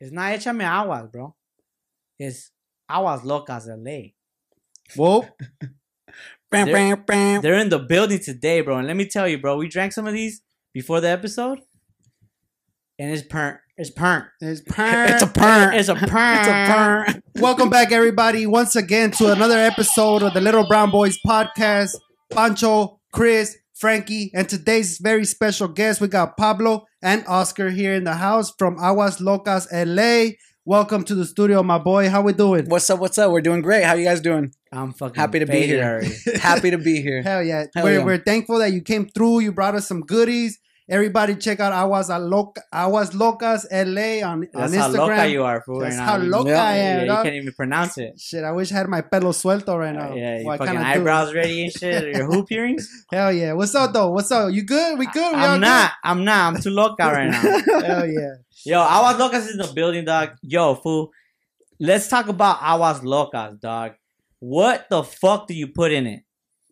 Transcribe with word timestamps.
It's 0.00 0.12
not 0.12 0.32
Échame 0.32 0.62
Aguas, 0.64 1.08
bro. 1.10 1.34
It's 2.18 2.50
Aguas 2.88 3.22
Locas 3.22 3.66
LA. 3.66 4.10
Whoa. 4.96 5.26
They're- 6.64 6.72
They're, 7.42 7.42
They're 7.42 7.58
in 7.58 7.68
the 7.68 7.78
building 7.78 8.20
today, 8.20 8.60
bro. 8.62 8.78
And 8.78 8.86
let 8.86 8.96
me 8.96 9.06
tell 9.06 9.28
you, 9.28 9.38
bro, 9.38 9.56
we 9.56 9.68
drank 9.68 9.92
some 9.92 10.06
of 10.06 10.14
these 10.14 10.40
before 10.72 11.00
the 11.00 11.08
episode. 11.08 11.60
And 12.98 13.12
it's 13.12 13.22
pernt. 13.26 13.58
It's 13.76 13.90
pernt. 13.90 14.24
it's 14.40 14.60
It's 14.66 15.22
a 15.22 15.26
pernt. 15.26 15.74
It's 15.74 15.88
a 15.88 15.94
pernt. 15.94 16.40
It's 16.40 16.48
a 16.48 17.12
pernt. 17.12 17.24
Welcome 17.36 17.70
back, 17.70 17.92
everybody, 17.92 18.46
once 18.46 18.74
again 18.76 19.10
to 19.12 19.30
another 19.30 19.58
episode 19.58 20.22
of 20.22 20.34
the 20.34 20.40
Little 20.40 20.66
Brown 20.66 20.90
Boys 20.90 21.18
podcast. 21.24 21.94
Pancho, 22.32 23.00
Chris, 23.12 23.56
Frankie, 23.78 24.32
and 24.34 24.48
today's 24.48 24.98
very 24.98 25.24
special 25.24 25.68
guest, 25.68 26.00
we 26.00 26.08
got 26.08 26.36
Pablo 26.36 26.86
and 27.00 27.24
Oscar 27.28 27.70
here 27.70 27.94
in 27.94 28.02
the 28.02 28.14
house 28.14 28.52
from 28.58 28.76
Aguas 28.76 29.18
Locas, 29.18 29.68
LA. 29.70 30.34
Welcome 30.64 31.04
to 31.04 31.14
the 31.14 31.24
studio, 31.24 31.62
my 31.62 31.78
boy. 31.78 32.08
How 32.08 32.20
we 32.22 32.32
doing? 32.32 32.68
What's 32.68 32.90
up? 32.90 32.98
What's 32.98 33.18
up? 33.18 33.30
We're 33.30 33.40
doing 33.40 33.62
great. 33.62 33.84
How 33.84 33.94
you 33.94 34.04
guys 34.04 34.20
doing? 34.20 34.52
I'm 34.72 34.92
fucking 34.94 35.14
Happy 35.14 35.38
to 35.38 35.46
be 35.46 35.64
here. 35.64 36.02
Happy 36.40 36.72
to 36.72 36.78
be 36.78 37.00
here. 37.00 37.22
Hell 37.22 37.40
yeah. 37.40 37.66
Hell 37.72 37.84
we're, 37.84 37.98
yeah. 37.98 38.04
we're 38.04 38.18
thankful 38.18 38.58
that 38.58 38.72
you 38.72 38.82
came 38.82 39.08
through. 39.08 39.40
You 39.40 39.52
brought 39.52 39.76
us 39.76 39.86
some 39.86 40.00
goodies. 40.00 40.58
Everybody 40.90 41.34
check 41.36 41.60
out 41.60 41.72
Aguas, 41.74 42.08
Loca, 42.08 42.62
Aguas 42.72 43.10
Locas 43.10 43.66
LA 43.70 44.26
on, 44.26 44.48
That's 44.54 44.72
on 44.72 44.78
how 44.80 44.88
loca 44.88 45.28
you 45.28 45.44
are, 45.44 45.60
fool. 45.60 45.80
That's 45.80 45.96
right 45.96 46.02
how 46.04 46.16
loca 46.16 46.48
Yeah, 46.48 46.62
I 46.64 46.76
Yeah, 46.76 46.82
am. 47.00 47.06
you 47.06 47.22
can't 47.22 47.34
even 47.34 47.52
pronounce 47.52 47.98
it. 47.98 48.18
Shit, 48.18 48.42
I 48.42 48.52
wish 48.52 48.72
I 48.72 48.76
had 48.76 48.88
my 48.88 49.02
pelo 49.02 49.32
suelto 49.32 49.78
right 49.78 49.94
now. 49.94 50.14
yeah, 50.14 50.38
you 50.38 50.44
fucking 50.56 50.76
eyebrows 50.78 51.34
ready 51.34 51.62
and 51.64 51.72
shit. 51.72 52.16
Your 52.16 52.24
hoop 52.24 52.50
earrings. 52.50 52.88
Hell 53.12 53.30
yeah. 53.32 53.52
What's 53.52 53.74
up, 53.74 53.92
though? 53.92 54.10
What's 54.12 54.30
up? 54.32 54.50
You 54.50 54.62
good? 54.62 54.98
We 54.98 55.06
good? 55.08 55.36
We 55.36 55.42
I'm 55.42 55.60
not. 55.60 55.92
I'm 56.02 56.24
not. 56.24 56.54
I'm 56.54 56.60
too 56.62 56.70
loca 56.70 57.02
right 57.04 57.28
now. 57.30 57.42
Hell 57.82 58.06
yeah. 58.06 58.34
Yo, 58.64 58.80
Aguas 58.80 59.16
Locas 59.18 59.46
is 59.46 59.52
in 59.52 59.58
the 59.58 59.70
building, 59.74 60.06
dog. 60.06 60.30
Yo, 60.42 60.74
fool. 60.74 61.10
Let's 61.78 62.08
talk 62.08 62.28
about 62.28 62.60
Aguas 62.62 63.00
Locas, 63.00 63.60
dog. 63.60 63.92
What 64.40 64.86
the 64.88 65.02
fuck 65.02 65.48
do 65.48 65.54
you 65.54 65.66
put 65.68 65.92
in 65.92 66.06
it? 66.06 66.22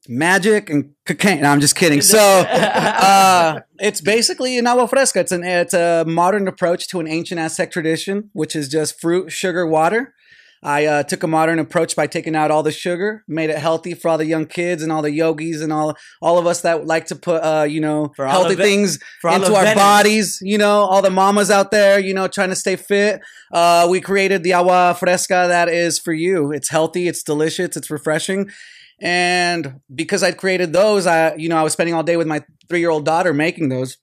Magic 0.08 0.70
and 0.70 0.92
cocaine. 1.04 1.42
No, 1.42 1.50
I'm 1.50 1.60
just 1.60 1.76
kidding. 1.76 2.00
So, 2.16 2.18
uh, 2.18 3.60
it's 3.78 4.00
basically 4.00 4.58
an 4.58 4.66
agua 4.66 4.88
fresca. 4.88 5.20
It's 5.20 5.32
an 5.32 5.44
it's 5.44 5.74
a 5.74 6.04
modern 6.06 6.48
approach 6.48 6.88
to 6.88 7.00
an 7.00 7.08
ancient 7.08 7.40
Aztec 7.40 7.70
tradition, 7.70 8.30
which 8.32 8.54
is 8.56 8.68
just 8.68 9.00
fruit, 9.00 9.30
sugar, 9.30 9.66
water. 9.66 10.14
I 10.62 10.86
uh, 10.86 11.02
took 11.02 11.22
a 11.22 11.26
modern 11.26 11.58
approach 11.58 11.94
by 11.94 12.06
taking 12.06 12.34
out 12.34 12.50
all 12.50 12.62
the 12.62 12.72
sugar, 12.72 13.22
made 13.28 13.50
it 13.50 13.58
healthy 13.58 13.94
for 13.94 14.08
all 14.08 14.18
the 14.18 14.26
young 14.26 14.46
kids 14.46 14.82
and 14.82 14.90
all 14.90 15.02
the 15.02 15.12
yogis 15.12 15.60
and 15.60 15.72
all 15.72 15.96
all 16.20 16.38
of 16.38 16.46
us 16.46 16.62
that 16.62 16.86
like 16.86 17.06
to 17.06 17.16
put 17.16 17.42
uh, 17.42 17.62
you 17.64 17.80
know 17.80 18.12
healthy 18.16 18.54
ve- 18.54 18.62
things 18.62 18.98
into 19.24 19.54
our 19.54 19.62
veterans. 19.62 19.74
bodies, 19.74 20.38
you 20.42 20.58
know, 20.58 20.80
all 20.80 21.02
the 21.02 21.10
mamas 21.10 21.50
out 21.50 21.70
there, 21.70 22.00
you 22.00 22.14
know, 22.14 22.26
trying 22.26 22.48
to 22.48 22.56
stay 22.56 22.76
fit. 22.76 23.20
Uh, 23.52 23.86
we 23.88 24.00
created 24.00 24.42
the 24.42 24.54
agua 24.54 24.96
fresca 24.98 25.46
that 25.48 25.68
is 25.68 25.98
for 25.98 26.12
you. 26.12 26.50
It's 26.52 26.68
healthy, 26.70 27.06
it's 27.06 27.22
delicious, 27.22 27.76
it's 27.76 27.90
refreshing. 27.90 28.50
And 29.00 29.80
because 29.94 30.22
I'd 30.22 30.38
created 30.38 30.72
those, 30.72 31.06
I, 31.06 31.34
you 31.36 31.48
know, 31.48 31.56
I 31.56 31.62
was 31.62 31.72
spending 31.72 31.94
all 31.94 32.02
day 32.02 32.16
with 32.16 32.26
my 32.26 32.42
three 32.68 32.80
year 32.80 32.90
old 32.90 33.04
daughter 33.04 33.32
making 33.34 33.68
those 33.68 33.98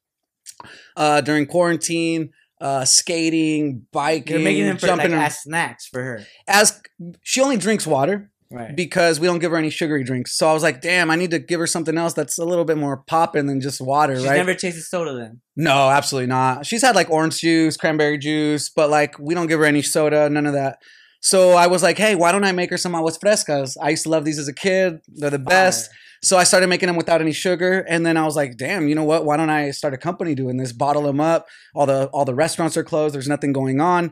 uh, 0.96 1.22
during 1.22 1.46
quarantine, 1.48 2.32
uh, 2.62 2.86
skating, 2.86 3.86
biking, 3.92 4.36
You're 4.36 4.44
making 4.44 4.66
them 4.66 4.78
for 4.78 4.88
like 4.88 4.98
jumping. 4.98 5.14
around. 5.14 5.24
as 5.24 5.40
snacks 5.42 5.88
for 5.88 6.04
her. 6.04 6.26
As 6.48 6.82
she 7.22 7.42
only 7.42 7.58
drinks 7.58 7.88
water 7.88 8.30
Right. 8.52 8.76
because 8.76 9.20
we 9.20 9.26
don't 9.26 9.40
give 9.40 9.50
her 9.50 9.58
any 9.58 9.72
sugary 9.72 10.04
drinks. 10.04 10.38
So 10.38 10.48
I 10.48 10.54
was 10.54 10.62
like, 10.62 10.80
damn, 10.80 11.10
I 11.10 11.16
need 11.16 11.32
to 11.32 11.40
give 11.40 11.60
her 11.60 11.66
something 11.66 11.98
else 11.98 12.14
that's 12.14 12.38
a 12.38 12.46
little 12.46 12.66
bit 12.66 12.78
more 12.78 12.98
popping 12.98 13.48
than 13.48 13.60
just 13.62 13.82
water, 13.82 14.16
She's 14.16 14.28
right? 14.28 14.38
never 14.38 14.54
tasted 14.54 14.84
soda 14.84 15.16
then. 15.16 15.42
No, 15.56 15.90
absolutely 15.90 16.28
not. 16.28 16.64
She's 16.68 16.84
had 16.84 16.94
like 16.96 17.10
orange 17.10 17.40
juice, 17.40 17.78
cranberry 17.78 18.20
juice, 18.20 18.70
but 18.70 18.92
like 18.92 19.18
we 19.18 19.34
don't 19.34 19.48
give 19.48 19.60
her 19.60 19.66
any 19.66 19.82
soda, 19.82 20.30
none 20.30 20.46
of 20.46 20.54
that. 20.54 20.78
So 21.26 21.52
I 21.54 21.68
was 21.68 21.82
like, 21.82 21.98
hey, 21.98 22.16
why 22.16 22.34
don't 22.34 22.44
I 22.44 22.52
make 22.52 22.70
her 22.70 22.78
some 22.78 22.94
aguas 22.94 23.18
frescas? 23.18 23.78
I 23.82 23.92
used 23.92 24.04
to 24.04 24.10
love 24.10 24.26
these 24.26 24.38
as 24.38 24.50
a 24.50 24.54
kid. 24.54 25.00
They're 25.08 25.30
the 25.30 25.40
best. 25.40 25.90
Fire. 25.90 25.98
So 26.22 26.38
I 26.38 26.44
started 26.44 26.68
making 26.68 26.88
them 26.88 26.98
without 26.98 27.22
any 27.22 27.32
sugar, 27.32 27.80
and 27.90 28.06
then 28.06 28.18
I 28.18 28.24
was 28.26 28.36
like, 28.36 28.58
"Damn, 28.58 28.88
you 28.90 28.96
know 28.96 29.04
what? 29.06 29.26
Why 29.26 29.36
don't 29.38 29.50
I 29.50 29.72
start 29.72 29.94
a 29.94 29.98
company 29.98 30.36
doing 30.36 30.58
this? 30.58 30.72
Bottle 30.74 31.04
them 31.04 31.20
up. 31.20 31.48
All 31.76 31.86
the 31.86 32.08
all 32.08 32.26
the 32.26 32.36
restaurants 32.36 32.76
are 32.78 32.84
closed. 32.84 33.16
There's 33.16 33.28
nothing 33.28 33.52
going 33.54 33.80
on, 33.82 34.12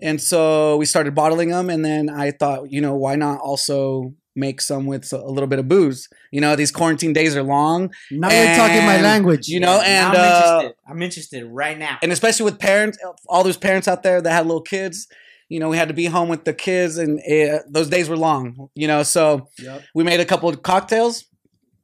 and 0.00 0.20
so 0.20 0.76
we 0.76 0.86
started 0.86 1.14
bottling 1.14 1.50
them. 1.50 1.68
And 1.68 1.84
then 1.84 2.08
I 2.08 2.30
thought, 2.32 2.70
you 2.72 2.80
know, 2.80 2.94
why 2.94 3.14
not 3.16 3.40
also 3.40 4.14
make 4.34 4.60
some 4.60 4.86
with 4.86 5.12
a 5.12 5.18
little 5.18 5.46
bit 5.46 5.58
of 5.60 5.68
booze? 5.68 6.08
You 6.32 6.40
know, 6.40 6.56
these 6.56 6.72
quarantine 6.72 7.12
days 7.12 7.36
are 7.36 7.42
long, 7.44 7.92
Now 8.10 8.30
you're 8.30 8.56
talking 8.56 8.84
my 8.84 9.00
language. 9.00 9.46
you 9.46 9.60
know, 9.60 9.76
Now 9.76 9.82
and 9.82 10.06
I'm 10.06 10.14
uh, 10.16 10.24
interested. 10.24 10.74
I'm 10.88 11.02
interested 11.02 11.44
right 11.44 11.78
now. 11.78 11.98
and 12.02 12.10
especially 12.10 12.44
with 12.44 12.58
parents, 12.58 12.98
all 13.28 13.44
those 13.44 13.56
parents 13.56 13.86
out 13.86 14.02
there 14.02 14.20
that 14.20 14.30
had 14.32 14.46
little 14.46 14.62
kids. 14.62 15.06
You 15.52 15.60
know, 15.60 15.68
we 15.68 15.76
had 15.76 15.88
to 15.88 15.94
be 15.94 16.06
home 16.06 16.28
with 16.28 16.44
the 16.44 16.54
kids, 16.66 16.96
and 17.02 17.20
uh 17.20 17.58
those 17.76 17.88
days 17.96 18.08
were 18.08 18.16
long. 18.28 18.68
You 18.74 18.88
know, 18.88 19.02
so 19.02 19.48
Yep. 19.58 19.82
we 19.94 20.02
made 20.10 20.20
a 20.20 20.24
couple 20.32 20.48
of 20.48 20.62
cocktails 20.62 21.24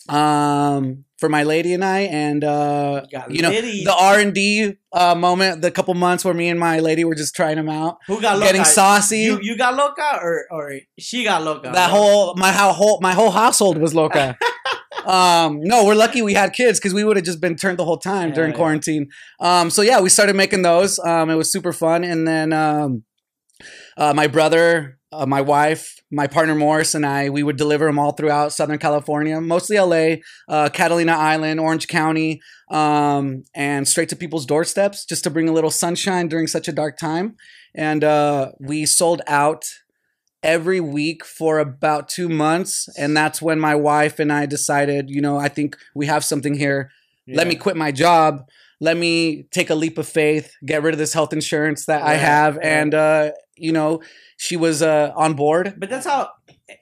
um 0.09 1.05
for 1.19 1.29
my 1.29 1.43
lady 1.43 1.75
and 1.75 1.84
I 1.84 2.01
and 2.27 2.43
uh 2.45 3.03
You 3.12 3.21
you 3.37 3.43
know 3.43 3.51
the 3.51 3.95
R&D 3.99 4.75
uh 4.93 5.15
moment 5.15 5.61
the 5.61 5.71
couple 5.71 5.93
months 5.95 6.25
where 6.25 6.33
me 6.34 6.49
and 6.49 6.59
my 6.59 6.79
lady 6.79 7.05
were 7.05 7.15
just 7.15 7.34
trying 7.34 7.56
them 7.56 7.69
out 7.69 7.97
Who 8.06 8.21
got 8.23 8.37
loca? 8.39 8.47
getting 8.47 8.65
saucy 8.65 9.19
You 9.29 9.39
you 9.43 9.56
got 9.59 9.75
loca 9.75 10.19
or 10.23 10.47
or 10.50 10.65
she 10.99 11.25
got 11.25 11.43
loca? 11.43 11.71
that 11.73 11.91
bro? 11.91 11.99
whole 11.99 12.35
my 12.37 12.53
how 12.53 12.73
whole 12.73 13.00
my 13.03 13.12
whole 13.12 13.31
household 13.31 13.77
was 13.79 13.95
loca 13.95 14.37
um 15.05 15.61
no 15.62 15.85
we're 15.85 15.95
lucky 15.95 16.23
we 16.23 16.35
had 16.35 16.53
kids 16.53 16.79
because 16.79 16.95
we 16.95 17.05
would 17.05 17.17
have 17.17 17.25
just 17.27 17.41
been 17.41 17.56
turned 17.56 17.79
the 17.79 17.85
whole 17.85 17.99
time 17.99 18.33
during 18.33 18.50
Yeah, 18.50 18.56
yeah. 18.56 18.62
quarantine 18.62 19.09
um 19.41 19.69
so 19.71 19.83
yeah 19.83 20.00
we 20.00 20.09
started 20.09 20.37
making 20.37 20.62
those 20.62 20.99
um 21.00 21.29
it 21.29 21.35
was 21.35 21.53
super 21.53 21.73
fun 21.73 22.03
and 22.05 22.27
then 22.27 22.53
um 22.53 23.03
uh, 23.99 24.15
my 24.15 24.27
brother 24.27 24.99
uh, 25.13 25.27
my 25.27 25.41
wife 25.41 26.01
my 26.11 26.27
partner 26.27 26.55
morris 26.55 26.95
and 26.95 27.05
i 27.05 27.29
we 27.29 27.43
would 27.43 27.57
deliver 27.57 27.87
them 27.87 27.99
all 27.99 28.13
throughout 28.13 28.53
southern 28.53 28.79
california 28.79 29.41
mostly 29.41 29.79
la 29.79 30.17
uh, 30.49 30.69
catalina 30.71 31.13
island 31.13 31.61
orange 31.61 31.87
county 31.89 32.41
um, 32.71 33.45
and 33.55 33.89
straight 33.89 34.09
to 34.11 34.17
people's 34.17 34.47
doorsteps 34.47 35.05
just 35.05 35.25
to 35.25 35.31
bring 35.31 35.49
a 35.49 35.53
little 35.53 35.71
sunshine 35.71 36.29
during 36.29 36.47
such 36.47 36.69
a 36.69 36.73
dark 36.73 36.99
time. 36.99 37.37
And 37.75 38.05
uh, 38.05 38.53
we 38.61 38.87
sold 38.87 39.23
out 39.27 39.65
every 40.43 40.81
week 40.81 41.25
for 41.25 41.59
about 41.59 42.09
two 42.09 42.29
months. 42.29 42.89
And 42.97 43.17
that's 43.17 43.43
when 43.43 43.59
my 43.59 43.75
wife 43.75 44.19
and 44.19 44.33
i 44.33 44.47
decided 44.47 45.11
you 45.11 45.21
know 45.21 45.37
i 45.37 45.49
think 45.49 45.77
we 45.95 46.07
have 46.07 46.25
something 46.25 46.55
here 46.55 46.91
let 47.37 47.47
me 47.47 47.55
quit 47.55 47.77
my 47.77 47.91
job 47.93 48.43
let 48.81 48.97
me 48.97 49.43
take 49.50 49.71
a 49.71 49.75
leap 49.75 49.99
of 49.99 50.06
faith 50.09 50.53
get 50.65 50.83
rid 50.83 50.94
of 50.94 50.99
this 50.99 51.12
health 51.12 51.33
insurance 51.33 51.87
that 51.87 52.03
i 52.03 52.15
have 52.15 52.56
right. 52.56 52.65
and 52.66 52.94
uh, 52.94 53.31
you 53.56 53.72
know 53.72 54.00
she 54.37 54.56
was 54.56 54.83
uh, 54.83 55.12
on 55.16 55.34
board 55.34 55.75
But 55.78 55.91
that's 55.91 56.06
how 56.06 56.31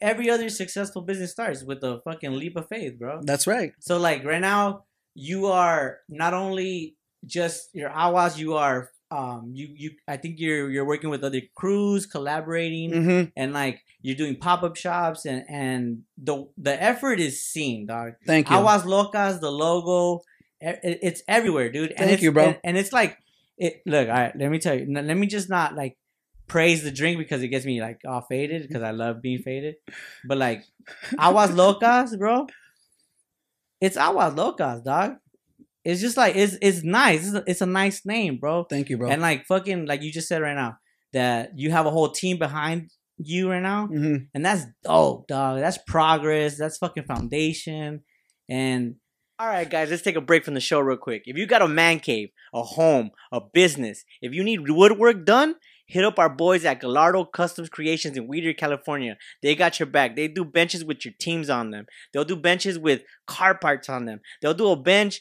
every 0.02 0.28
other 0.28 0.48
successful 0.50 1.00
business 1.02 1.30
starts 1.32 1.62
with 1.64 1.82
a 1.82 2.00
fucking 2.04 2.32
leap 2.32 2.54
of 2.56 2.68
faith, 2.68 2.98
bro. 2.98 3.20
that's 3.22 3.46
right 3.46 3.72
So 3.80 3.96
like 3.98 4.24
right 4.24 4.40
now, 4.42 4.84
you 5.14 5.46
are 5.46 5.98
not 6.08 6.34
only 6.34 6.96
just 7.24 7.70
your 7.74 7.88
awas, 7.90 8.36
you 8.36 8.54
are 8.54 8.90
um 9.10 9.52
you 9.54 9.68
you 9.74 9.90
I 10.06 10.16
think 10.18 10.34
you're 10.38 10.68
you're 10.70 10.84
working 10.84 11.08
with 11.10 11.22
other 11.24 11.40
crews, 11.54 12.04
collaborating, 12.04 12.92
hmm 12.92 13.22
and 13.36 13.52
like 13.52 13.80
you're 14.02 14.16
doing 14.16 14.36
pop 14.36 14.62
up 14.62 14.76
shops, 14.76 15.24
and 15.24 15.44
and 15.48 16.02
the 16.18 16.44
the 16.58 16.74
effort 16.82 17.18
is 17.20 17.42
seen, 17.42 17.86
dog. 17.86 18.12
thank 18.26 18.50
you 18.50 18.56
Aguas 18.56 18.82
Locas, 18.84 19.40
the 19.40 19.50
logo, 19.50 20.22
it's 20.60 21.22
everywhere, 21.28 21.70
dude. 21.70 21.90
And 21.90 21.98
Thank 21.98 22.12
it's, 22.12 22.22
you, 22.22 22.32
bro. 22.32 22.46
And, 22.46 22.58
and 22.64 22.78
it's 22.78 22.92
like, 22.92 23.18
it. 23.58 23.82
Look, 23.86 24.08
all 24.08 24.14
right. 24.14 24.36
Let 24.36 24.50
me 24.50 24.58
tell 24.58 24.78
you. 24.78 24.86
Let 24.88 25.16
me 25.16 25.26
just 25.26 25.48
not 25.48 25.74
like 25.74 25.96
praise 26.46 26.82
the 26.82 26.90
drink 26.90 27.18
because 27.18 27.42
it 27.42 27.48
gets 27.48 27.66
me 27.66 27.80
like 27.80 28.00
all 28.06 28.22
faded 28.22 28.66
because 28.66 28.82
I 28.82 28.90
love 28.90 29.22
being 29.22 29.38
faded. 29.38 29.76
But 30.24 30.38
like, 30.38 30.64
Aguas 31.18 31.50
Locas, 31.50 32.18
bro. 32.18 32.46
It's 33.80 33.96
Aguas 33.96 34.34
Locas, 34.34 34.84
dog. 34.84 35.16
It's 35.84 36.00
just 36.00 36.16
like 36.16 36.34
it's 36.34 36.56
it's 36.60 36.82
nice. 36.82 37.26
It's 37.26 37.34
a, 37.34 37.44
it's 37.46 37.60
a 37.60 37.66
nice 37.66 38.04
name, 38.04 38.38
bro. 38.38 38.64
thank 38.64 38.90
you 38.90 38.98
bro 38.98 39.08
And 39.08 39.22
like 39.22 39.46
fucking 39.46 39.86
like 39.86 40.02
you 40.02 40.10
just 40.10 40.26
said 40.26 40.42
right 40.42 40.56
now 40.56 40.78
that 41.12 41.52
you 41.56 41.70
have 41.70 41.86
a 41.86 41.90
whole 41.90 42.10
team 42.10 42.38
behind 42.38 42.90
you 43.18 43.50
right 43.50 43.62
now. 43.62 43.86
hmm 43.86 44.16
And 44.34 44.44
that's 44.44 44.64
dope, 44.82 45.28
dog. 45.28 45.60
That's 45.60 45.78
progress. 45.86 46.58
That's 46.58 46.78
fucking 46.78 47.04
foundation. 47.04 48.02
And 48.48 48.96
all 49.38 49.48
right, 49.48 49.68
guys, 49.68 49.90
let's 49.90 50.02
take 50.02 50.16
a 50.16 50.20
break 50.20 50.44
from 50.44 50.54
the 50.54 50.60
show 50.60 50.80
real 50.80 50.96
quick. 50.96 51.24
If 51.26 51.36
you 51.36 51.46
got 51.46 51.60
a 51.60 51.68
man 51.68 52.00
cave, 52.00 52.30
a 52.54 52.62
home, 52.62 53.10
a 53.30 53.40
business, 53.40 54.04
if 54.22 54.32
you 54.32 54.42
need 54.42 54.68
woodwork 54.68 55.26
done, 55.26 55.56
hit 55.86 56.04
up 56.04 56.18
our 56.18 56.30
boys 56.30 56.64
at 56.64 56.80
Gallardo 56.80 57.26
Customs 57.26 57.68
Creations 57.68 58.16
in 58.16 58.26
Whittier, 58.28 58.54
California. 58.54 59.18
They 59.42 59.54
got 59.54 59.78
your 59.78 59.86
back. 59.86 60.16
They 60.16 60.28
do 60.28 60.44
benches 60.44 60.84
with 60.84 61.04
your 61.04 61.12
teams 61.20 61.50
on 61.50 61.70
them. 61.70 61.86
They'll 62.12 62.24
do 62.24 62.36
benches 62.36 62.78
with 62.78 63.02
car 63.26 63.56
parts 63.56 63.90
on 63.90 64.06
them. 64.06 64.20
They'll 64.40 64.54
do 64.54 64.70
a 64.70 64.76
bench 64.76 65.20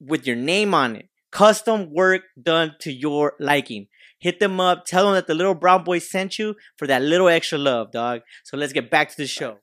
with 0.00 0.26
your 0.26 0.36
name 0.36 0.72
on 0.72 0.94
it. 0.94 1.08
Custom 1.32 1.92
work 1.92 2.22
done 2.40 2.76
to 2.80 2.92
your 2.92 3.34
liking. 3.40 3.88
Hit 4.20 4.38
them 4.38 4.60
up. 4.60 4.84
Tell 4.84 5.06
them 5.06 5.14
that 5.14 5.26
the 5.26 5.34
little 5.34 5.54
brown 5.54 5.82
boy 5.82 5.98
sent 5.98 6.38
you 6.38 6.54
for 6.76 6.86
that 6.86 7.00
little 7.00 7.28
extra 7.28 7.56
love, 7.56 7.90
dog. 7.90 8.20
So 8.44 8.58
let's 8.58 8.74
get 8.74 8.90
back 8.90 9.08
to 9.10 9.16
the 9.16 9.26
show. 9.26 9.58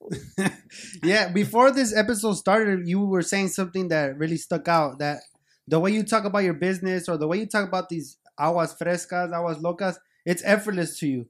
yeah, 1.03 1.31
before 1.31 1.71
this 1.71 1.95
episode 1.95 2.33
started, 2.33 2.87
you 2.87 3.01
were 3.01 3.21
saying 3.21 3.49
something 3.49 3.89
that 3.89 4.17
really 4.17 4.37
stuck 4.37 4.67
out. 4.67 4.97
That 4.97 5.19
the 5.67 5.79
way 5.79 5.91
you 5.91 6.03
talk 6.03 6.25
about 6.25 6.43
your 6.43 6.55
business 6.55 7.07
or 7.07 7.17
the 7.17 7.27
way 7.27 7.37
you 7.37 7.45
talk 7.45 7.67
about 7.67 7.89
these 7.89 8.17
aguas 8.39 8.75
frescas, 8.81 9.31
aguas 9.31 9.59
locas, 9.59 9.97
it's 10.25 10.41
effortless 10.43 10.97
to 10.99 11.07
you. 11.07 11.27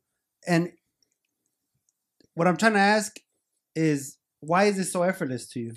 And 0.47 0.71
what 2.33 2.47
I'm 2.47 2.56
trying 2.56 2.73
to 2.73 2.80
ask 2.80 3.18
is 3.75 4.18
why 4.39 4.65
is 4.65 4.80
it 4.80 4.85
so 4.85 5.03
effortless 5.03 5.47
to 5.50 5.59
you? 5.59 5.73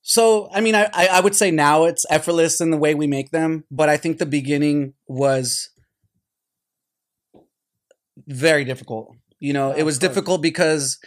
So, 0.00 0.48
I 0.54 0.62
mean, 0.62 0.74
I, 0.74 0.88
I 0.94 1.08
I 1.08 1.20
would 1.20 1.34
say 1.34 1.50
now 1.50 1.84
it's 1.84 2.06
effortless 2.08 2.62
in 2.62 2.70
the 2.70 2.78
way 2.78 2.94
we 2.94 3.06
make 3.06 3.32
them, 3.32 3.64
but 3.70 3.90
I 3.90 3.98
think 3.98 4.16
the 4.16 4.24
beginning 4.24 4.94
was 5.06 5.68
very 8.26 8.64
difficult. 8.64 9.14
You 9.40 9.52
know, 9.52 9.72
it 9.72 9.84
was 9.84 9.98
difficult 9.98 10.42
because 10.42 10.98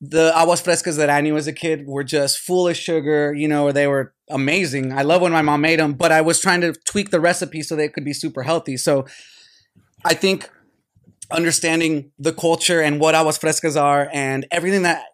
the 0.00 0.32
aguas 0.36 0.60
frescas 0.60 0.96
that 0.96 1.08
I 1.08 1.20
knew 1.20 1.36
as 1.36 1.46
a 1.46 1.52
kid 1.52 1.86
were 1.86 2.04
just 2.04 2.38
full 2.38 2.68
of 2.68 2.76
sugar, 2.76 3.32
you 3.32 3.48
know, 3.48 3.64
or 3.64 3.72
they 3.72 3.86
were 3.86 4.12
amazing. 4.28 4.92
I 4.92 5.02
love 5.02 5.22
when 5.22 5.32
my 5.32 5.42
mom 5.42 5.60
made 5.60 5.78
them, 5.78 5.94
but 5.94 6.12
I 6.12 6.20
was 6.20 6.40
trying 6.40 6.60
to 6.62 6.72
tweak 6.72 7.10
the 7.10 7.20
recipe 7.20 7.62
so 7.62 7.76
they 7.76 7.88
could 7.88 8.04
be 8.04 8.12
super 8.12 8.42
healthy. 8.42 8.76
So 8.76 9.06
I 10.04 10.14
think 10.14 10.50
understanding 11.30 12.10
the 12.18 12.32
culture 12.32 12.80
and 12.82 13.00
what 13.00 13.14
aguas 13.14 13.38
frescas 13.38 13.80
are 13.80 14.10
and 14.12 14.46
everything 14.50 14.82
that 14.82 15.04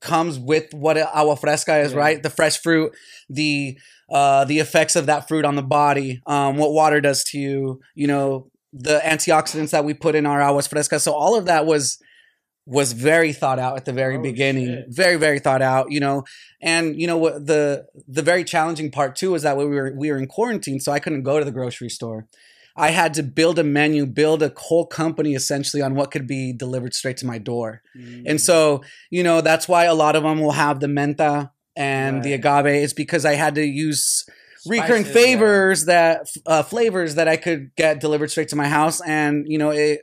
comes 0.00 0.38
with 0.38 0.72
what 0.74 0.98
agua 0.98 1.36
fresca 1.36 1.78
is, 1.78 1.92
Yeah. 1.92 1.98
right? 1.98 2.22
The 2.22 2.30
fresh 2.30 2.58
fruit, 2.60 2.92
the 3.28 3.78
uh, 4.10 4.44
the 4.44 4.58
effects 4.58 4.96
of 4.96 5.06
that 5.06 5.26
fruit 5.26 5.46
on 5.46 5.54
the 5.56 5.62
body, 5.62 6.20
um, 6.26 6.58
what 6.58 6.72
water 6.72 7.00
does 7.00 7.24
to 7.24 7.38
you, 7.38 7.80
you 7.94 8.06
know, 8.06 8.50
the 8.76 8.98
antioxidants 9.04 9.70
that 9.70 9.84
we 9.84 9.94
put 9.94 10.16
in 10.16 10.26
our 10.26 10.42
aguas 10.42 10.66
frescas. 10.68 11.02
So 11.02 11.12
all 11.12 11.38
of 11.38 11.46
that 11.46 11.64
was 11.64 11.98
was 12.66 12.92
very 12.92 13.32
thought 13.32 13.58
out 13.58 13.76
at 13.76 13.84
the 13.84 13.92
very 13.92 14.16
Oh, 14.16 14.22
beginning. 14.22 14.66
shit. 14.66 14.84
Very, 14.88 15.16
very 15.16 15.38
thought 15.38 15.60
out, 15.60 15.92
you 15.92 16.00
know. 16.00 16.24
And 16.62 16.98
you 17.00 17.06
know 17.06 17.18
what 17.18 17.46
the 17.46 17.86
the 18.08 18.22
very 18.22 18.42
challenging 18.42 18.90
part 18.90 19.16
too 19.16 19.34
is 19.34 19.42
that 19.42 19.56
we 19.56 19.64
were 19.66 19.94
we 19.96 20.10
were 20.10 20.18
in 20.18 20.26
quarantine, 20.26 20.80
so 20.80 20.90
I 20.90 20.98
couldn't 20.98 21.22
go 21.22 21.38
to 21.38 21.44
the 21.44 21.52
grocery 21.52 21.88
store. 21.90 22.26
I 22.76 22.90
had 22.90 23.14
to 23.14 23.22
build 23.22 23.60
a 23.60 23.64
menu, 23.64 24.04
build 24.04 24.42
a 24.42 24.52
whole 24.56 24.86
company 24.86 25.34
essentially 25.34 25.80
on 25.80 25.94
what 25.94 26.10
could 26.10 26.26
be 26.26 26.52
delivered 26.52 26.92
straight 26.92 27.18
to 27.18 27.26
my 27.26 27.38
door. 27.38 27.82
Mm. 27.96 28.24
And 28.26 28.40
so, 28.40 28.82
you 29.10 29.22
know, 29.22 29.40
that's 29.42 29.68
why 29.68 29.84
a 29.84 29.94
lot 29.94 30.16
of 30.16 30.24
them 30.24 30.40
will 30.40 30.50
have 30.52 30.80
the 30.80 30.88
menta 30.88 31.50
and 31.76 32.24
the 32.24 32.32
agave. 32.32 32.66
It's 32.66 32.92
because 32.92 33.24
I 33.24 33.34
had 33.34 33.54
to 33.54 33.64
use 33.64 34.24
recurring 34.66 35.04
Spices, 35.04 35.14
yeah. 35.14 35.84
that 35.86 36.26
uh, 36.46 36.62
flavors 36.62 37.14
that 37.16 37.28
I 37.28 37.36
could 37.36 37.74
get 37.76 38.00
delivered 38.00 38.30
straight 38.30 38.48
to 38.48 38.56
my 38.56 38.68
house, 38.68 39.00
and 39.00 39.46
you 39.48 39.58
know, 39.58 39.70
it 39.70 40.02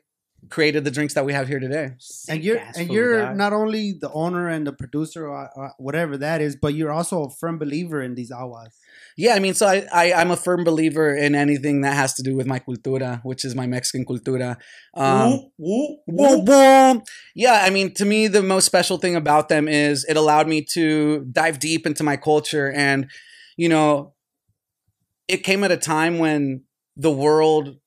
created 0.49 0.83
the 0.83 0.91
drinks 0.91 1.13
that 1.13 1.25
we 1.25 1.33
have 1.33 1.47
here 1.47 1.59
today. 1.59 1.91
and 2.27 2.43
you're 2.43 2.61
and 2.75 2.91
you're 2.91 3.21
dog. 3.21 3.37
not 3.37 3.53
only 3.53 3.93
the 3.93 4.11
owner 4.11 4.47
and 4.47 4.65
the 4.65 4.73
producer 4.73 5.27
or, 5.27 5.49
or 5.55 5.73
whatever 5.77 6.17
that 6.17 6.41
is, 6.41 6.55
but 6.55 6.73
you're 6.73 6.91
also 6.91 7.23
a 7.23 7.29
firm 7.29 7.57
believer 7.59 8.01
in 8.01 8.15
these 8.15 8.31
awas. 8.31 8.69
Yeah, 9.17 9.35
I 9.35 9.39
mean, 9.39 9.53
so 9.53 9.67
I, 9.67 9.85
I 9.93 10.13
I'm 10.13 10.31
a 10.31 10.37
firm 10.37 10.63
believer 10.63 11.15
in 11.15 11.35
anything 11.35 11.81
that 11.81 11.95
has 11.95 12.13
to 12.15 12.23
do 12.23 12.35
with 12.35 12.47
my 12.47 12.59
cultura, 12.59 13.21
which 13.23 13.45
is 13.45 13.55
my 13.55 13.67
Mexican 13.67 14.05
cultura. 14.05 14.57
Um, 14.95 15.51
Boom, 15.59 16.45
boom. 16.45 17.03
Yeah, 17.35 17.61
I 17.63 17.69
mean, 17.69 17.93
to 17.95 18.05
me, 18.05 18.27
the 18.27 18.43
most 18.43 18.65
special 18.65 18.97
thing 18.97 19.15
about 19.15 19.49
them 19.49 19.67
is 19.67 20.05
it 20.05 20.17
allowed 20.17 20.47
me 20.47 20.65
to 20.73 21.25
dive 21.31 21.59
deep 21.59 21.85
into 21.85 22.03
my 22.03 22.17
culture. 22.17 22.71
And, 22.71 23.09
you 23.57 23.69
know, 23.69 24.13
it 25.31 25.43
came 25.43 25.63
at 25.63 25.71
a 25.71 25.77
time 25.77 26.19
when 26.19 26.63
the 26.97 27.09
world 27.09 27.77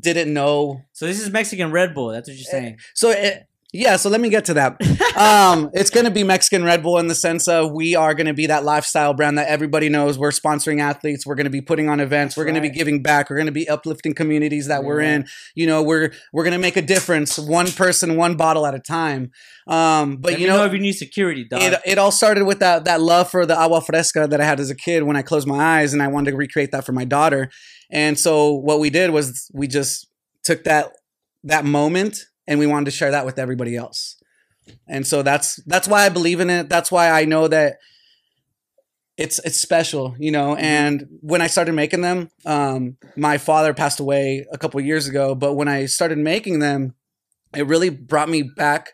didn't 0.00 0.32
know. 0.32 0.80
So 0.92 1.06
this 1.06 1.20
is 1.20 1.30
Mexican 1.30 1.70
Red 1.70 1.94
Bull. 1.94 2.08
That's 2.08 2.28
what 2.28 2.36
you're 2.36 2.48
eh, 2.48 2.50
saying. 2.50 2.78
So, 2.94 3.10
it, 3.10 3.46
yeah, 3.74 3.96
so 3.96 4.08
let 4.08 4.20
me 4.20 4.28
get 4.28 4.44
to 4.44 4.54
that. 4.54 4.80
um, 5.16 5.68
it's 5.74 5.90
going 5.90 6.04
to 6.04 6.10
be 6.10 6.22
Mexican 6.22 6.62
Red 6.62 6.82
Bull 6.82 6.98
in 6.98 7.08
the 7.08 7.14
sense 7.14 7.48
of 7.48 7.72
we 7.72 7.96
are 7.96 8.14
going 8.14 8.28
to 8.28 8.32
be 8.32 8.46
that 8.46 8.64
lifestyle 8.64 9.14
brand 9.14 9.36
that 9.36 9.48
everybody 9.48 9.88
knows. 9.88 10.16
We're 10.16 10.30
sponsoring 10.30 10.80
athletes. 10.80 11.26
We're 11.26 11.34
going 11.34 11.46
to 11.46 11.50
be 11.50 11.60
putting 11.60 11.88
on 11.88 11.98
events. 11.98 12.34
That's 12.34 12.38
we're 12.38 12.44
going 12.44 12.54
to 12.54 12.60
be 12.60 12.70
giving 12.70 13.02
back. 13.02 13.28
We're 13.28 13.36
going 13.36 13.46
to 13.46 13.52
be 13.52 13.68
uplifting 13.68 14.14
communities 14.14 14.68
that 14.68 14.84
we're 14.84 15.00
in. 15.00 15.26
You 15.56 15.66
know, 15.66 15.82
we're 15.82 16.12
we're 16.32 16.44
going 16.44 16.52
to 16.52 16.60
make 16.60 16.76
a 16.76 16.82
difference, 16.82 17.36
one 17.36 17.66
person, 17.72 18.16
one 18.16 18.36
bottle 18.36 18.64
at 18.64 18.74
a 18.74 18.78
time. 18.78 19.32
Um, 19.66 20.18
but 20.18 20.32
Let 20.32 20.40
you 20.40 20.46
me 20.46 20.52
know, 20.52 20.64
if 20.64 20.72
you 20.72 20.78
need 20.78 20.92
security, 20.92 21.44
dog. 21.44 21.60
it, 21.60 21.80
it 21.84 21.98
all 21.98 22.12
started 22.12 22.44
with 22.44 22.60
that 22.60 22.84
that 22.84 23.00
love 23.00 23.28
for 23.28 23.44
the 23.44 23.58
agua 23.58 23.80
fresca 23.80 24.28
that 24.28 24.40
I 24.40 24.44
had 24.44 24.60
as 24.60 24.70
a 24.70 24.76
kid 24.76 25.02
when 25.02 25.16
I 25.16 25.22
closed 25.22 25.48
my 25.48 25.80
eyes 25.80 25.92
and 25.92 26.00
I 26.00 26.06
wanted 26.06 26.30
to 26.30 26.36
recreate 26.36 26.70
that 26.70 26.86
for 26.86 26.92
my 26.92 27.04
daughter. 27.04 27.50
And 27.90 28.16
so 28.18 28.52
what 28.52 28.78
we 28.78 28.90
did 28.90 29.10
was 29.10 29.50
we 29.52 29.66
just 29.66 30.06
took 30.44 30.62
that 30.64 30.92
that 31.42 31.64
moment 31.64 32.26
and 32.46 32.58
we 32.58 32.66
wanted 32.66 32.86
to 32.86 32.90
share 32.90 33.10
that 33.10 33.26
with 33.26 33.38
everybody 33.38 33.76
else. 33.76 34.16
And 34.88 35.06
so 35.06 35.22
that's 35.22 35.56
that's 35.66 35.88
why 35.88 36.06
I 36.06 36.08
believe 36.08 36.40
in 36.40 36.50
it. 36.50 36.68
That's 36.68 36.90
why 36.90 37.10
I 37.10 37.24
know 37.24 37.48
that 37.48 37.76
it's 39.16 39.38
it's 39.44 39.60
special, 39.60 40.14
you 40.18 40.30
know. 40.30 40.56
And 40.56 41.06
when 41.20 41.42
I 41.42 41.46
started 41.46 41.74
making 41.74 42.00
them, 42.00 42.30
um, 42.46 42.96
my 43.16 43.38
father 43.38 43.74
passed 43.74 44.00
away 44.00 44.46
a 44.52 44.58
couple 44.58 44.80
years 44.80 45.06
ago. 45.06 45.34
But 45.34 45.54
when 45.54 45.68
I 45.68 45.86
started 45.86 46.18
making 46.18 46.58
them, 46.58 46.94
it 47.54 47.66
really 47.66 47.90
brought 47.90 48.28
me 48.28 48.42
back 48.42 48.92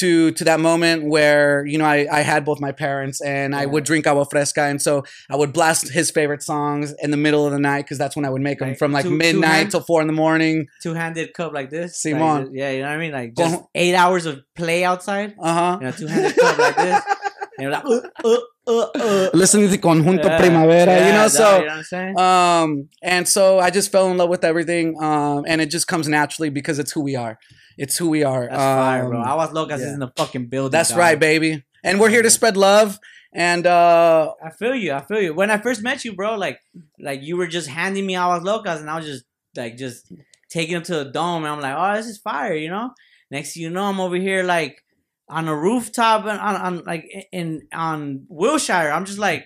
to 0.00 0.30
to 0.32 0.44
that 0.44 0.60
moment 0.60 1.04
where 1.04 1.64
you 1.66 1.78
know 1.78 1.84
I, 1.84 2.06
I 2.10 2.20
had 2.20 2.44
both 2.44 2.60
my 2.60 2.72
parents 2.72 3.20
and 3.20 3.54
I 3.54 3.66
would 3.66 3.84
drink 3.84 4.06
agua 4.06 4.24
fresca 4.24 4.62
and 4.62 4.80
so 4.80 5.04
I 5.30 5.36
would 5.36 5.52
blast 5.52 5.88
his 5.92 6.10
favorite 6.10 6.42
songs 6.42 6.94
in 7.02 7.10
the 7.10 7.16
middle 7.16 7.46
of 7.46 7.52
the 7.52 7.58
night 7.58 7.82
because 7.84 7.98
that's 7.98 8.16
when 8.16 8.24
I 8.24 8.30
would 8.30 8.42
make 8.42 8.58
them 8.58 8.68
Like 8.70 8.78
from 8.78 8.92
like 8.92 9.04
two- 9.04 9.10
two 9.10 9.16
midnight 9.16 9.48
hand- 9.48 9.70
till 9.70 9.80
four 9.82 10.00
in 10.00 10.06
the 10.06 10.12
morning. 10.12 10.66
Two-handed 10.82 11.32
cup 11.34 11.52
like 11.52 11.70
this. 11.70 12.00
Simon. 12.00 12.20
Like, 12.46 12.48
yeah, 12.52 12.70
you 12.70 12.80
know 12.82 12.88
what 12.88 12.94
I 12.94 12.98
mean. 12.98 13.12
Like 13.12 13.34
just 13.36 13.62
eight 13.74 13.94
hours 13.94 14.26
of 14.26 14.40
play 14.54 14.84
outside. 14.84 15.34
Uh 15.38 15.54
huh. 15.54 15.78
You 15.80 15.86
know, 15.86 15.92
two-handed 15.92 16.36
cup 16.36 16.58
like 16.58 16.76
this. 16.76 17.02
And 17.58 17.62
you're 17.62 17.72
like, 17.72 17.86
uh, 17.86 18.00
uh, 18.22 18.36
uh, 18.66 18.86
uh. 18.94 19.30
Listening 19.34 19.68
to 19.70 19.78
Conjunto 19.78 20.24
Yeah, 20.24 20.38
Primavera, 20.38 21.06
you 21.06 21.12
know. 21.12 21.28
So 21.28 21.58
you 21.58 21.60
know 21.60 21.66
what 21.66 21.76
I'm 21.78 21.84
saying? 21.84 22.18
um 22.18 22.88
and 23.02 23.28
so 23.28 23.58
i 23.58 23.70
just 23.70 23.90
fell 23.92 24.10
in 24.10 24.16
love 24.16 24.28
with 24.28 24.44
everything 24.44 24.96
um 25.02 25.44
and 25.46 25.60
it 25.60 25.70
just 25.70 25.86
comes 25.86 26.08
naturally 26.08 26.50
because 26.50 26.78
it's 26.78 26.92
who 26.92 27.00
we 27.02 27.14
are 27.16 27.38
it's 27.78 27.96
who 27.98 28.08
we 28.08 28.24
are 28.24 28.46
That's 28.48 28.56
fire, 28.56 29.08
bro. 29.08 29.20
Um, 29.20 29.28
Aguas 29.28 29.50
Locas 29.50 29.78
yeah. 29.80 29.86
is 29.86 29.92
in 29.92 30.00
the 30.00 30.12
fucking 30.16 30.46
building. 30.46 30.72
that's 30.72 30.90
dog. 30.90 30.98
right 30.98 31.18
baby 31.18 31.64
and 31.84 32.00
we're 32.00 32.10
here 32.10 32.22
to 32.22 32.30
spread 32.30 32.56
love 32.56 32.98
and 33.32 33.66
uh 33.66 34.32
I 34.42 34.50
feel 34.50 34.74
you. 34.74 34.92
I 34.92 35.02
feel 35.02 35.20
you. 35.20 35.34
When 35.34 35.50
I 35.50 35.58
first 35.58 35.82
met 35.82 36.04
you, 36.06 36.14
bro, 36.14 36.36
like, 36.36 36.58
like 36.98 37.22
you 37.22 37.36
were 37.36 37.46
just 37.46 37.68
handing 37.68 38.06
me 38.06 38.16
Aguas 38.16 38.42
Locas, 38.42 38.80
and 38.80 38.88
I 38.88 38.96
was 38.96 39.04
just 39.04 39.24
like, 39.54 39.76
just 39.76 40.10
taking 40.48 40.72
them 40.74 40.82
to 40.84 40.94
the 41.04 41.10
dome, 41.10 41.44
and 41.44 41.52
I'm 41.52 41.60
like, 41.60 41.74
oh, 41.76 41.96
this 41.96 42.06
is 42.06 42.16
fire, 42.18 42.54
you 42.54 42.70
know. 42.70 42.92
Next 43.30 43.52
thing 43.52 43.64
you 43.64 43.68
know, 43.70 43.82
I'm 43.84 44.00
over 44.00 44.16
here 44.16 44.42
like 44.42 44.82
on 45.28 45.48
a 45.48 45.56
rooftop 45.56 46.24
and 46.26 46.38
on, 46.38 46.56
on 46.56 46.84
like 46.84 47.04
in 47.32 47.66
on 47.72 48.26
Wilshire. 48.28 48.90
I'm 48.92 49.04
just 49.04 49.18
like, 49.18 49.44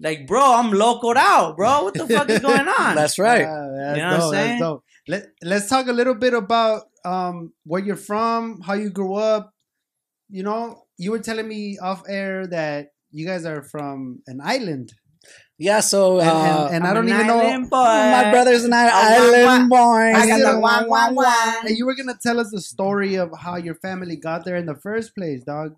like, 0.00 0.26
bro, 0.26 0.40
I'm 0.54 0.70
locoed 0.72 1.16
out, 1.16 1.56
bro. 1.56 1.84
What 1.84 1.94
the 1.94 2.06
fuck 2.06 2.28
is 2.30 2.40
going 2.40 2.68
on? 2.80 2.94
that's 2.94 3.18
right 3.18 3.44
Ah, 3.44 3.66
that's 3.76 3.96
You 3.98 4.02
know 4.02 4.10
what 4.10 4.22
I'm 4.22 4.30
saying? 4.32 4.60
dope. 4.60 4.84
Let, 5.08 5.26
let's 5.42 5.68
talk 5.68 5.86
a 5.86 5.92
little 5.92 6.14
bit 6.14 6.34
about 6.34 6.82
um, 7.04 7.52
where 7.64 7.80
you're 7.82 7.96
from, 7.96 8.60
how 8.60 8.74
you 8.74 8.90
grew 8.90 9.14
up. 9.14 9.52
You 10.28 10.42
know, 10.42 10.82
you 10.98 11.12
were 11.12 11.20
telling 11.20 11.46
me 11.46 11.78
off 11.78 12.02
air 12.08 12.46
that 12.48 12.88
you 13.12 13.24
guys 13.26 13.44
are 13.44 13.62
from 13.62 14.22
an 14.26 14.40
island. 14.42 14.92
Yeah 15.58 15.80
so 15.80 16.18
And, 16.20 16.28
uh 16.28 16.66
and, 16.66 16.74
and 16.76 16.84
I 16.84 16.88
I'm 16.90 16.94
don't 16.96 17.08
an 17.08 17.14
even 17.14 17.26
know. 17.62 17.68
boy. 17.68 17.76
my 17.76 18.30
brothers 18.30 18.64
and 18.64 18.74
i 18.74 18.84
wah, 18.86 19.46
island 19.46 19.68
boys 19.70 20.14
I 20.14 20.26
got 20.26 20.38
still- 20.38 20.52
the 20.54 20.60
wah, 20.60 20.84
wah, 20.86 21.10
wah. 21.12 21.54
And 21.66 21.76
you 21.76 21.86
were 21.86 21.94
gonna 21.94 22.18
tell 22.22 22.38
us 22.40 22.50
the 22.50 22.60
story 22.60 23.14
of 23.16 23.30
how 23.38 23.56
your 23.56 23.74
family 23.76 24.16
got 24.16 24.44
there 24.44 24.56
in 24.56 24.66
the 24.66 24.74
first 24.76 25.14
place, 25.14 25.42
dog. 25.44 25.74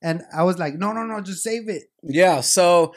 And 0.00 0.22
I 0.32 0.44
was 0.44 0.58
like, 0.58 0.74
no, 0.74 0.92
no, 0.92 1.02
no, 1.04 1.20
just 1.20 1.42
save 1.42 1.68
it. 1.68 1.84
Yeah, 2.04 2.40
so 2.40 2.94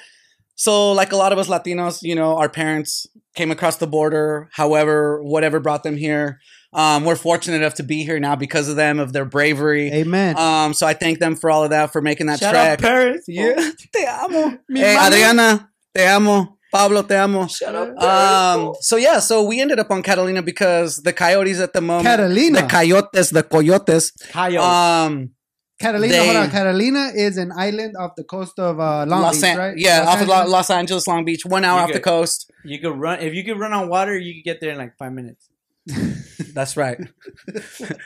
so 0.55 0.91
like 0.91 1.11
a 1.11 1.15
lot 1.15 1.31
of 1.33 1.39
us 1.39 1.47
Latinos, 1.47 2.03
you 2.03 2.13
know, 2.13 2.37
our 2.37 2.49
parents 2.49 3.07
came 3.33 3.49
across 3.49 3.77
the 3.77 3.87
border, 3.87 4.49
however, 4.53 5.23
whatever 5.23 5.59
brought 5.59 5.81
them 5.83 5.97
here. 5.97 6.39
Um, 6.73 7.03
we're 7.03 7.15
fortunate 7.15 7.57
enough 7.57 7.73
to 7.75 7.83
be 7.83 8.03
here 8.03 8.19
now 8.19 8.35
because 8.35 8.69
of 8.69 8.75
them, 8.75 8.99
of 8.99 9.11
their 9.11 9.25
bravery. 9.25 9.91
Amen. 9.91 10.37
Um, 10.37 10.73
so 10.75 10.85
I 10.85 10.93
thank 10.93 11.17
them 11.19 11.35
for 11.35 11.49
all 11.49 11.63
of 11.63 11.71
that, 11.71 11.91
for 11.91 12.01
making 12.01 12.27
that 12.27 12.39
Shout 12.39 12.53
trek. 12.53 12.73
out 12.73 12.79
Paris. 12.79 13.25
Yeah, 13.27 13.55
te 13.93 14.05
amo. 14.05 14.57
Mi 14.69 14.79
Hey. 14.81 14.95
Adriana, 14.97 15.69
te 15.93 16.05
amo. 16.05 16.57
Pablo, 16.71 17.03
te 17.03 17.15
amo. 17.15 17.47
Shut 17.47 17.75
up. 17.75 17.97
Um, 18.01 18.73
so 18.79 18.95
yeah, 18.95 19.19
so 19.19 19.43
we 19.43 19.59
ended 19.59 19.79
up 19.79 19.91
on 19.91 20.01
Catalina 20.01 20.41
because 20.41 20.97
the 21.03 21.11
coyotes 21.13 21.59
at 21.59 21.73
the 21.73 21.81
moment, 21.81 22.05
Catalina. 22.07 22.61
the 22.61 22.67
coyotes, 22.67 23.29
the 23.29 23.43
coyotes, 23.43 24.11
Coyote. 24.31 24.57
um, 24.63 25.31
Catalina, 25.79 26.13
they- 26.13 26.25
hold 26.25 26.37
on. 26.37 26.49
Catalina 26.49 27.11
is 27.13 27.37
an 27.37 27.51
island 27.57 27.95
off 27.99 28.11
the 28.15 28.23
coast 28.23 28.57
of 28.59 28.79
uh, 28.79 29.05
Long 29.05 29.21
Los 29.23 29.35
Beach, 29.41 29.43
An- 29.45 29.57
right? 29.57 29.77
yeah, 29.77 29.99
Los 30.03 30.07
off 30.07 30.21
of 30.21 30.29
Angeles? 30.29 30.49
Los 30.51 30.69
Angeles, 30.69 31.07
Long 31.07 31.25
Beach, 31.25 31.45
one 31.45 31.65
hour 31.65 31.79
You 31.79 31.83
off 31.87 31.93
the 31.93 31.99
coast. 31.99 32.49
you 32.63 32.79
could 32.79 32.97
run 32.97 33.19
if 33.19 33.33
you 33.33 33.43
could 33.43 33.59
run 33.59 33.73
on 33.73 33.89
water. 33.89 34.17
You 34.17 34.35
could 34.35 34.45
get 34.45 34.61
there 34.61 34.71
in 34.71 34.77
like 34.77 34.95
five 34.97 35.11
minutes. 35.11 35.49
That's 36.53 36.77
right. 36.77 36.97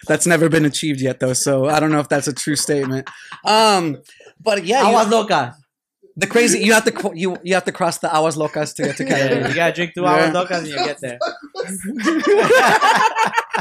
that's 0.07 0.25
never 0.27 0.49
been 0.49 0.65
achieved 0.65 1.01
yet, 1.01 1.19
though. 1.19 1.33
So 1.33 1.65
I 1.67 1.79
don't 1.79 1.91
know 1.91 1.99
if 1.99 2.07
that's 2.09 2.27
a 2.27 2.33
true 2.33 2.55
statement. 2.55 3.09
Um, 3.43 3.97
but 4.39 4.65
yeah, 4.65 4.87
Aguas 4.87 5.07
you, 5.07 5.11
Locas. 5.13 5.53
The 6.17 6.27
crazy 6.27 6.59
you 6.59 6.73
have 6.73 6.85
to 6.85 7.11
you 7.13 7.37
you 7.43 7.53
have 7.53 7.65
to 7.65 7.71
cross 7.71 7.97
the 7.99 8.07
aguas 8.07 8.35
locas 8.37 8.73
to 8.75 8.83
get 8.83 8.97
to 8.97 9.03
Yeah, 9.03 9.09
Canada. 9.17 9.49
you 9.49 9.55
gotta 9.55 9.73
drink 9.73 9.93
two 9.93 10.01
Yeah. 10.03 10.29
Aguas 10.29 10.47
Locas 10.49 10.57
and 10.59 10.67
you 10.67 10.75
get 10.75 10.99
there. 11.01 11.19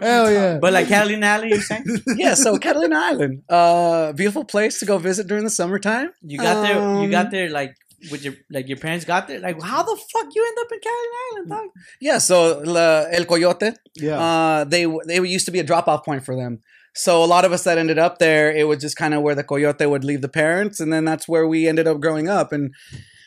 Hell 0.00 0.30
yeah. 0.30 0.58
But 0.60 0.72
like 0.72 0.88
Catalina 0.88 1.26
Alley, 1.26 1.48
you're 1.50 1.60
saying 1.60 1.84
yeah, 2.16 2.34
so 2.34 2.56
Catalina 2.58 2.96
Island, 2.96 3.42
uh, 3.48 4.12
beautiful 4.12 4.44
place 4.44 4.78
to 4.80 4.86
go 4.86 4.98
visit 4.98 5.26
during 5.26 5.44
the 5.44 5.50
summertime. 5.50 6.10
you 6.22 6.38
got 6.38 6.62
there. 6.62 7.02
You 7.02 7.10
got 7.10 7.26
Um, 7.26 7.32
there 7.32 7.50
like 7.50 7.74
with 8.10 8.24
your 8.24 8.34
like 8.50 8.68
your 8.68 8.78
parents 8.78 9.04
got 9.04 9.26
there? 9.28 9.40
Like 9.40 9.60
how 9.62 9.82
the 9.82 9.96
fuck 10.12 10.26
you 10.34 10.44
end 10.46 10.58
up 10.60 10.72
in 10.72 10.78
Catalina 10.86 11.16
Island, 11.32 11.48
dog? 11.50 11.68
Yeah, 12.00 12.18
so 12.18 12.60
la, 12.64 13.04
El 13.10 13.24
Coyote, 13.24 13.72
Yeah. 13.96 14.18
uh, 14.20 14.64
they 14.64 14.86
they 15.06 15.20
used 15.26 15.46
to 15.46 15.52
be 15.52 15.58
a 15.60 15.64
drop 15.64 15.88
off 15.88 16.04
point 16.04 16.24
for 16.24 16.36
them. 16.36 16.60
So 16.94 17.22
a 17.22 17.26
lot 17.26 17.44
of 17.44 17.52
us 17.52 17.64
that 17.64 17.78
ended 17.78 17.98
up 17.98 18.18
there, 18.18 18.50
it 18.50 18.66
was 18.66 18.78
just 18.78 18.96
kind 18.96 19.14
of 19.14 19.22
where 19.22 19.34
the 19.34 19.44
Coyote 19.44 19.86
would 19.86 20.04
leave 20.04 20.20
the 20.22 20.28
parents, 20.28 20.80
and 20.80 20.92
then 20.92 21.04
that's 21.04 21.28
where 21.28 21.46
we 21.46 21.68
ended 21.68 21.86
up 21.86 22.00
growing 22.00 22.28
up. 22.28 22.52
And 22.52 22.74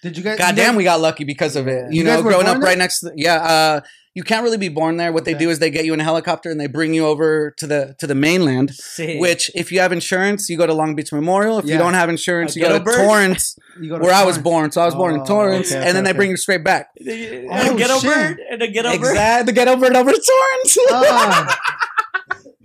Did 0.02 0.18
you 0.18 0.24
guys? 0.24 0.38
goddamn, 0.38 0.76
we 0.76 0.84
got 0.84 1.00
lucky 1.00 1.24
because 1.24 1.56
of 1.56 1.68
it. 1.68 1.86
You, 1.92 2.00
You 2.00 2.04
know, 2.04 2.16
guys 2.16 2.24
were 2.24 2.32
growing 2.32 2.48
up 2.48 2.56
born 2.56 2.66
right 2.66 2.78
next 2.78 3.00
to 3.00 3.08
the, 3.10 3.14
yeah. 3.16 3.36
Uh, 3.36 3.82
you 4.14 4.24
can't 4.24 4.44
really 4.44 4.58
be 4.58 4.68
born 4.68 4.98
there. 4.98 5.14
What 5.14 5.24
they 5.24 5.34
do 5.34 5.50
is 5.50 5.60
they 5.60 5.70
get 5.70 5.86
you 5.86 5.94
in 5.94 6.02
a 6.02 6.04
helicopter 6.04 6.52
and 6.52 6.60
they 6.60 6.68
bring 6.68 6.94
you 6.94 7.06
over 7.08 7.52
to 7.52 7.66
the 7.66 7.96
to 8.00 8.06
the 8.08 8.14
mainland. 8.16 8.72
Sick. 8.76 9.22
Which, 9.22 9.50
if 9.56 9.72
you 9.72 9.80
have 9.80 9.94
insurance, 9.94 10.50
you 10.50 10.58
go 10.58 10.68
to 10.68 10.74
Long 10.74 10.96
Beach 10.96 11.14
Memorial. 11.14 11.60
If 11.60 11.64
Yeah. 11.66 11.76
you 11.76 11.80
don't 11.80 11.94
have 11.94 12.10
insurance, 12.10 12.52
Uh, 12.52 12.60
you 12.60 12.68
go 12.68 12.78
to 12.78 12.84
Torrance, 12.84 13.56
You 13.82 13.88
go 13.88 14.00
to 14.00 14.04
where 14.04 14.14
I 14.14 14.26
was 14.26 14.38
born. 14.38 14.70
So 14.74 14.82
I 14.82 14.86
was 14.86 14.96
born 14.96 15.14
in 15.14 15.22
Oh, 15.22 15.26
Torrance, 15.26 15.72
okay, 15.72 15.78
and 15.82 15.96
then 15.96 16.04
okay, 16.04 16.12
they 16.12 16.18
bring 16.18 16.30
you 16.30 16.36
straight 16.36 16.62
back. 16.62 16.90
and 17.00 17.08
a 17.08 17.48
Oh, 17.72 17.78
ghetto 17.78 18.00
shit. 18.00 18.14
bird 18.14 18.40
and 18.52 18.62
a 18.62 18.68
ghetto 18.68 18.90
bird. 18.90 18.96
Exactly, 19.12 19.54
get 19.54 19.70
over 19.70 19.86
and 19.86 19.96
over 19.96 20.12
to 20.12 20.22
Torrance. 20.30 20.78
Ah. 20.92 21.58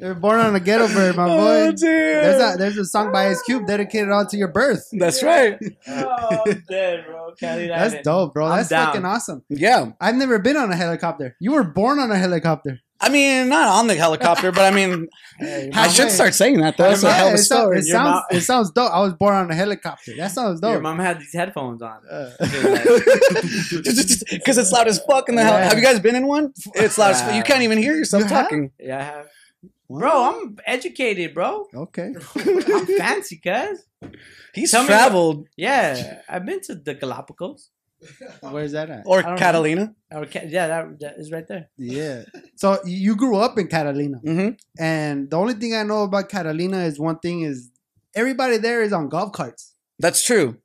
They 0.07 0.13
were 0.13 0.21
born 0.21 0.39
on 0.39 0.55
a 0.55 0.61
ghetto 0.61 0.87
bird, 0.87 1.17
my 1.17 1.25
Oh, 1.29 1.37
boy. 1.67 1.71
dude. 1.73 1.81
There's 1.81 2.55
a 2.55 2.57
there's 2.57 2.79
a 2.79 2.85
song 2.85 3.11
by 3.11 3.27
Ice 3.27 3.43
Cube 3.43 3.67
dedicated 3.67 4.09
all 4.11 4.25
to 4.25 4.37
your 4.37 4.47
birth. 4.47 4.87
That's 4.93 5.21
right. 5.21 5.59
Oh, 5.89 6.43
I'm 6.47 6.63
dead, 6.69 7.07
bro. 7.07 7.33
Catalina 7.41 7.69
That's 7.75 7.91
Island. 7.95 8.05
dope, 8.05 8.35
bro. 8.35 8.47
I'm 8.47 8.57
That's 8.59 8.69
down. 8.69 8.87
fucking 8.87 9.05
awesome. 9.05 9.43
Yeah. 9.49 9.91
I've 10.01 10.15
never 10.15 10.39
been 10.39 10.57
on 10.57 10.71
a 10.71 10.77
helicopter. 10.77 11.35
You 11.41 11.51
were 11.53 11.65
born 11.65 11.99
on 11.99 12.13
a 12.13 12.17
helicopter. 12.19 12.79
I 13.01 13.09
mean, 13.11 13.49
not 13.51 13.67
on 13.69 13.89
the 13.89 13.95
helicopter, 13.97 14.53
but 14.53 14.63
I 14.63 14.71
mean, 14.71 15.09
Hey, 15.39 15.71
I 15.75 15.89
should 15.89 16.05
man. 16.07 16.11
start 16.15 16.35
saying 16.35 16.61
that 16.61 16.77
though. 16.79 16.85
That's 16.89 17.03
a 17.03 17.09
Yeah, 17.09 17.13
hell 17.15 17.27
of 17.27 17.33
a 17.33 17.37
it, 17.37 17.39
story. 17.39 17.79
it 17.81 17.85
sounds 17.85 18.11
mom- 18.15 18.23
it 18.31 18.41
sounds 18.43 18.71
dope. 18.71 18.93
I 18.93 19.01
was 19.01 19.13
born 19.15 19.35
on 19.35 19.51
a 19.51 19.55
helicopter. 19.57 20.13
That 20.17 20.31
sounds 20.31 20.61
dope. 20.61 20.71
Your 20.71 20.81
mom 20.81 21.01
had 21.01 21.19
these 21.19 21.33
headphones 21.35 21.83
on. 21.83 21.99
Uh, 22.11 22.31
Because 24.31 24.57
it's 24.59 24.73
loud 24.73 24.87
as 24.89 25.01
fuck 25.01 25.29
in 25.29 25.35
the 25.35 25.43
hell. 25.43 25.59
Yeah. 25.59 25.65
Have 25.69 25.77
you 25.79 25.85
guys 25.85 25.99
been 26.01 26.15
in 26.17 26.27
one? 26.27 26.53
It's 26.77 26.97
loud 26.97 27.11
as 27.11 27.21
fuck. 27.23 27.35
You 27.35 27.43
can't 27.43 27.63
even 27.63 27.79
hear 27.79 27.95
yourself 27.95 28.23
You 28.23 28.29
have? 28.29 28.45
talking. 28.45 28.71
Yeah, 28.79 28.99
I 28.99 29.03
have. 29.03 29.27
Bro, 29.89 30.11
I'm 30.43 30.59
educated, 30.67 31.35
bro. 31.35 31.67
okay. 31.75 32.13
I'm 32.37 32.87
fancy, 32.87 33.37
cuz. 33.39 33.85
He's 34.55 34.71
Tell 34.71 34.83
me 34.83 34.89
traveled. 34.89 35.49
Yeah, 35.57 36.21
I've 36.29 36.45
been 36.45 36.61
to 36.63 36.75
the 36.75 36.95
Galapagos. 36.95 37.71
Where's 38.41 38.73
that 38.73 38.91
at? 38.91 39.05
Or 39.07 39.21
I 39.21 39.23
don't 39.23 39.39
Catalina. 39.39 39.95
Or 40.13 40.27
yeah, 40.27 40.67
that, 40.69 41.01
that 41.01 41.15
is 41.19 41.31
right 41.33 41.47
there. 41.49 41.69
Yeah. 41.79 42.23
So 42.57 42.79
you 42.85 43.17
grew 43.17 43.37
up 43.37 43.59
in 43.59 43.69
Catalina, 43.69 44.19
hmm 44.19 44.51
and 44.79 45.31
the 45.31 45.37
only 45.37 45.55
thing 45.55 45.75
I 45.75 45.83
know 45.83 46.03
about 46.03 46.29
Catalina 46.29 46.79
is 46.85 46.99
one 46.99 47.19
thing 47.19 47.43
is 47.43 47.71
everybody 48.15 48.59
there 48.59 48.83
is 48.83 48.93
on 48.93 49.09
golf 49.09 49.33
carts. 49.33 49.75
That's 49.99 50.25
true. 50.25 50.59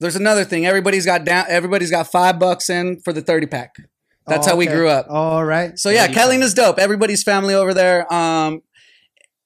There's 0.00 0.16
another 0.16 0.44
thing. 0.44 0.66
Everybody's 0.66 1.06
got 1.06 1.24
down. 1.24 1.46
Everybody's 1.48 1.90
got 1.90 2.10
five 2.10 2.38
bucks 2.38 2.68
in 2.68 3.00
for 3.00 3.12
the 3.12 3.22
thirty 3.22 3.46
pack. 3.46 3.76
That's 4.26 4.46
Oh, 4.46 4.52
how 4.52 4.56
we 4.56 4.66
okay. 4.66 4.74
grew 4.76 4.88
up. 4.88 5.06
All 5.10 5.44
right. 5.44 5.78
So 5.78 5.90
yeah, 5.90 6.02
30 6.06 6.14
Catalina's 6.14 6.54
dope. 6.54 6.78
Everybody's 6.78 7.22
family 7.22 7.54
over 7.54 7.74
there. 7.74 8.12
Um, 8.12 8.62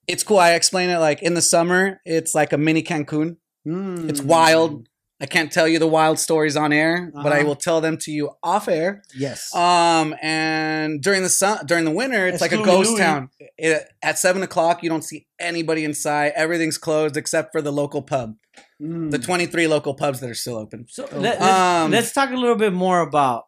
it's 0.06 0.22
cool. 0.22 0.38
I 0.38 0.52
explain 0.52 0.88
it 0.90 0.98
like 0.98 1.22
in 1.22 1.34
the 1.34 1.42
summer, 1.42 2.00
it's 2.04 2.34
like 2.34 2.52
a 2.52 2.58
mini 2.58 2.82
Cancun. 2.82 3.36
Mm. 3.66 4.08
It's 4.08 4.22
wild. 4.22 4.88
I 5.20 5.26
can't 5.26 5.50
tell 5.50 5.66
you 5.66 5.80
the 5.80 5.86
wild 5.88 6.20
stories 6.20 6.56
on 6.56 6.72
air, 6.72 7.10
but 7.12 7.32
I 7.32 7.38
Uh-huh. 7.40 7.48
will 7.48 7.56
tell 7.56 7.80
them 7.80 7.98
to 8.02 8.12
you 8.12 8.30
off 8.40 8.68
air. 8.68 9.02
Yes. 9.16 9.52
Um, 9.52 10.14
and 10.22 11.02
during 11.02 11.24
the 11.24 11.28
sun, 11.28 11.66
during 11.66 11.84
the 11.84 11.90
winter, 11.90 12.28
it's 12.28 12.40
like 12.40 12.52
a 12.52 12.56
ghost 12.62 12.90
Louis. 12.90 13.00
town. 13.00 13.30
It, 13.58 13.82
at 14.00 14.16
seven 14.16 14.44
o'clock, 14.44 14.84
you 14.84 14.88
don't 14.88 15.02
see 15.02 15.26
anybody 15.40 15.82
inside. 15.84 16.32
Everything's 16.36 16.78
closed 16.78 17.16
except 17.16 17.50
for 17.50 17.60
the 17.60 17.72
local 17.72 18.00
pub, 18.00 18.36
Mm. 18.80 19.10
the 19.10 19.18
twenty-three 19.18 19.66
local 19.66 19.92
pubs 19.92 20.20
that 20.20 20.30
are 20.30 20.34
still 20.34 20.56
open. 20.56 20.86
So 20.88 21.08
Oh. 21.12 21.18
let, 21.18 21.40
us 21.42 21.50
Um, 21.84 21.90
let's 21.90 22.12
talk 22.12 22.30
a 22.30 22.36
little 22.36 22.54
bit 22.54 22.72
more 22.72 23.00
about 23.00 23.46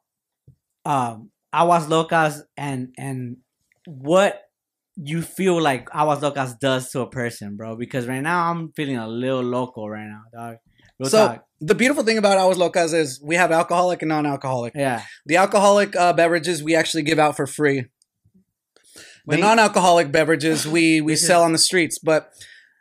um 0.90 1.30
Aguas 1.52 1.86
Locas 1.86 2.42
and 2.56 2.94
and 2.98 3.36
what 3.86 4.40
you 4.96 5.22
feel 5.22 5.60
like 5.60 5.88
Aguas 5.94 6.20
Locas 6.20 6.58
does 6.58 6.90
to 6.90 7.00
a 7.00 7.08
person, 7.08 7.56
bro. 7.56 7.76
Because 7.76 8.06
right 8.06 8.20
now 8.20 8.50
I'm 8.50 8.72
feeling 8.72 8.96
a 8.96 9.08
little 9.08 9.42
local 9.42 9.88
right 9.88 10.06
now, 10.06 10.22
dog. 10.32 10.56
Real 10.98 11.08
so 11.08 11.28
talk. 11.28 11.44
the 11.60 11.74
beautiful 11.74 12.04
thing 12.04 12.18
about 12.18 12.38
Aguas 12.38 12.58
Locas 12.58 12.92
is 12.92 13.20
we 13.22 13.36
have 13.36 13.50
alcoholic 13.52 14.02
and 14.02 14.10
non-alcoholic. 14.10 14.74
Yeah. 14.74 15.02
The 15.26 15.36
alcoholic 15.36 15.96
uh, 15.96 16.12
beverages 16.12 16.62
we 16.62 16.74
actually 16.74 17.02
give 17.04 17.18
out 17.18 17.36
for 17.36 17.46
free. 17.46 17.86
The 19.26 19.36
Wait. 19.36 19.40
non-alcoholic 19.40 20.12
beverages 20.12 20.66
we 20.66 21.00
we 21.08 21.16
sell 21.16 21.42
on 21.42 21.52
the 21.52 21.58
streets, 21.58 21.98
but 21.98 22.32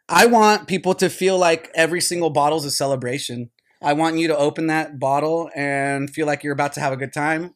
I 0.08 0.26
want 0.26 0.68
people 0.68 0.96
to 0.96 1.10
feel 1.10 1.38
like 1.38 1.70
every 1.76 2.02
single 2.02 2.32
bottle 2.32 2.58
is 2.58 2.66
a 2.66 2.72
celebration. 2.72 3.52
I 3.82 3.94
want 3.94 4.18
you 4.18 4.28
to 4.28 4.38
open 4.38 4.68
that 4.68 5.00
bottle 5.00 5.50
and 5.56 6.10
feel 6.10 6.28
like 6.28 6.44
you're 6.44 6.54
about 6.54 6.74
to 6.74 6.82
have 6.82 6.92
a 6.92 6.98
good 6.98 7.14
time. 7.14 7.56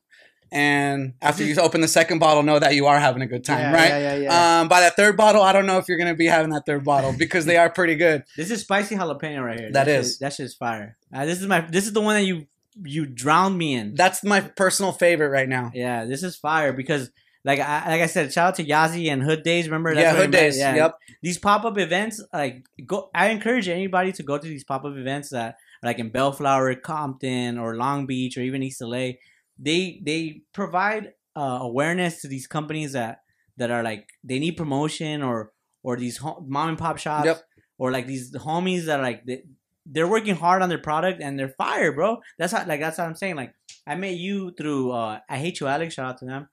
And 0.54 1.14
after 1.20 1.44
you 1.44 1.56
open 1.60 1.82
the 1.82 1.88
second 1.88 2.20
bottle, 2.20 2.44
know 2.44 2.60
that 2.60 2.76
you 2.76 2.86
are 2.86 3.00
having 3.00 3.24
a 3.24 3.26
good 3.26 3.44
time, 3.44 3.60
Yeah, 3.60 3.74
right? 3.74 3.90
Yeah, 3.90 3.98
yeah, 3.98 4.16
yeah. 4.18 4.62
Um, 4.62 4.68
by 4.68 4.82
that 4.82 4.96
third 4.96 5.18
bottle, 5.18 5.42
I 5.42 5.52
don't 5.52 5.66
know 5.66 5.80
if 5.80 5.90
you're 5.90 5.98
gonna 5.98 6.14
be 6.14 6.28
having 6.28 6.52
that 6.52 6.68
third 6.68 6.84
bottle 6.86 7.12
because 7.18 7.46
they 7.46 7.58
are 7.58 7.72
pretty 7.72 7.96
good. 7.96 8.24
This 8.38 8.52
is 8.52 8.62
spicy 8.62 8.96
jalapeno 8.96 9.44
right 9.44 9.60
here. 9.60 9.72
That 9.72 9.88
shit- 9.88 10.00
is. 10.00 10.20
that 10.20 10.34
shit's 10.34 10.54
fire. 10.54 10.96
Uh, 11.12 11.26
this 11.26 11.42
is 11.42 11.48
my 11.48 11.62
this 11.62 11.88
is 11.88 11.94
the 11.94 12.02
one 12.02 12.14
that 12.16 12.26
you 12.26 12.46
you 12.84 13.08
drowned 13.08 13.58
me 13.58 13.74
in. 13.74 13.96
That's 13.96 14.24
my 14.24 14.42
personal 14.42 14.92
favorite 14.92 15.30
right 15.30 15.50
now. 15.50 15.72
Yeah, 15.74 16.06
this 16.06 16.22
is 16.22 16.36
fire 16.36 16.72
because 16.72 17.10
like 17.44 17.60
I 17.60 17.90
like 17.90 18.02
I 18.02 18.06
said, 18.06 18.32
shout 18.32 18.50
out 18.50 18.56
to 18.56 18.64
Yazi 18.64 19.12
and 19.12 19.24
Hood 19.24 19.42
Days. 19.42 19.66
Remember? 19.66 19.92
yeah, 19.94 20.16
Hood? 20.16 20.30
Days. 20.30 20.58
Yeah. 20.58 20.76
Yep. 20.76 21.00
These 21.24 21.40
pop 21.40 21.66
up 21.66 21.80
events, 21.80 22.24
like 22.32 22.64
go. 22.86 23.10
I 23.16 23.30
encourage 23.30 23.68
anybody 23.68 24.12
to 24.14 24.24
go 24.24 24.38
to 24.38 24.48
these 24.48 24.64
pop 24.64 24.86
up 24.86 24.96
events 24.96 25.30
that 25.30 25.58
like 25.82 25.98
in 25.98 26.10
Bellflower, 26.10 26.76
Compton, 26.76 27.58
or 27.58 27.76
Long 27.76 28.06
Beach, 28.06 28.38
or 28.38 28.42
even 28.42 28.62
East 28.62 28.82
LA. 28.82 29.14
They 29.58 30.02
they 30.06 30.42
provide 30.54 31.14
uh, 31.36 31.60
awareness 31.62 32.22
to 32.22 32.28
these 32.28 32.48
companies 32.48 32.94
that 32.94 33.20
that 33.58 33.70
are 33.72 33.84
like 33.84 34.10
they 34.24 34.40
need 34.40 34.58
promotion 34.58 35.22
or 35.24 35.52
or 35.84 35.98
these 35.98 36.18
ho- 36.18 36.44
mom 36.48 36.70
and 36.70 36.78
pop 36.78 36.98
shops 36.98 37.26
Yep. 37.26 37.42
or 37.78 37.92
like 37.92 38.08
these 38.08 38.34
homies 38.36 38.86
that 38.86 39.00
are 39.00 39.04
like 39.04 39.26
they, 39.26 39.44
they're 39.86 40.08
working 40.08 40.36
hard 40.36 40.62
on 40.62 40.70
their 40.70 40.78
product 40.80 41.22
and 41.22 41.38
they're 41.38 41.50
fire, 41.58 41.92
bro. 41.92 42.20
That's 42.38 42.54
how 42.54 42.66
like 42.66 42.80
that's 42.80 42.98
what 42.98 43.06
I'm 43.08 43.16
saying. 43.16 43.36
Like 43.36 43.54
I 43.86 43.96
met 43.96 44.16
you 44.16 44.52
through 44.58 44.92
uh 44.92 45.20
I 45.30 45.38
hate 45.38 45.60
you, 45.60 45.68
Alex. 45.68 45.94
Shout 45.96 46.06
out 46.10 46.18
to 46.20 46.26
them. 46.26 46.48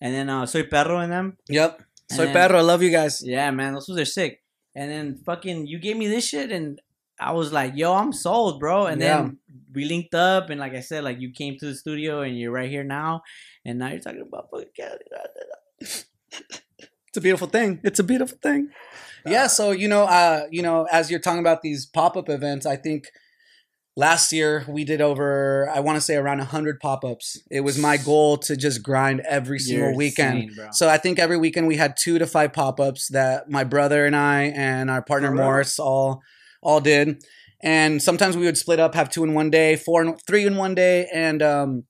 And 0.00 0.14
then 0.14 0.28
uh 0.28 0.46
Soy 0.46 0.64
Perro 0.64 0.98
and 0.98 1.12
them. 1.12 1.36
Yep. 1.48 1.82
And 2.10 2.16
Soy 2.16 2.24
then- 2.26 2.34
perro. 2.34 2.58
I 2.58 2.62
love 2.62 2.82
you 2.82 2.90
guys. 2.90 3.22
Yeah, 3.24 3.50
man, 3.50 3.74
those 3.74 3.86
fools 3.86 4.00
are 4.00 4.04
sick. 4.04 4.42
And 4.74 4.90
then 4.90 5.16
fucking 5.24 5.66
you 5.66 5.78
gave 5.78 5.96
me 5.96 6.08
this 6.08 6.26
shit 6.26 6.50
and 6.50 6.80
I 7.24 7.32
was 7.32 7.52
like, 7.52 7.72
yo, 7.76 7.94
I'm 7.94 8.12
sold, 8.12 8.60
bro. 8.60 8.86
And 8.86 9.00
Yeah. 9.00 9.22
then 9.22 9.38
we 9.74 9.84
linked 9.84 10.14
up 10.14 10.50
and 10.50 10.60
like 10.60 10.74
I 10.74 10.80
said, 10.80 11.04
like 11.04 11.20
you 11.20 11.30
came 11.32 11.56
to 11.58 11.66
the 11.66 11.74
studio 11.74 12.22
and 12.22 12.38
you're 12.38 12.52
right 12.52 12.70
here 12.70 12.84
now. 12.84 13.22
And 13.64 13.78
now 13.78 13.88
you're 13.88 14.00
talking 14.00 14.22
about 14.22 14.48
fucking 14.50 14.68
Cali. 14.76 14.98
It's 15.80 17.16
a 17.16 17.20
beautiful 17.20 17.46
thing. 17.46 17.80
It's 17.84 17.98
a 17.98 18.04
beautiful 18.04 18.38
thing. 18.42 18.70
Yeah, 19.26 19.46
so 19.46 19.70
you 19.70 19.86
know, 19.86 20.04
uh, 20.04 20.46
you 20.50 20.62
know, 20.62 20.88
as 20.90 21.10
you're 21.10 21.20
talking 21.20 21.40
about 21.40 21.62
these 21.62 21.86
pop-up 21.86 22.28
events, 22.28 22.66
I 22.66 22.76
think 22.76 23.08
last 23.96 24.32
year 24.32 24.64
we 24.66 24.84
did 24.84 25.00
over 25.00 25.68
I 25.68 25.80
want 25.80 25.96
to 25.96 26.00
say 26.00 26.16
around 26.16 26.38
100 26.38 26.80
pop-ups. 26.80 27.38
It 27.50 27.60
was 27.60 27.78
my 27.78 27.98
goal 27.98 28.38
to 28.38 28.56
just 28.56 28.82
grind 28.82 29.20
every 29.20 29.58
single 29.58 29.88
You're 29.88 29.96
weekend. 29.96 30.58
So 30.72 30.88
I 30.88 30.98
think 30.98 31.18
every 31.18 31.36
weekend 31.36 31.66
we 31.66 31.76
had 31.76 31.96
2 31.96 32.18
to 32.18 32.26
5 32.26 32.52
pop-ups 32.52 33.08
that 33.08 33.50
my 33.50 33.64
brother 33.64 34.06
and 34.06 34.16
I 34.16 34.44
and 34.44 34.90
our 34.90 35.02
partner 35.02 35.30
real? 35.30 35.42
Morris 35.42 35.78
all 35.78 36.22
all 36.62 36.80
did. 36.80 37.22
And 37.62 38.02
sometimes 38.02 38.36
we 38.36 38.44
would 38.46 38.58
split 38.58 38.80
up, 38.80 38.94
have 38.94 39.10
two 39.10 39.24
in 39.24 39.34
one 39.34 39.50
day, 39.50 39.76
four 39.76 40.02
and 40.02 40.20
three 40.26 40.46
in 40.46 40.56
one 40.56 40.74
day 40.74 41.08
and 41.12 41.42
um 41.42 41.84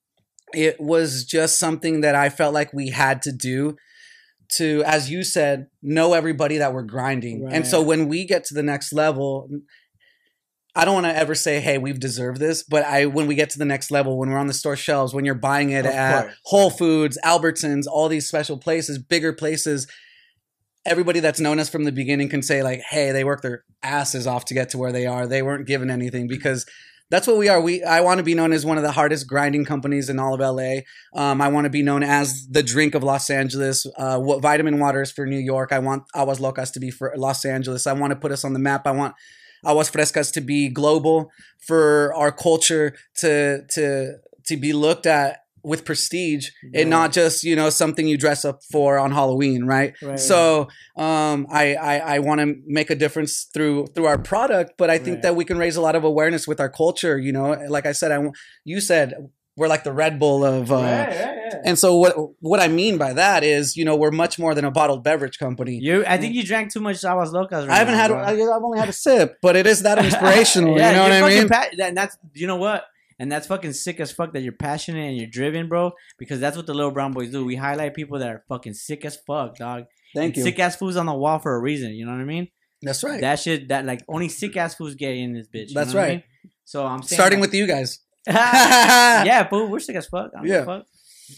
it 0.55 0.79
was 0.81 1.25
just 1.25 1.59
something 1.59 2.03
that 2.03 2.15
I 2.15 2.29
felt 2.29 2.53
like 2.53 2.73
we 2.73 2.91
had 2.91 3.23
to 3.23 3.33
do 3.33 3.77
to, 4.57 4.83
as 4.85 5.11
you 5.11 5.25
said, 5.25 5.69
know 5.83 6.13
everybody 6.13 6.59
that 6.59 6.75
we're 6.75 6.83
grinding. 6.83 7.49
And 7.51 7.67
so 7.67 7.81
when 7.81 8.07
we 8.09 8.27
get 8.27 8.45
to 8.47 8.55
the 8.55 8.63
next 8.63 8.93
level, 8.93 9.49
I 10.75 10.85
don't 10.85 10.95
want 10.95 11.07
to 11.07 11.17
ever 11.17 11.35
say, 11.35 11.61
"Hey, 11.61 11.79
we've 11.79 12.01
deserved 12.01 12.39
this," 12.39 12.63
but 12.63 12.85
I, 12.85 13.07
when 13.07 13.27
we 13.27 13.35
get 13.35 13.51
to 13.51 13.59
the 13.59 13.65
next 13.65 13.91
level, 13.91 14.19
when 14.19 14.31
we're 14.31 14.39
on 14.39 14.47
the 14.47 14.55
store 14.55 14.77
shelves, 14.77 15.15
when 15.15 15.25
you're 15.25 15.35
buying 15.35 15.71
it 15.71 15.87
Of 15.87 15.93
at 15.93 16.23
course. 16.23 16.35
Whole 16.45 16.71
Foods, 16.71 17.19
Albertsons, 17.25 17.85
all 17.91 18.09
these 18.09 18.29
special 18.29 18.59
places, 18.59 18.99
bigger 18.99 19.33
places, 19.33 19.87
everybody 20.85 21.21
that's 21.21 21.41
known 21.41 21.59
us 21.59 21.69
from 21.69 21.85
the 21.85 21.93
beginning 21.93 22.29
can 22.29 22.43
say, 22.43 22.63
like, 22.63 22.81
"Hey, 22.91 23.13
they 23.13 23.25
worked 23.25 23.43
their 23.43 23.65
asses 23.83 24.27
off 24.27 24.45
to 24.47 24.55
get 24.55 24.71
to 24.71 24.79
where 24.79 24.93
they 24.93 25.07
are. 25.07 25.27
They 25.27 25.43
weren't 25.43 25.67
given 25.67 25.91
anything 25.91 26.27
because." 26.29 26.67
That's 27.11 27.27
what 27.27 27.37
we 27.37 27.51
are. 27.51 27.61
We 27.61 27.85
I 27.85 28.01
want 28.01 28.19
to 28.19 28.25
be 28.25 28.35
known 28.35 28.55
as 28.55 28.65
one 28.65 28.79
of 28.79 28.83
the 28.83 28.93
hardest 28.93 29.27
grinding 29.27 29.67
companies 29.67 30.09
in 30.09 30.19
all 30.19 30.33
of 30.33 30.41
LA. 30.41 30.77
Um, 31.15 31.43
I 31.43 31.49
want 31.49 31.67
to 31.67 31.71
be 31.71 31.83
known 31.83 32.03
as 32.03 32.47
the 32.49 32.63
drink 32.63 32.95
of 32.95 33.03
Los 33.03 33.29
Angeles. 33.29 33.85
Uh, 33.99 34.19
what 34.19 34.41
vitamin 34.41 34.79
water 34.79 35.03
is 35.03 35.13
for 35.13 35.27
New 35.27 35.39
York. 35.39 35.73
I 35.73 35.79
want 35.79 36.05
Aguas 36.15 36.39
Locas 36.39 36.73
to 36.73 36.81
be 36.81 36.91
for 36.91 37.13
Los 37.15 37.45
Angeles. 37.45 37.87
I 37.87 37.93
want 37.93 38.13
to 38.13 38.17
put 38.17 38.33
us 38.33 38.47
on 38.47 38.55
the 38.55 38.59
map. 38.59 38.87
I 38.87 38.93
want 38.93 39.15
Aguas 39.63 39.91
Frescas 39.91 40.33
to 40.33 40.41
be 40.41 40.71
global 40.71 41.31
for 41.67 42.15
our 42.15 42.33
culture 42.33 42.95
to 43.17 43.67
to 43.75 44.15
to 44.47 44.57
be 44.57 44.73
looked 44.73 45.05
at 45.05 45.41
with 45.65 45.85
prestige 45.85 46.49
and 46.75 46.91
not 46.91 47.13
just 47.13 47.45
you 47.45 47.55
know 47.55 47.71
something 47.71 48.07
you 48.09 48.17
dress 48.19 48.45
up 48.45 48.61
for 48.73 48.99
on 48.99 49.11
Halloween, 49.13 49.65
right? 49.65 49.95
Right, 50.03 50.19
So 50.19 50.69
um, 50.97 51.47
I 51.51 51.75
I, 51.75 51.99
I 52.15 52.19
want 52.19 52.41
to 52.41 52.55
make 52.67 52.91
a 52.91 52.95
difference 52.97 53.49
through 53.55 53.87
through 53.95 54.07
our 54.07 54.19
product, 54.19 54.73
but 54.79 54.91
I 54.91 54.99
think 54.99 55.17
Right. 55.17 55.23
that 55.23 55.37
we 55.37 55.45
can 55.45 55.59
raise 55.59 55.77
a 55.77 55.81
lot 55.81 55.95
of 55.95 56.05
awareness 56.05 56.49
with 56.49 56.59
our 56.61 56.69
culture. 56.71 57.19
You 57.19 57.33
know, 57.33 57.51
like 57.69 57.87
I 57.87 57.93
said, 57.93 58.11
I 58.13 58.19
you 58.65 58.81
said 58.81 59.15
we're 59.55 59.69
like 59.69 59.85
the 59.85 59.93
Red 59.93 60.19
Bull 60.19 60.45
of. 60.45 60.73
Uh, 60.73 60.77
Right, 60.77 61.09
right, 61.09 61.17
right. 61.19 61.39
And 61.65 61.79
so 61.79 61.97
what 61.99 62.15
what 62.41 62.59
I 62.61 62.69
mean 62.69 62.97
by 62.97 63.13
that 63.13 63.45
is, 63.45 63.77
you 63.77 63.85
know, 63.85 63.95
we're 63.95 64.11
much 64.11 64.39
more 64.39 64.55
than 64.55 64.65
a 64.65 64.71
bottled 64.71 65.05
beverage 65.05 65.39
company. 65.39 65.79
You, 65.81 66.03
I 66.07 66.17
think 66.17 66.35
you 66.35 66.43
drank 66.43 66.73
too 66.73 66.81
much 66.81 67.05
aguas 67.05 67.31
locas. 67.31 67.69
Right 67.69 67.71
I 67.71 67.75
haven't 67.77 67.95
now, 67.95 68.01
had. 68.01 68.09
bro. 68.09 68.19
I, 68.51 68.57
I've 68.57 68.63
only 68.65 68.79
had 68.79 68.89
a 68.89 68.93
sip, 68.95 69.37
but 69.43 69.55
it 69.55 69.67
is 69.67 69.83
that 69.83 69.99
inspirational. 70.05 70.79
Yeah, 70.79 70.91
you 70.91 70.97
know 70.97 71.03
what 71.03 71.13
I 71.13 71.29
mean? 71.39 71.49
pa- 71.49 71.67
that- 71.77 71.89
and 71.89 71.97
that's 71.97 72.17
you 72.35 72.47
know 72.47 72.57
what, 72.57 72.85
and 73.23 73.31
that's 73.31 73.47
fucking 73.47 73.73
sick 73.73 74.01
as 74.01 74.11
fuck 74.11 74.33
that 74.33 74.43
you're 74.43 74.53
passionate 74.53 75.07
and 75.07 75.17
you're 75.17 75.31
driven, 75.31 75.69
bro. 75.69 75.93
Because 76.19 76.41
that's 76.41 76.57
what 76.57 76.67
the 76.67 76.75
little 76.75 76.91
brown 76.91 77.13
boys 77.13 77.31
do. 77.31 77.45
We 77.45 77.55
highlight 77.55 77.95
people 77.95 78.19
that 78.19 78.29
are 78.29 78.43
fucking 78.49 78.75
sick 78.75 79.05
as 79.05 79.17
fuck, 79.25 79.55
dog. 79.55 79.85
Thank 80.13 80.37
you. 80.37 80.43
Sick 80.43 80.59
ass 80.59 80.75
fools 80.75 80.97
on 80.97 81.07
the 81.07 81.15
wall 81.15 81.39
for 81.39 81.55
a 81.55 81.61
reason. 81.61 81.93
You 81.93 82.05
know 82.05 82.11
what 82.11 82.21
I 82.21 82.25
mean? 82.25 82.49
That's 82.83 83.05
right. 83.05 83.21
That 83.21 83.39
shit. 83.39 83.69
That 83.69 83.85
like 83.87 84.03
only 84.09 84.29
sick 84.29 84.57
ass 84.57 84.75
fools 84.75 84.97
get 84.97 85.15
in 85.15 85.35
this 85.35 85.47
bitch. 85.47 85.69
you 85.69 85.75
That's 85.75 85.95
know 85.95 86.01
what 86.01 86.05
I 86.05 86.09
right. 86.09 86.25
mean? 86.43 86.53
So 86.65 86.85
I'm 86.85 87.03
saying 87.05 87.17
Starting 87.17 87.39
like- 87.39 87.51
with 87.51 87.55
you 87.55 87.69
guys. 87.69 88.01
yeah, 88.27 89.49
fool. 89.49 89.69
We're 89.69 89.79
sick 89.79 89.95
as 89.95 90.07
fuck. 90.09 90.33
I 90.35 90.39
don't 90.39 90.47
give 90.49 90.63
a 90.63 90.67
fuck. 90.67 90.87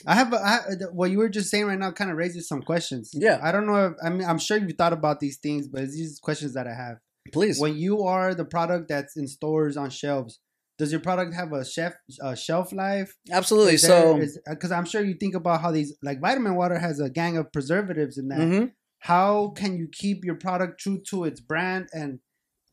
I 0.06 0.14
have, 0.14 0.32
a, 0.32 0.36
I, 0.36 0.58
what 0.90 1.10
you 1.10 1.18
were 1.18 1.28
just 1.28 1.50
saying 1.50 1.66
right 1.66 1.78
now 1.78 1.90
kind 1.92 2.10
of 2.10 2.16
raises 2.16 2.48
some 2.48 2.62
questions. 2.62 3.10
Yeah. 3.12 3.40
I 3.42 3.52
don't 3.52 3.66
know. 3.66 3.88
If, 3.88 3.92
I 4.02 4.08
mean, 4.08 4.26
I'm 4.26 4.38
sure 4.38 4.56
you've 4.56 4.76
thought 4.78 4.94
about 4.94 5.20
these 5.20 5.36
things, 5.36 5.68
but 5.68 5.82
it's 5.82 5.94
these 5.94 6.18
questions 6.18 6.54
that 6.54 6.66
I 6.66 6.74
have. 6.74 6.96
Please. 7.30 7.60
When 7.60 7.76
you 7.76 8.02
are 8.04 8.34
the 8.34 8.44
product 8.46 8.88
that's 8.88 9.16
in 9.18 9.28
stores 9.28 9.76
on 9.76 9.90
shelves, 9.90 10.40
does 10.78 10.90
your 10.90 11.00
product 11.00 11.34
have 11.34 11.52
a 11.52 11.64
chef 11.64 11.94
a 12.20 12.36
shelf 12.36 12.72
life? 12.72 13.14
Absolutely. 13.30 13.74
Is 13.74 13.82
so. 13.82 14.20
because 14.48 14.72
I'm 14.72 14.84
sure 14.84 15.04
you 15.04 15.14
think 15.14 15.34
about 15.34 15.60
how 15.60 15.70
these 15.70 15.96
like 16.02 16.20
vitamin 16.20 16.54
water 16.56 16.78
has 16.78 17.00
a 17.00 17.08
gang 17.10 17.36
of 17.36 17.52
preservatives 17.52 18.18
in 18.18 18.28
that. 18.28 18.38
Mhm. 18.40 18.72
How 19.00 19.52
can 19.56 19.76
you 19.76 19.88
keep 19.92 20.24
your 20.24 20.34
product 20.36 20.80
true 20.80 21.00
to 21.10 21.24
its 21.24 21.40
brand 21.40 21.88
and 21.92 22.20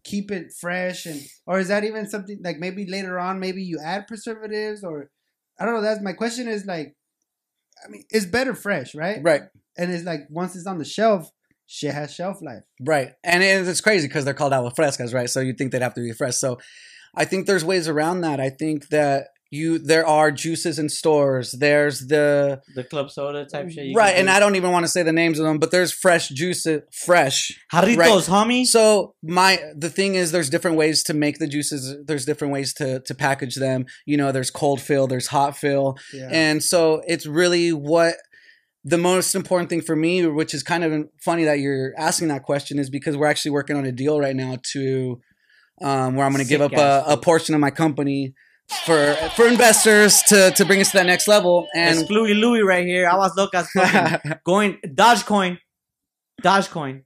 keep 0.03 0.31
it 0.31 0.51
fresh? 0.59 1.05
And 1.05 1.21
or 1.45 1.59
is 1.59 1.67
that 1.67 1.83
even 1.83 2.09
something 2.09 2.39
like 2.43 2.57
maybe 2.57 2.85
later 2.85 3.19
on 3.19 3.39
maybe 3.39 3.61
you 3.63 3.79
add 3.83 4.07
preservatives 4.07 4.83
or 4.83 5.11
I 5.59 5.65
don't 5.65 5.75
know. 5.75 5.81
That's 5.81 6.01
my 6.01 6.13
question. 6.13 6.47
Is 6.47 6.65
like, 6.65 6.95
I 7.85 7.89
mean, 7.89 8.03
it's 8.09 8.25
better 8.25 8.55
fresh, 8.55 8.95
right? 8.95 9.19
Right. 9.21 9.43
And 9.77 9.91
it's 9.91 10.03
like 10.03 10.21
once 10.29 10.55
it's 10.55 10.65
on 10.65 10.79
the 10.79 10.85
shelf, 10.85 11.29
shit 11.67 11.93
has 11.93 12.13
shelf 12.13 12.41
life. 12.41 12.63
Right. 12.81 13.13
And 13.23 13.43
it's 13.43 13.81
crazy 13.81 14.07
because 14.07 14.25
they're 14.25 14.33
called 14.33 14.53
agua 14.53 14.71
frescas, 14.71 15.13
right? 15.13 15.29
So 15.29 15.39
you'd 15.39 15.57
think 15.57 15.71
they'd 15.71 15.81
have 15.81 15.93
to 15.93 16.01
be 16.01 16.13
fresh. 16.13 16.37
So 16.37 16.59
I 17.15 17.25
think 17.25 17.45
there's 17.47 17.65
ways 17.65 17.87
around 17.87 18.21
that. 18.21 18.39
I 18.39 18.49
think 18.49 18.89
that 18.89 19.27
you 19.53 19.77
there 19.79 20.07
are 20.07 20.31
juices 20.31 20.79
in 20.79 20.87
stores. 20.87 21.51
There's 21.51 22.07
the 22.07 22.61
The 22.73 22.85
club 22.85 23.11
soda 23.11 23.43
type 23.45 23.69
shit. 23.69 23.87
you 23.87 23.93
right, 23.95 24.15
and. 24.15 24.29
I 24.29 24.39
don't 24.39 24.55
even 24.55 24.71
want 24.71 24.85
to 24.85 24.89
say 24.89 25.03
the 25.03 25.11
names 25.11 25.39
of 25.39 25.45
them, 25.45 25.57
but 25.59 25.71
there's 25.71 25.91
fresh 25.91 26.29
juices, 26.29 26.83
fresh. 26.93 27.51
Jarritos, 27.73 27.97
right. 27.97 28.07
homie. 28.23 28.65
So 28.65 29.13
my 29.21 29.59
the 29.75 29.89
thing 29.89 30.15
is, 30.15 30.31
there's 30.31 30.49
different 30.49 30.77
ways 30.77 31.03
to 31.03 31.13
make 31.13 31.39
the 31.39 31.47
juices. 31.47 31.97
There's 32.05 32.23
different 32.25 32.53
ways 32.53 32.73
to 32.75 33.01
to 33.01 33.13
package 33.13 33.55
them. 33.55 33.87
You 34.05 34.15
know, 34.15 34.31
there's 34.31 34.51
cold 34.51 34.79
fill, 34.79 35.05
there's 35.07 35.27
hot 35.27 35.57
fill, 35.57 35.97
Yeah. 36.13 36.29
and 36.31 36.63
so 36.63 37.01
it's 37.05 37.25
really 37.25 37.73
what 37.73 38.15
the 38.85 38.97
most 38.97 39.35
important 39.35 39.69
thing 39.69 39.81
for 39.81 39.95
me, 39.97 40.25
which 40.25 40.53
is 40.53 40.63
kind 40.63 40.83
of 40.85 41.09
funny 41.19 41.43
that 41.43 41.59
you're 41.59 41.93
asking 41.97 42.29
that 42.29 42.43
question, 42.43 42.79
is 42.79 42.89
because 42.89 43.17
we're 43.17 43.27
actually 43.27 43.51
working 43.51 43.75
on 43.75 43.85
a 43.85 43.91
deal 43.91 44.17
right 44.19 44.35
now 44.35 44.57
to 44.71 45.19
um, 45.81 46.15
where 46.15 46.25
I'm 46.25 46.31
going 46.33 46.43
to 46.43 46.49
give 46.49 46.61
up 46.61 46.73
a, 46.73 47.03
a 47.13 47.17
portion 47.17 47.55
of 47.55 47.61
my 47.61 47.71
company 47.71 48.33
for 48.85 49.13
for 49.35 49.47
investors 49.47 50.21
to 50.27 50.51
to 50.51 50.65
bring 50.65 50.81
us 50.81 50.91
to 50.91 50.97
that 50.97 51.05
next 51.05 51.27
level. 51.27 51.67
It's 51.73 51.99
And 51.99 52.09
Louis 52.09 52.33
Louis 52.33 52.61
right 52.61 52.85
here. 52.85 53.07
Aguas 53.07 53.33
locas. 53.37 53.65
fucking 53.73 54.39
going 54.45 54.77
Dogecoin, 54.85 55.57
Dogecoin, 56.41 57.03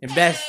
invest. 0.00 0.44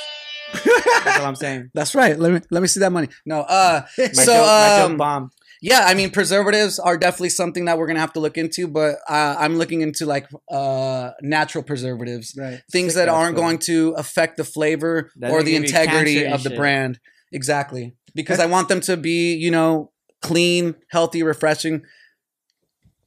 That's 0.54 1.20
what 1.20 1.28
I'm 1.28 1.36
saying. 1.36 1.72
that's 1.74 1.96
right. 1.96 2.18
Let 2.18 2.32
me 2.32 2.40
let 2.52 2.62
me 2.62 2.68
see 2.68 2.80
that 2.82 2.92
money. 2.92 3.10
No, 3.26 3.42
uh, 3.42 3.82
My 3.98 4.08
so 4.08 4.34
joke, 4.34 4.92
um, 4.92 4.98
bomb. 4.98 5.32
Yeah, 5.62 5.86
I 5.86 5.96
mean 5.96 6.12
preservatives 6.12 6.78
are 6.78 6.98
definitely 6.98 7.30
something 7.30 7.66
that 7.66 7.78
we're 7.78 7.88
gonna 7.88 8.00
have 8.00 8.14
to 8.14 8.20
look 8.20 8.38
into, 8.38 8.68
but 8.68 8.98
uh, 9.10 9.36
I'm 9.40 9.58
looking 9.58 9.82
into 9.82 10.06
like 10.06 10.28
uh, 10.52 11.12
natural 11.22 11.64
preservatives, 11.64 12.36
right. 12.38 12.62
things 12.72 12.94
Sick 12.94 13.06
that 13.06 13.10
aren't 13.10 13.36
going 13.36 13.60
to 13.60 13.94
affect 13.98 14.38
the 14.38 14.44
flavor 14.44 15.12
or 15.22 15.42
the 15.42 15.56
integrity 15.56 16.26
of 16.26 16.44
the 16.44 16.50
shit. 16.50 16.58
brand. 16.58 17.00
Exactly, 17.32 17.94
because 18.16 18.40
I 18.40 18.46
want 18.46 18.70
them 18.70 18.80
to 18.82 18.96
be, 18.98 19.36
you 19.36 19.52
know, 19.52 19.92
clean, 20.22 20.76
healthy, 20.90 21.24
refreshing. 21.24 21.84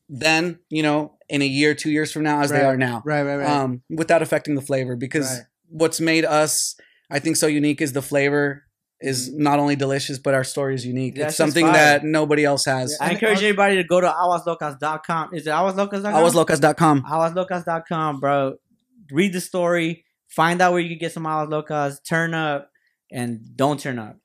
Then, 0.09 0.59
you 0.69 0.83
know, 0.83 1.15
in 1.29 1.41
a 1.43 1.47
year, 1.47 1.75
two 1.75 1.91
years 1.91 2.11
from 2.13 2.25
now, 2.25 2.41
as 2.41 2.51
they 2.51 2.63
are 2.63 2.77
now, 2.77 3.01
Right. 3.05 3.23
Right. 3.23 3.37
Right. 3.37 3.49
um, 3.49 3.83
without 3.89 4.23
affecting 4.23 4.57
the 4.57 4.61
flavor. 4.63 4.97
Because 4.97 5.31
Right. 5.31 5.45
what's 5.69 6.01
made 6.01 6.25
us, 6.25 6.75
I 7.11 7.21
think, 7.21 7.37
so 7.37 7.47
unique 7.47 7.81
is 7.81 7.93
the 7.93 8.03
flavor 8.03 8.65
is 9.01 9.33
not 9.33 9.59
only 9.61 9.77
delicious, 9.77 10.19
but 10.19 10.35
our 10.35 10.45
story 10.45 10.75
is 10.75 10.85
unique. 10.85 11.15
That's 11.15 11.29
it's 11.31 11.37
something 11.37 11.65
fire. 11.65 11.73
that 11.75 12.05
nobody 12.05 12.45
else 12.45 12.65
has. 12.67 12.97
I 13.01 13.05
And 13.05 13.13
encourage 13.15 13.37
also- 13.37 13.47
everybody 13.47 13.77
to 13.77 13.85
go 13.85 14.01
to 14.01 14.09
aguaslocas.com. 14.09 15.31
Is 15.33 15.47
it 15.47 15.51
aguaslocas.com? 15.51 16.13
awaslocas.com. 16.13 17.03
aguaslocas.com, 17.05 18.21
bro. 18.21 18.55
Read 19.13 19.33
the 19.33 19.41
story. 19.41 20.05
Find 20.29 20.61
out 20.61 20.73
where 20.73 20.81
you 20.83 20.89
can 20.91 20.99
get 20.99 21.13
some 21.13 21.25
aguas 21.27 21.49
locas. 21.49 21.97
Turn 22.07 22.35
up 22.35 22.70
and 23.13 23.41
don't 23.57 23.81
turn 23.81 23.99
up 23.99 24.17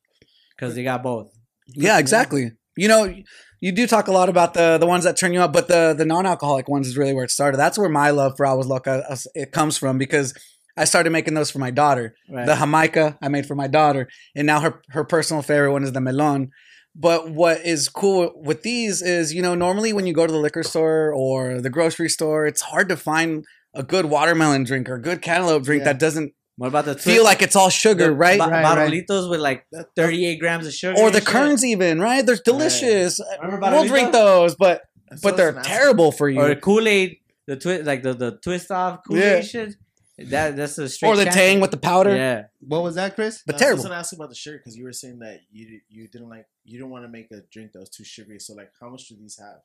because 0.56 0.76
they 0.76 0.84
got 0.84 1.04
both. 1.04 1.32
Yeah, 1.68 2.00
exactly. 2.00 2.52
You 2.78 2.88
know, 2.88 3.14
you 3.62 3.72
do 3.72 3.88
talk 3.88 4.08
a 4.08 4.12
lot 4.12 4.30
about 4.30 4.54
the 4.54 4.78
the 4.78 4.86
ones 4.86 5.04
that 5.06 5.18
turn 5.18 5.34
you 5.34 5.40
up, 5.42 5.54
but 5.54 5.68
the 5.68 5.94
the 5.98 6.06
non-alcoholic 6.06 6.68
ones 6.68 6.88
is 6.88 6.98
really 6.98 7.14
where 7.14 7.24
it 7.24 7.32
started. 7.32 7.58
That's 7.58 7.78
where 7.78 7.90
my 7.90 8.10
love 8.12 8.34
for 8.38 8.46
Aguas 8.46 8.68
Locas 8.68 9.04
uh, 9.10 9.16
it 9.34 9.52
comes 9.52 9.78
from 9.78 9.98
because 9.98 10.34
I 10.78 10.84
started 10.86 11.12
making 11.12 11.34
those 11.36 11.50
for 11.52 11.60
my 11.60 11.72
daughter. 11.72 12.16
Right. 12.30 12.46
The 12.46 12.56
Jamaica 12.56 13.18
I 13.22 13.30
made 13.30 13.46
for 13.46 13.56
my 13.56 13.68
daughter, 13.68 14.08
and 14.36 14.46
now 14.46 14.60
her 14.60 14.82
her 14.90 15.04
personal 15.06 15.42
favorite 15.42 15.72
one 15.72 15.84
is 15.84 15.94
the 15.94 16.02
melon. 16.02 16.52
But 16.98 17.30
what 17.32 17.66
is 17.66 17.90
cool 17.90 18.32
with 18.36 18.62
these 18.64 19.02
is, 19.02 19.34
you 19.34 19.42
know, 19.42 19.54
normally 19.56 19.92
when 19.92 20.08
you 20.08 20.14
go 20.14 20.26
to 20.26 20.32
the 20.32 20.40
liquor 20.40 20.64
store 20.64 21.12
or 21.14 21.60
the 21.60 21.70
grocery 21.70 22.08
store, 22.10 22.46
it's 22.46 22.62
hard 22.62 22.88
to 22.90 22.96
find 22.96 23.44
a 23.74 23.84
good 23.84 24.06
watermelon 24.06 24.64
drink 24.64 24.88
or 24.88 24.96
a 24.96 25.02
good 25.02 25.22
cantaloupe 25.22 25.64
drink 25.64 25.82
Yeah. 25.82 25.92
that 25.92 26.00
doesn't 26.00 26.32
what 26.58 26.68
about 26.68 26.86
the 26.86 26.96
feel 26.96 27.24
like 27.24 27.42
it's 27.42 27.56
all 27.56 27.70
sugar, 27.70 28.06
the 28.06 28.12
right? 28.14 28.40
ba- 28.40 28.48
Right, 28.48 28.64
right. 28.90 29.10
With 29.30 29.40
like 29.42 29.66
38 29.96 30.40
grams 30.40 30.66
of 30.68 30.74
sugar. 30.74 31.00
or 31.00 31.12
the 31.12 31.20
shit? 31.20 31.28
Kern's 31.28 31.66
even, 31.66 32.00
right? 32.00 32.26
They're 32.26 32.38
delicious. 32.44 33.20
Remember 33.42 33.70
We'll 33.72 33.88
drink 33.88 34.12
those, 34.14 34.56
but 34.56 34.84
That's 35.10 35.22
but 35.22 35.34
what 35.34 35.34
I 35.34 35.38
they're 35.44 35.54
was 35.54 35.68
terrible 35.68 36.12
for 36.12 36.30
you. 36.30 36.40
Or 36.42 36.48
the 36.48 36.56
Kool 36.56 36.88
Aid, 36.88 37.18
the 37.48 37.58
twist, 37.58 37.86
like 37.86 38.04
the, 38.04 38.14
the 38.14 38.32
twist 38.42 38.72
off 38.72 39.02
Kool 39.08 39.18
Aid 39.18 39.22
Yeah. 39.24 39.42
shit. 39.42 39.76
That 40.18 40.56
that's 40.56 40.78
a 40.78 40.88
straight. 40.88 41.10
Or 41.10 41.18
the 41.18 41.26
cancer. 41.26 41.40
tang 41.40 41.60
with 41.60 41.72
the 41.72 41.78
powder. 41.78 42.16
Yeah, 42.16 42.44
What 42.62 42.84
was 42.84 42.96
that, 42.96 43.16
Chris? 43.16 43.44
But 43.46 43.56
I 43.56 43.58
terrible. 43.58 43.80
was 43.80 43.86
gonna 43.88 44.00
ask 44.00 44.14
about 44.14 44.30
the 44.30 44.36
shirt 44.36 44.62
because 44.64 44.78
you 44.78 44.86
were 44.86 44.94
saying 44.94 45.20
that 45.20 45.42
you 45.52 45.82
you 45.90 46.08
didn't 46.08 46.30
like 46.30 46.46
you 46.64 46.78
didn't 46.80 46.90
want 46.92 47.04
to 47.04 47.10
make 47.10 47.30
a 47.32 47.42
drink 47.52 47.74
that 47.74 47.80
was 47.82 47.90
too 47.90 48.06
sugary. 48.06 48.40
So 48.40 48.54
like, 48.54 48.72
how 48.80 48.88
much 48.88 49.10
do 49.10 49.16
these 49.20 49.38
have? 49.40 49.58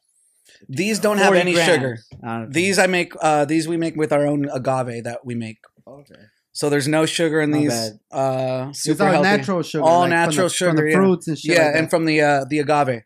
These 0.68 0.98
know? 0.98 1.02
don't 1.10 1.18
have 1.18 1.34
any 1.34 1.52
grams. 1.52 1.68
sugar. 1.72 1.98
I 2.24 2.38
don't. 2.40 2.52
These 2.52 2.80
I 2.80 2.88
make. 2.88 3.12
Uh, 3.22 3.44
these 3.44 3.68
we 3.68 3.76
make 3.76 3.94
with 3.94 4.12
our 4.12 4.26
own 4.26 4.48
agave 4.52 5.04
that 5.04 5.24
we 5.24 5.36
make. 5.36 5.58
Oh, 5.86 5.98
okay. 6.00 6.20
So 6.52 6.68
there's 6.68 6.88
no 6.88 7.06
sugar 7.06 7.40
in 7.40 7.50
Not 7.50 7.58
these. 7.58 7.68
bad. 7.70 7.92
Uh, 8.10 8.66
It's 8.70 8.80
super 8.82 9.04
all 9.04 9.12
healthy. 9.12 9.28
natural 9.36 9.62
sugar. 9.62 9.84
All 9.84 10.00
like 10.00 10.10
from 10.10 10.10
natural 10.10 10.48
the, 10.48 10.54
sugar, 10.54 10.70
From 10.70 10.76
the 10.84 10.90
yeah. 10.90 10.96
fruits 10.96 11.28
and 11.28 11.38
shit. 11.38 11.56
Yeah, 11.56 11.66
like 11.66 11.76
and 11.76 11.90
from 11.90 12.04
the 12.06 12.20
uh, 12.20 12.44
the 12.50 12.58
agave. 12.58 13.02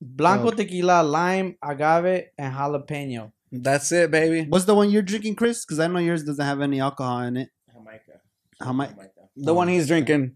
Blanco 0.00 0.48
Oh. 0.48 0.50
tequila, 0.50 1.02
lime, 1.02 1.56
agave, 1.62 2.26
and 2.38 2.54
jalapeno. 2.54 3.32
That's 3.50 3.90
it, 3.92 4.10
baby. 4.10 4.46
What's 4.48 4.64
the 4.66 4.74
one 4.74 4.90
you're 4.90 5.02
drinking, 5.02 5.34
Chris? 5.36 5.64
Because 5.64 5.80
I 5.80 5.86
know 5.86 5.98
yours 6.00 6.22
doesn't 6.24 6.44
have 6.44 6.60
any 6.60 6.80
alcohol 6.80 7.20
in 7.22 7.36
it. 7.38 7.48
Jamaica. 7.72 8.20
Jamaica. 8.62 9.08
The 9.36 9.54
one 9.54 9.68
he's 9.68 9.86
drinking 9.86 10.34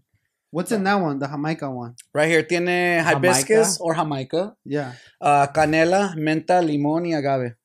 What's 0.49 0.71
in 0.71 0.83
that 0.83 0.95
one? 1.01 1.17
The 1.19 1.27
Jamaica 1.27 1.69
one. 1.71 1.95
right 2.13 2.29
here. 2.29 2.43
Tiene 2.43 3.01
hibiscus 3.03 3.79
or 3.81 3.95
jamaica, 3.95 4.55
Yeah. 4.65 4.93
uh, 5.19 5.47
canela, 5.47 6.13
menta, 6.15 6.61
limon, 6.63 7.03
y 7.09 7.13
agave. 7.13 7.55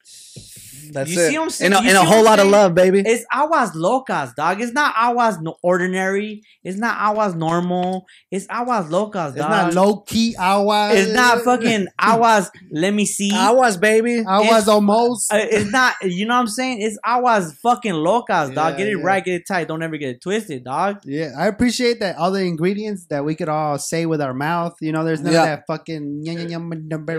That's 0.93 1.11
You 1.11 1.21
it. 1.21 1.29
see 1.31 1.39
what 1.39 1.45
I'm 1.45 1.51
saying? 1.51 1.73
In 1.73 1.97
a, 1.97 2.01
a 2.01 2.05
whole 2.05 2.25
lot 2.25 2.39
of 2.39 2.49
love, 2.49 2.75
baby. 2.75 3.03
It's 3.05 3.25
aguas 3.33 3.73
locas, 3.73 4.35
dog. 4.35 4.61
It's 4.61 4.73
not 4.73 4.95
aguas 4.97 5.39
no 5.41 5.57
ordinary. 5.63 6.43
It's 6.65 6.79
not 6.79 6.97
aguas 6.99 7.35
normal. 7.35 8.07
It's 8.31 8.47
aguas 8.49 8.87
locas, 8.87 9.35
dog. 9.35 9.37
It's 9.37 9.39
not 9.49 9.75
low 9.75 10.01
key 10.01 10.35
aguas. 10.39 10.99
It's 10.99 11.13
not 11.13 11.43
fucking 11.43 11.87
aguas. 11.99 12.51
Let 12.73 12.93
me 12.95 13.05
see. 13.07 13.31
Aguas, 13.33 13.77
baby. 13.77 14.21
aguas 14.21 14.47
it's- 14.47 14.69
almost. 14.69 15.33
Uh, 15.33 15.39
it's 15.41 15.71
not. 15.71 15.95
You 16.03 16.27
know 16.27 16.35
what 16.35 16.41
I'm 16.41 16.47
saying? 16.49 16.81
It's 16.83 16.99
aguas 17.05 17.55
fucking 17.63 17.93
locas, 17.95 18.55
dog. 18.55 18.73
Yeah, 18.73 18.77
Get 18.79 18.87
it 18.89 18.99
yeah. 18.99 19.05
right. 19.05 19.25
Get 19.25 19.35
it 19.35 19.47
tight. 19.47 19.69
Don't 19.69 19.83
ever 19.83 19.97
get 19.97 20.11
it 20.11 20.21
twisted, 20.23 20.65
dog. 20.65 21.01
Yeah, 21.05 21.33
I 21.39 21.47
appreciate 21.47 22.01
that 22.01 22.17
all 22.17 22.31
the 22.31 22.41
ingredients 22.43 23.07
that 23.11 23.25
we 23.25 23.35
could 23.35 23.49
all 23.49 23.79
say 23.79 24.07
with 24.07 24.21
our 24.21 24.35
mouth. 24.35 24.75
You 24.81 24.93
know, 24.93 25.05
there's 25.05 25.21
none 25.21 25.33
Yeah. 25.33 25.41
of 25.43 25.47
that 25.47 25.65
fucking 25.67 26.25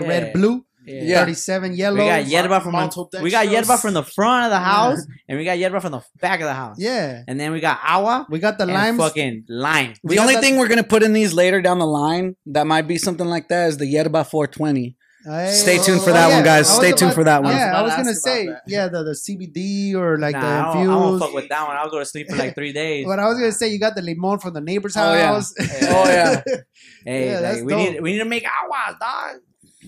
red 0.06 0.32
blue, 0.32 0.64
Yeah. 0.86 1.20
37 1.20 1.74
yellow. 1.74 1.98
We 1.98 2.04
got 2.06 2.26
yerba 2.26 2.60
from 2.60 2.72
the, 2.72 3.20
we 3.22 3.30
got 3.30 3.48
yerba 3.50 3.76
from 3.78 3.94
the 3.94 4.02
front 4.02 4.46
of 4.46 4.50
the 4.50 4.58
house, 4.58 5.04
and 5.28 5.38
we 5.38 5.44
got 5.44 5.58
yerba 5.58 5.80
from 5.80 5.92
the 5.92 6.02
back 6.20 6.40
of 6.40 6.46
the 6.46 6.54
house. 6.54 6.76
Yeah. 6.78 7.22
And 7.28 7.38
then 7.38 7.52
we 7.52 7.60
got 7.60 7.78
agua 7.84 8.26
We 8.30 8.38
got 8.38 8.56
the 8.58 8.64
and 8.64 8.72
limes. 8.72 8.98
fucking 8.98 9.44
lime. 9.48 9.94
We 10.02 10.10
The 10.10 10.16
got 10.16 10.22
only 10.22 10.34
that- 10.34 10.40
thing 10.42 10.56
we're 10.58 10.68
gonna 10.68 10.82
put 10.82 11.02
in 11.02 11.12
these 11.12 11.34
later 11.34 11.60
down 11.60 11.78
the 11.78 11.86
line 11.86 12.34
that 12.46 12.66
might 12.66 12.88
be 12.88 12.96
something 12.98 13.26
like 13.26 13.48
that 13.48 13.68
is 13.68 13.76
the 13.76 13.86
yerba 13.86 14.24
420. 14.24 14.96
Hey. 15.22 15.52
Stay 15.52 15.78
oh, 15.78 15.82
tuned 15.84 16.00
for 16.00 16.10
Oh, 16.10 16.12
that 16.14 16.28
yeah. 16.30 16.34
one, 16.36 16.44
guys. 16.44 16.66
I 16.66 16.70
was 16.70 16.76
Stay 16.78 16.90
tuned 16.92 17.02
about- 17.02 17.14
for 17.14 17.24
that 17.24 17.42
one. 17.42 17.52
Yeah, 17.54 17.68
about 17.68 17.78
I 17.80 17.82
was 17.82 17.94
gonna 17.96 18.14
say, 18.14 18.46
that. 18.46 18.62
yeah, 18.66 18.88
the, 18.88 19.02
the 19.04 19.14
CBD 19.14 19.94
or 19.94 20.18
like 20.18 20.32
nah, 20.32 20.40
the 20.40 20.46
I 20.46 20.72
don't, 20.84 20.88
I 20.90 20.96
won't 20.96 21.20
fuck 21.20 21.34
with 21.34 21.48
that 21.50 21.68
one. 21.68 21.76
I'll 21.76 21.90
go 21.90 21.98
to 21.98 22.06
sleep 22.06 22.30
for 22.30 22.36
like 22.36 22.54
three 22.54 22.72
days. 22.72 23.04
But 23.04 23.18
I 23.18 23.26
was 23.28 23.34
gonna 23.38 23.52
say 23.52 23.68
you 23.68 23.78
got 23.78 23.94
the 23.94 24.00
limon 24.00 24.38
from 24.38 24.54
the 24.54 24.62
neighbor's 24.62 24.96
Oh, 24.96 25.12
yeah. 25.12 25.26
house. 25.26 25.52
Oh, 25.60 26.04
yeah. 26.08 26.40
Hey, 27.04 27.26
Yeah, 27.26 27.32
like, 27.34 27.42
that's 27.42 27.62
we 27.62 27.74
need 27.76 28.00
we 28.00 28.12
need 28.12 28.18
to 28.20 28.24
make 28.24 28.44
aguas, 28.44 28.96
dog. 28.98 29.40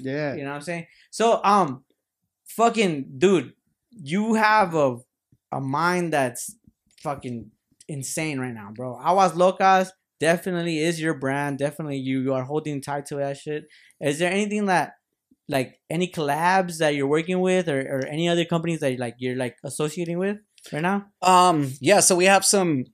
Yeah. 0.03 0.35
You 0.35 0.43
know 0.45 0.51
what 0.51 0.57
I'm 0.57 0.62
saying? 0.62 0.87
So, 1.11 1.41
um, 1.45 1.85
fucking 2.47 3.15
dude, 3.19 3.53
you 3.91 4.35
have 4.35 4.75
a 4.75 4.99
a 5.51 5.61
mind 5.61 6.12
that's 6.12 6.57
fucking 7.03 7.51
insane 7.88 8.38
right 8.38 8.55
now, 8.55 8.71
bro. 8.75 8.99
Aguas 8.99 9.33
Locas 9.33 9.91
definitely 10.19 10.79
is 10.79 11.01
your 11.01 11.15
brand. 11.15 11.59
Definitely, 11.59 11.99
you 11.99 12.33
are 12.33 12.45
holding 12.45 12.81
tight 12.81 13.07
to 13.07 13.17
that 13.17 13.37
shit. 13.37 13.65
Is 14.01 14.19
there 14.19 14.33
anything 14.33 14.67
that, 14.67 14.93
like, 15.49 15.81
any 15.91 16.09
collabs 16.09 16.79
that 16.79 16.95
you're 16.95 17.07
working 17.07 17.41
with, 17.41 17.69
or, 17.69 17.81
or 17.81 18.07
any 18.07 18.29
other 18.29 18.45
companies 18.45 18.81
that 18.81 18.99
like 18.99 19.17
you're 19.19 19.37
like 19.37 19.57
associating 19.65 20.19
with 20.19 20.38
right 20.73 20.83
now? 20.83 21.07
Um, 21.21 21.73
yeah, 21.81 22.01
so 22.01 22.17
we 22.17 22.27
have 22.27 22.45
some 22.45 22.85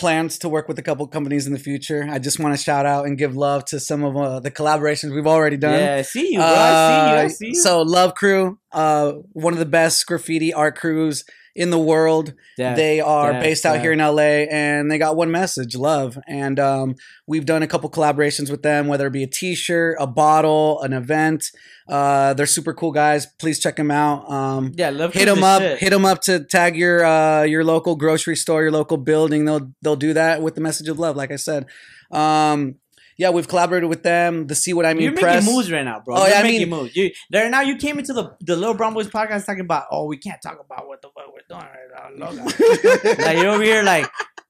plans 0.00 0.38
to 0.38 0.48
work 0.48 0.66
with 0.66 0.78
a 0.78 0.82
couple 0.82 1.06
companies 1.06 1.46
in 1.46 1.52
the 1.52 1.58
future. 1.58 2.08
I 2.10 2.18
just 2.18 2.40
want 2.40 2.56
to 2.56 2.62
shout 2.62 2.86
out 2.86 3.06
and 3.06 3.16
give 3.16 3.36
love 3.36 3.64
to 3.66 3.78
some 3.78 4.02
of 4.02 4.16
uh, 4.16 4.40
the 4.40 4.50
collaborations 4.50 5.14
we've 5.14 5.26
already 5.26 5.56
done. 5.56 5.78
Yeah, 5.78 5.96
I 5.96 6.02
see 6.02 6.32
you, 6.32 6.38
bro. 6.38 6.46
I 6.46 6.70
see 6.88 7.10
you. 7.12 7.18
I 7.20 7.24
Uh, 7.24 7.28
see 7.28 7.46
you. 7.48 7.54
So 7.54 7.82
Love 7.82 8.14
Crew, 8.14 8.58
uh, 8.72 9.12
one 9.32 9.52
of 9.52 9.58
the 9.58 9.66
best 9.66 10.06
graffiti 10.06 10.52
art 10.52 10.76
crews 10.76 11.24
in 11.54 11.70
the 11.70 11.78
world. 11.78 12.34
Def, 12.56 12.76
they 12.76 13.00
are 13.00 13.32
def, 13.32 13.42
based 13.42 13.66
out 13.66 13.74
def. 13.74 13.82
here 13.82 13.92
in 13.92 13.98
LA, 13.98 14.46
and 14.50 14.90
they 14.90 14.98
got 14.98 15.16
one 15.16 15.30
message: 15.30 15.76
love. 15.76 16.18
And 16.26 16.58
um, 16.58 16.96
we've 17.26 17.46
done 17.46 17.62
a 17.62 17.66
couple 17.66 17.90
collaborations 17.90 18.50
with 18.50 18.62
them, 18.62 18.86
whether 18.86 19.06
it 19.06 19.12
be 19.12 19.22
a 19.22 19.28
T-shirt, 19.28 19.96
a 20.00 20.06
bottle, 20.06 20.80
an 20.82 20.92
event. 20.92 21.50
Uh, 21.88 22.34
they're 22.34 22.46
super 22.46 22.72
cool 22.72 22.92
guys. 22.92 23.26
Please 23.26 23.58
check 23.58 23.76
them 23.76 23.90
out. 23.90 24.30
Um, 24.30 24.72
yeah, 24.76 24.90
love 24.90 25.12
hit 25.12 25.26
them 25.26 25.42
up 25.42 25.62
shit. 25.62 25.78
hit 25.78 25.90
them 25.90 26.04
up 26.04 26.20
to 26.22 26.44
tag 26.44 26.76
your 26.76 27.04
uh 27.04 27.42
your 27.42 27.64
local 27.64 27.96
grocery 27.96 28.36
store 28.36 28.62
your 28.62 28.70
local 28.70 28.96
building 28.96 29.44
they'll 29.44 29.72
they'll 29.82 29.96
do 29.96 30.12
that 30.14 30.42
with 30.42 30.54
the 30.54 30.60
message 30.60 30.88
of 30.88 30.98
love 30.98 31.16
like 31.16 31.30
i 31.30 31.36
said 31.36 31.66
um 32.10 32.76
yeah 33.20 33.28
we've 33.30 33.46
collaborated 33.46 33.88
with 33.88 34.02
them 34.02 34.46
the 34.46 34.54
see 34.54 34.72
what 34.72 34.86
i 34.86 34.94
mean 34.94 35.02
You're 35.04 35.16
press 35.16 35.44
making 35.44 35.54
moves 35.54 35.70
right 35.70 35.84
now, 35.84 36.00
bro. 36.04 36.16
Oh, 36.16 36.20
You're 36.20 36.28
yeah, 36.30 36.40
I 36.40 36.42
making 36.42 36.70
mean- 36.70 36.78
moves. 36.80 36.96
You 36.96 37.10
there 37.28 37.48
now. 37.50 37.60
You 37.60 37.76
came 37.76 37.98
into 37.98 38.14
the 38.14 38.24
the 38.40 38.56
Little 38.56 38.74
Brown 38.74 38.94
Boys 38.94 39.08
podcast 39.08 39.44
talking 39.46 39.60
about, 39.70 39.84
oh, 39.92 40.06
we 40.06 40.16
can't 40.16 40.40
talk 40.42 40.58
about 40.66 40.88
what 40.88 41.02
the 41.02 41.08
fuck 41.14 41.26
we're 41.32 41.48
doing 41.48 41.68
right 41.94 42.16
now. 42.16 43.24
Like 43.26 43.36
you're 43.38 43.52
over 43.54 43.62
here, 43.62 43.82
like 43.82 44.06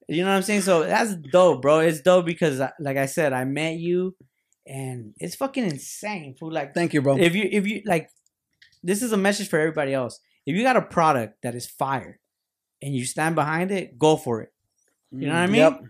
you 0.09 0.23
know 0.23 0.31
what 0.31 0.37
I'm 0.37 0.43
saying. 0.43 0.63
So 0.63 0.85
that's 0.85 1.15
dope, 1.17 1.63
bro. 1.63 1.81
It's 1.81 2.01
dope 2.01 2.27
because, 2.27 2.61
like 2.79 2.97
I 2.97 3.07
said, 3.07 3.33
I 3.33 3.45
met 3.45 3.75
you, 3.79 4.15
and 4.67 5.15
it's 5.19 5.35
fucking 5.35 5.65
insane. 5.65 6.37
Fool. 6.39 6.53
Like 6.53 6.73
thank 6.73 6.95
you 6.95 7.03
bro 7.03 7.17
if 7.19 7.35
you 7.35 7.49
if 7.51 7.67
you 7.67 7.83
like, 7.87 8.09
this 8.85 9.03
is 9.03 9.11
a 9.13 9.17
message 9.17 9.49
for 9.49 9.59
everybody 9.59 9.93
else. 9.95 10.21
If 10.47 10.55
you 10.57 10.63
got 10.63 10.77
a 10.77 10.83
product 10.83 11.43
that 11.43 11.55
is 11.55 11.67
fire, 11.67 12.21
and 12.83 12.95
you 12.95 13.05
stand 13.05 13.35
behind 13.35 13.73
it, 13.73 13.99
go 13.99 14.17
for 14.17 14.43
it. 14.43 14.51
You 15.11 15.27
know 15.27 15.35
what 15.35 15.41
I 15.41 15.47
mean? 15.49 15.63
Mm, 15.63 15.71
yep 15.73 15.81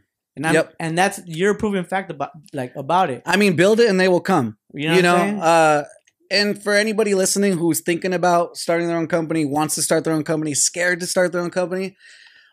And 0.40 0.46
I'm, 0.48 0.54
Yep. 0.54 0.74
and 0.80 0.96
that's 0.96 1.20
your 1.26 1.52
proven 1.54 1.84
fact 1.84 2.10
about 2.10 2.30
like 2.54 2.72
about 2.74 3.10
it. 3.10 3.20
i 3.26 3.36
mean 3.36 3.56
build 3.56 3.78
it 3.80 3.88
and 3.90 3.98
they 4.00 4.08
will 4.08 4.20
come 4.32 4.56
You 4.72 4.88
know, 4.88 4.94
you 4.96 5.02
what 5.02 5.08
know 5.08 5.16
I'm 5.16 5.38
uh 5.42 5.82
and 6.38 6.62
for 6.62 6.72
anybody 6.74 7.12
listening 7.14 7.52
who's 7.58 7.80
thinking 7.88 8.14
about 8.14 8.56
starting 8.56 8.86
their 8.88 8.96
own 8.96 9.06
company 9.08 9.44
wants 9.44 9.74
to 9.74 9.82
start 9.82 10.04
their 10.04 10.14
own 10.14 10.24
company 10.24 10.54
scared 10.54 10.98
to 11.00 11.06
start 11.06 11.32
their 11.32 11.42
own 11.42 11.50
company 11.50 11.86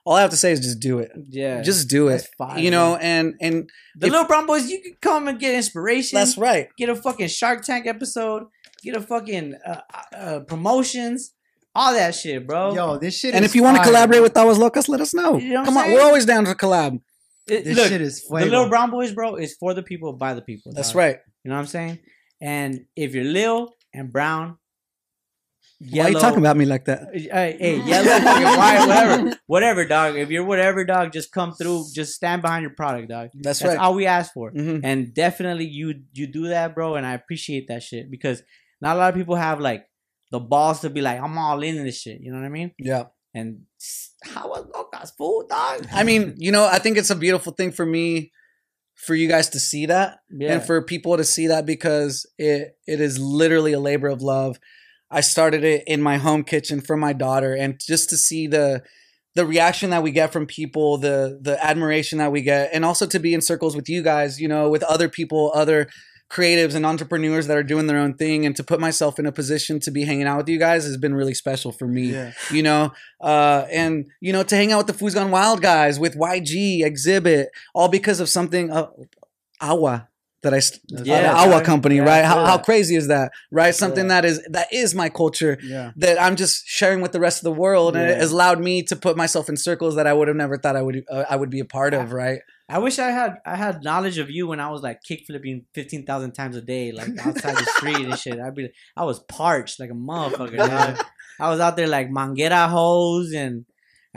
all 0.06 0.16
i 0.20 0.22
have 0.22 0.34
to 0.38 0.42
say 0.44 0.52
is 0.52 0.60
just 0.60 0.80
do 0.90 1.00
it 1.00 1.12
yeah, 1.30 1.62
just 1.62 1.88
do 1.98 2.04
it 2.10 2.12
That's 2.12 2.28
fire, 2.38 2.60
you 2.60 2.72
know 2.72 2.90
man. 2.98 3.02
and 3.12 3.26
and 3.46 3.56
The 3.96 4.08
If- 4.08 4.12
Little 4.14 4.28
Brown 4.28 4.46
Boys, 4.52 4.70
you 4.70 4.80
can 4.82 4.96
come 5.10 5.24
and 5.30 5.40
get 5.40 5.54
inspiration. 5.64 6.14
that's 6.20 6.38
right 6.50 6.68
Get 6.78 6.90
a 6.90 6.96
fucking 6.96 7.30
Shark 7.40 7.60
Tank 7.70 7.86
episode. 7.96 8.42
Get 8.84 8.96
a 8.96 9.02
fucking 9.02 9.48
uh, 9.72 9.82
uh, 10.24 10.40
promotions. 10.52 11.20
All 11.80 11.94
that 11.94 12.14
shit, 12.16 12.40
bro. 12.48 12.74
Yo, 12.78 12.98
this 12.98 13.14
shit. 13.20 13.34
and 13.36 13.44
is 13.46 13.52
if 13.52 13.56
you 13.56 13.64
want 13.68 13.78
to 13.78 13.84
collaborate 13.84 14.20
bro. 14.20 14.24
with 14.24 14.38
Aguas 14.38 14.58
Locas, 14.64 14.88
let 14.88 15.02
us 15.02 15.14
know. 15.20 15.38
You 15.38 15.54
know 15.54 15.60
what 15.60 15.60
I'm 15.60 15.66
Come 15.66 15.78
on, 15.78 15.84
saying? 15.86 15.96
we're 15.96 16.04
always 16.10 16.26
down 16.26 16.46
to 16.46 16.54
collab. 16.64 16.94
It- 17.50 17.64
this 17.66 17.78
look, 17.78 17.88
shit 17.90 18.02
is 18.02 18.24
the. 18.28 18.34
Little 18.36 18.70
Brown 18.70 18.92
Boys, 18.92 19.14
bro, 19.14 19.36
is 19.36 19.56
for 19.60 19.74
the 19.74 19.84
people, 19.84 20.14
by 20.14 20.34
the 20.34 20.42
people. 20.42 20.74
That's 20.74 20.90
dog. 20.90 20.96
right. 20.98 21.18
You 21.44 21.50
know 21.50 21.56
what 21.56 21.62
I'm 21.62 21.68
saying? 21.68 22.00
And 22.42 22.86
if 22.96 23.14
you're 23.16 23.24
Lil 23.24 23.74
and 23.94 24.12
Brown, 24.12 24.58
Why 25.80 26.06
are 26.06 26.10
you 26.10 26.20
talking 26.20 26.40
about 26.40 26.58
me 26.58 26.66
like 26.66 26.86
that? 26.86 27.10
Hey, 27.14 27.56
hey, 27.60 27.82
yellow, 27.84 28.08
fucking 28.20 28.44
white, 28.60 28.88
whatever, 28.88 29.40
whatever, 29.48 29.86
dog. 29.86 30.16
If 30.18 30.30
you're 30.32 30.44
whatever, 30.44 30.84
dog, 30.86 31.12
just 31.14 31.32
come 31.32 31.54
through. 31.54 31.86
Just 31.94 32.14
stand 32.16 32.42
behind 32.42 32.64
your 32.64 32.74
product, 32.74 33.10
dog. 33.10 33.30
That's, 33.36 33.60
That's 33.60 33.76
right. 33.76 33.78
all 33.80 33.94
we 33.94 34.06
ask 34.08 34.34
for. 34.34 34.52
Mhm. 34.52 34.82
and 34.84 35.14
definitely 35.14 35.66
you 35.68 36.02
you 36.14 36.26
do 36.28 36.48
that 36.50 36.74
bro 36.76 36.96
and 36.96 37.06
i 37.06 37.14
appreciate 37.14 37.68
that 37.68 37.84
shit 37.84 38.10
because 38.10 38.42
not 38.82 38.96
a 38.96 39.00
lot 39.00 39.10
of 39.10 39.16
people 39.16 39.36
have 39.36 39.60
like 39.60 39.86
the 40.32 40.40
balls 40.40 40.82
to 40.82 40.90
be 40.90 41.02
like 41.02 41.20
i'm 41.22 41.38
all 41.38 41.62
in 41.64 41.84
this 41.84 42.02
shit 42.02 42.20
you 42.22 42.32
know 42.32 42.38
what 42.40 42.46
i 42.46 42.50
mean 42.50 42.72
Yeah. 42.80 43.06
and 43.34 43.62
how 44.24 44.50
was 44.50 44.66
locas 44.68 45.12
fool 45.18 45.46
dog 45.48 45.88
I 45.94 46.04
mean, 46.04 46.36
you 46.38 46.52
know, 46.52 46.66
I 46.66 46.80
think 46.80 46.98
it's 46.98 47.10
a 47.10 47.16
beautiful 47.16 47.54
thing 47.54 47.72
for 47.72 47.86
me, 47.86 48.32
for 48.96 49.14
you 49.16 49.28
guys 49.28 49.50
to 49.50 49.60
see 49.60 49.86
that, 49.88 50.20
yeah 50.32 50.54
and 50.54 50.64
for 50.64 50.82
people 50.82 51.18
to 51.18 51.24
see 51.24 51.48
that 51.48 51.66
because 51.66 52.26
it 52.38 52.78
it 52.88 53.00
is 53.00 53.20
literally 53.20 53.74
a 53.74 53.80
labor 53.80 54.08
of 54.08 54.22
love. 54.22 54.60
I 55.10 55.22
started 55.22 55.64
it 55.64 55.84
in 55.88 56.02
my 56.02 56.18
home 56.18 56.44
kitchen 56.44 56.82
for 56.82 56.98
my 56.98 57.14
daughter, 57.14 57.54
and 57.54 57.80
just 57.80 58.10
to 58.10 58.18
see 58.18 58.48
the 58.48 58.84
the 59.36 59.46
reaction 59.46 59.92
that 59.92 60.02
we 60.02 60.12
get 60.12 60.34
from 60.34 60.48
people, 60.48 60.98
the 60.98 61.40
the 61.42 61.64
admiration 61.64 62.18
that 62.18 62.32
we 62.32 62.42
get, 62.42 62.72
and 62.74 62.84
also 62.84 63.06
to 63.06 63.20
be 63.20 63.34
in 63.36 63.42
circles 63.42 63.76
with 63.76 63.88
you 63.88 64.02
guys, 64.02 64.42
you 64.42 64.48
know, 64.48 64.68
with 64.68 64.84
other 64.84 65.08
people, 65.08 65.52
other 65.54 65.88
creatives 66.30 66.76
and 66.76 66.86
entrepreneurs 66.86 67.48
that 67.48 67.56
are 67.58 67.64
doing 67.64 67.88
their 67.88 67.98
own 67.98 68.14
thing, 68.14 68.46
and 68.46 68.56
to 68.56 68.64
put 68.64 68.80
myself 68.80 69.18
in 69.20 69.26
a 69.26 69.32
position 69.32 69.80
to 69.80 69.92
be 69.92 70.04
hanging 70.04 70.28
out 70.28 70.38
with 70.38 70.50
you 70.50 70.60
guys 70.60 70.84
has 70.86 70.98
been 70.98 71.14
really 71.16 71.34
special 71.34 71.72
for 71.72 71.88
me 71.88 72.12
Yeah. 72.12 72.32
you 72.52 72.64
know, 72.64 72.92
uh, 73.22 73.66
and 73.72 74.06
you 74.20 74.34
know, 74.34 74.44
to 74.44 74.56
hang 74.56 74.72
out 74.72 74.80
with 74.80 74.88
the 74.88 74.94
Foods 74.94 75.16
Gone 75.16 75.32
Wild 75.32 75.62
guys, 75.62 76.00
with 76.00 76.16
YG, 76.18 76.82
Xzibit, 76.82 77.46
all 77.74 77.88
because 77.88 78.20
of 78.20 78.28
something, 78.30 78.72
uh, 78.72 78.88
Awa 79.62 80.10
that 80.44 80.54
I, 80.54 80.60
st- 80.60 80.82
Yeah, 81.04 81.22
the 81.24 81.30
Awa 81.36 81.62
company, 81.64 81.96
Yeah, 81.96 82.04
right? 82.04 82.24
How, 82.24 82.46
how 82.46 82.58
crazy 82.60 82.96
is 82.96 83.08
that, 83.08 83.32
right? 83.52 83.74
Something 83.74 84.06
Yeah. 84.06 84.22
that 84.22 84.26
is 84.26 84.44
that 84.52 84.68
is 84.72 84.94
my 84.94 85.10
culture 85.10 85.58
Yeah. 85.64 85.92
that 85.98 86.22
I'm 86.22 86.36
just 86.36 86.68
sharing 86.68 87.02
with 87.02 87.12
the 87.12 87.20
rest 87.20 87.40
of 87.40 87.44
the 87.44 87.52
world, 87.54 87.96
and 87.96 88.08
it 88.10 88.18
has 88.18 88.32
allowed 88.32 88.60
me 88.60 88.84
to 88.84 88.96
put 88.96 89.18
myself 89.18 89.50
in 89.50 89.58
circles 89.58 89.96
that 89.96 90.06
I 90.06 90.14
would 90.14 90.28
have 90.28 90.38
never 90.38 90.58
thought 90.58 90.76
I 90.76 90.82
would 90.84 91.04
uh, 91.10 91.24
I 91.30 91.36
would 91.36 91.50
be 91.50 91.60
a 91.60 91.66
part 91.66 91.94
of, 91.96 92.12
right? 92.14 92.40
I 92.70 92.78
wish 92.78 93.00
i 93.00 93.10
had 93.10 93.38
i 93.46 93.56
had 93.56 93.84
knowledge 93.84 94.18
of 94.18 94.30
you 94.30 94.48
when 94.48 94.60
i 94.60 94.70
was 94.70 94.82
like 94.82 95.02
kick 95.04 95.24
flipping 95.26 95.66
15000 95.74 96.32
times 96.32 96.56
a 96.56 96.62
day 96.62 96.92
like 96.92 97.10
outside 97.26 97.56
the 97.56 97.66
street 97.78 98.06
and 98.06 98.18
shit 98.18 98.40
i'd 98.40 98.56
be 98.56 98.70
i 98.96 99.04
was 99.04 99.20
parched 99.20 99.80
like 99.80 99.90
a 99.90 99.94
motherfucker 99.94 100.58
dog. 100.58 101.06
i 101.40 101.50
was 101.50 101.60
out 101.60 101.78
there 101.78 101.88
like 101.88 102.10
manguera 102.10 102.68
hose 102.68 103.34
and 103.34 103.66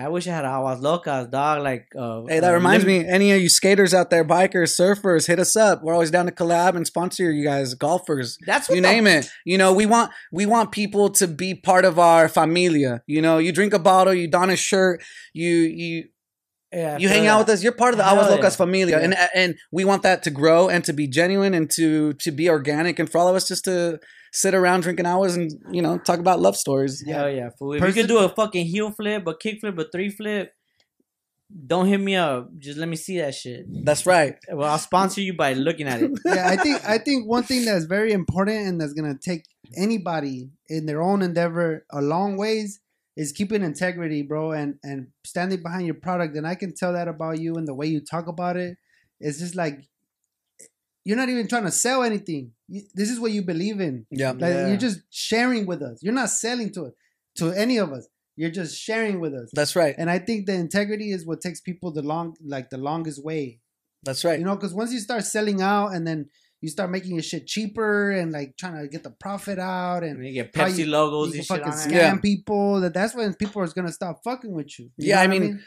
I 0.01 0.09
wish 0.09 0.27
I 0.27 0.31
had 0.31 0.47
aguas 0.47 0.81
locas, 0.81 1.31
dog. 1.31 1.63
Like, 1.63 1.89
uh, 1.99 2.23
Hey, 2.27 2.41
that 2.41 2.53
uh, 2.53 2.55
reminds 2.55 2.87
me. 2.87 3.07
Any 3.07 3.33
of 3.33 3.43
you 3.43 3.51
skaters 3.51 3.93
out 3.93 4.09
there, 4.09 4.25
bikers, 4.25 4.75
surfers, 4.75 5.27
hit 5.27 5.39
us 5.39 5.57
up. 5.57 5.83
We're 5.83 5.93
always 5.93 6.11
down 6.11 6.25
to 6.27 6.33
collab 6.33 6.75
and 6.75 6.87
sponsor 6.87 7.31
you 7.31 7.45
guys, 7.45 7.75
golfers. 7.75 8.39
That's 8.47 8.69
what 8.69 8.77
you 8.77 8.81
name 8.81 9.07
it. 9.07 9.31
You 9.45 9.59
know, 9.59 9.75
we 9.75 9.85
want 9.85 10.11
we 10.33 10.47
want 10.47 10.73
people 10.73 11.11
to 11.11 11.29
be 11.29 11.55
part 11.55 11.85
of 11.85 11.99
our 11.99 12.29
familia. 12.29 13.03
You 13.07 13.21
know, 13.21 13.37
you 13.37 13.53
drink 13.53 13.75
a 13.75 13.79
bottle, 13.79 14.15
you 14.15 14.27
don 14.27 14.49
a 14.49 14.57
shirt, 14.57 15.03
you 15.35 15.51
you 15.51 16.05
Yeah, 16.73 16.99
you 16.99 17.09
hang 17.09 17.25
that. 17.25 17.31
out 17.31 17.39
with 17.41 17.49
us. 17.51 17.63
You're 17.65 17.73
part 17.73 17.95
of 17.95 17.99
the 17.99 18.05
Hell 18.05 18.15
Aguas 18.21 18.31
yeah. 18.31 18.37
Locas 18.37 18.57
familia, 18.57 18.99
Yeah. 18.99 19.05
and 19.05 19.15
and 19.35 19.55
we 19.73 19.85
want 19.85 20.03
that 20.05 20.23
to 20.25 20.31
grow 20.31 20.69
and 20.69 20.85
to 20.85 20.93
be 20.93 21.09
genuine 21.09 21.53
and 21.55 21.69
to 21.73 22.13
to 22.15 22.31
be 22.31 22.49
organic, 22.49 22.99
and 22.99 23.11
for 23.11 23.19
all 23.19 23.29
of 23.29 23.35
us 23.35 23.49
just 23.49 23.65
to 23.65 23.99
sit 24.33 24.55
around 24.55 24.83
drinking 24.83 25.07
hours 25.07 25.35
and 25.35 25.51
you 25.73 25.83
know 25.83 25.99
talk 25.99 26.21
about 26.21 26.39
love 26.41 26.57
stories. 26.57 27.03
Hell 27.07 27.29
yeah, 27.31 27.49
fool. 27.59 27.73
If 27.73 27.81
Person- 27.81 27.97
you 27.97 28.03
could 28.03 28.09
do 28.09 28.19
a 28.19 28.29
fucking 28.29 28.67
heel 28.67 28.91
flip, 28.93 29.27
a 29.27 29.35
kick 29.37 29.59
flip, 29.61 29.77
a 29.79 29.85
three 29.91 30.11
flip, 30.11 30.53
don't 31.67 31.89
hit 31.89 31.99
me 32.01 32.15
up. 32.15 32.49
Just 32.59 32.79
let 32.79 32.89
me 32.89 32.95
see 32.97 33.19
that 33.19 33.35
shit. 33.35 33.67
That's 33.85 34.07
right. 34.07 34.37
Well, 34.53 34.71
I'll 34.71 34.79
sponsor 34.79 35.21
you 35.21 35.35
by 35.35 35.55
looking 35.55 35.89
at 35.89 36.01
it. 36.03 36.13
yeah, 36.25 36.47
I 36.49 36.57
think 36.57 36.89
I 36.89 36.99
think 37.07 37.27
one 37.29 37.43
thing 37.43 37.65
that's 37.65 37.87
very 37.87 38.13
important 38.13 38.59
and 38.69 38.81
that's 38.81 38.93
gonna 38.93 39.19
take 39.21 39.43
anybody 39.77 40.51
in 40.69 40.87
their 40.87 41.03
own 41.03 41.23
endeavor 41.23 41.85
a 41.91 42.01
long 42.01 42.37
ways 42.37 42.79
is 43.17 43.33
keeping 43.33 43.63
integrity, 43.63 44.23
bro, 44.23 44.53
and 44.53 44.77
and 44.83 45.09
standing 45.25 45.63
behind 45.63 45.87
your 45.87 45.95
product. 45.97 46.37
And 46.37 46.47
I 46.47 46.55
can 46.55 46.75
tell 46.75 46.93
that 46.93 47.09
about 47.09 47.39
you 47.41 47.57
and 47.57 47.67
the 47.67 47.75
way 47.75 47.87
you 47.87 48.01
talk 48.01 48.27
about 48.29 48.57
it. 48.57 48.77
It's 49.21 49.39
just 49.39 49.55
like 49.57 49.81
you're 51.05 51.17
not 51.17 51.29
even 51.29 51.49
trying 51.49 51.65
to 51.65 51.71
sell 51.71 52.03
anything. 52.03 52.53
You, 52.69 52.83
this 52.95 53.11
is 53.11 53.19
what 53.19 53.33
you 53.33 53.43
believe 53.43 53.81
in. 53.81 54.07
Yeah. 54.11 54.31
Like 54.33 54.41
Yeah. 54.55 54.69
you're 54.69 54.77
just 54.77 55.01
sharing 55.11 55.67
with 55.67 55.83
us. 55.83 55.99
You're 56.03 56.15
not 56.15 56.31
selling 56.31 56.73
to 56.75 56.93
to 57.37 57.53
any 57.53 57.79
of 57.79 57.93
us. 57.93 58.07
You're 58.37 58.51
just 58.51 58.79
sharing 58.79 59.21
with 59.21 59.35
us. 59.35 59.51
That's 59.53 59.77
right. 59.77 59.95
And 59.99 60.11
I 60.11 60.19
think 60.19 60.47
the 60.47 60.55
integrity 60.55 61.11
is 61.11 61.27
what 61.27 61.41
takes 61.41 61.61
people 61.61 61.91
the 61.93 62.03
long 62.03 62.37
like 62.45 62.71
the 62.71 62.79
longest 62.79 63.25
way. 63.25 63.61
That's 64.03 64.25
right. 64.25 64.39
You 64.39 64.45
know, 64.45 64.57
because 64.57 64.73
once 64.73 64.93
you 64.93 65.01
start 65.01 65.25
selling 65.25 65.61
out 65.61 65.89
and 65.89 66.07
then 66.07 66.31
you 66.61 66.69
start 66.69 66.91
making 66.91 67.13
your 67.15 67.23
shit 67.23 67.47
cheaper 67.47 68.11
and 68.11 68.33
like 68.33 68.57
trying 68.59 68.81
to 68.81 68.87
get 68.89 69.03
the 69.03 69.11
profit 69.11 69.59
out 69.59 70.03
and 70.03 70.17
And 70.19 70.27
you 70.27 70.33
get 70.35 70.55
How 70.55 70.67
Pepsi 70.67 70.79
you- 70.79 70.87
logos 70.87 71.35
you 71.35 71.41
and 71.41 71.47
can 71.49 71.57
shit 71.57 71.65
fucking 71.65 71.73
on 71.73 71.79
scam 71.79 71.93
it. 71.93 71.95
Yeah. 71.95 72.17
people, 72.17 72.81
that 72.83 72.93
that's 72.95 73.15
when 73.15 73.33
people 73.35 73.63
are 73.63 73.67
gonna 73.69 73.93
stop 73.93 74.21
fucking 74.23 74.53
with 74.53 74.79
you. 74.79 74.91
You 74.99 75.09
Yeah, 75.09 75.17
know 75.17 75.23
I 75.23 75.27
what 75.27 75.41
mean, 75.41 75.61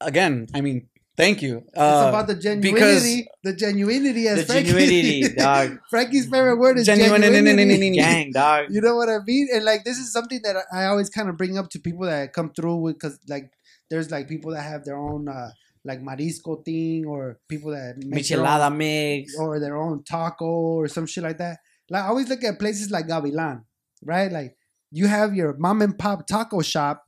again, 0.00 0.46
I 0.54 0.60
mean, 0.60 0.88
Thank 1.14 1.42
you. 1.42 1.58
It's 1.58 1.76
Uh, 1.76 2.06
about 2.08 2.26
the 2.26 2.34
because- 2.36 3.04
genuinity. 3.04 3.26
The 3.44 3.52
genuinity 3.52 4.24
as 4.28 4.38
The 4.38 4.44
Frankie. 4.46 4.70
genuinity, 4.72 5.36
dog. 5.36 5.78
Frankie's 5.90 6.24
favorite 6.24 6.56
word 6.56 6.78
is 6.78 6.86
Genuine- 6.86 7.20
genuinity. 7.20 7.94
Gang, 7.96 8.32
dog. 8.32 8.68
You 8.70 8.80
know 8.80 8.96
what 8.96 9.10
I 9.10 9.18
mean? 9.26 9.48
And 9.54 9.62
like 9.62 9.84
this 9.84 9.98
is 9.98 10.10
something 10.10 10.40
that 10.42 10.56
I 10.72 10.86
always 10.86 11.10
kind 11.10 11.28
of 11.28 11.36
bring 11.36 11.58
up 11.58 11.68
to 11.70 11.78
people 11.78 12.06
that 12.06 12.32
come 12.32 12.50
through 12.56 12.76
with 12.76 12.94
because 12.94 13.18
like 13.28 13.50
there's 13.90 14.10
like 14.10 14.26
people 14.26 14.52
that 14.52 14.62
have 14.62 14.86
their 14.86 14.96
own 14.96 15.28
uh 15.28 15.50
like 15.84 16.00
marisco 16.00 16.64
thing 16.64 17.04
or 17.06 17.38
people 17.48 17.70
that 17.72 17.96
make 17.98 18.26
their 18.28 18.38
own- 18.40 18.44
Michelada 18.46 18.76
mix. 18.76 19.36
or 19.38 19.58
their 19.58 19.76
own 19.76 20.04
taco 20.04 20.44
or 20.46 20.88
some 20.88 21.06
shit 21.06 21.24
like 21.24 21.38
that. 21.38 21.58
Like 21.90 22.04
I 22.04 22.08
always 22.08 22.28
look 22.28 22.44
at 22.44 22.58
places 22.58 22.90
like 22.90 23.06
Gavilan, 23.06 23.62
right? 24.02 24.30
Like 24.30 24.56
you 24.90 25.06
have 25.06 25.34
your 25.34 25.56
mom 25.58 25.82
and 25.82 25.98
pop 25.98 26.26
taco 26.26 26.60
shop, 26.62 27.04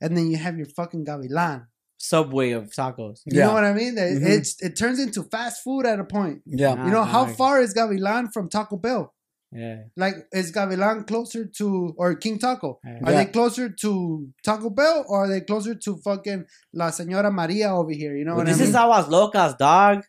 and 0.00 0.16
then 0.16 0.30
you 0.30 0.36
have 0.36 0.56
your 0.56 0.66
fucking 0.66 1.04
Gavilan. 1.04 1.66
Subway 1.96 2.50
of 2.50 2.64
tacos. 2.70 3.20
You 3.24 3.38
Yeah. 3.38 3.46
know 3.46 3.54
what 3.54 3.64
I 3.64 3.72
mean? 3.72 3.94
That 3.94 4.10
Mhm. 4.12 4.26
It's 4.28 4.60
it 4.62 4.76
turns 4.76 4.98
into 4.98 5.22
fast 5.22 5.62
food 5.62 5.86
at 5.86 5.98
a 6.00 6.04
point. 6.04 6.42
yeah. 6.44 6.84
You 6.84 6.90
know 6.90 7.00
Ah, 7.00 7.04
how 7.04 7.26
far 7.26 7.60
is 7.62 7.72
Gavilan 7.72 8.32
from 8.32 8.48
Taco 8.50 8.76
Bell? 8.76 9.13
Yeah. 9.54 9.84
Like 9.96 10.16
is 10.32 10.50
Gavilan 10.52 11.06
closer 11.06 11.46
to 11.46 11.94
or 11.96 12.16
King 12.16 12.38
Taco? 12.38 12.80
Yeah. 12.84 12.98
Are 13.04 13.12
they 13.12 13.26
closer 13.26 13.68
to 13.68 14.28
Taco 14.44 14.68
Bell 14.70 15.04
or 15.08 15.24
are 15.24 15.28
they 15.28 15.40
closer 15.42 15.74
to 15.76 15.96
fucking 15.98 16.44
La 16.72 16.88
Señora 16.90 17.32
Maria 17.32 17.72
over 17.72 17.92
here? 17.92 18.16
You 18.16 18.24
know 18.24 18.32
Well, 18.32 18.38
what 18.38 18.46
this 18.46 18.56
I 18.56 18.64
mean? 18.64 18.66
This 18.66 18.68
is 18.70 18.76
Aguas 18.76 19.06
Locas, 19.06 19.56
dog. 19.56 20.04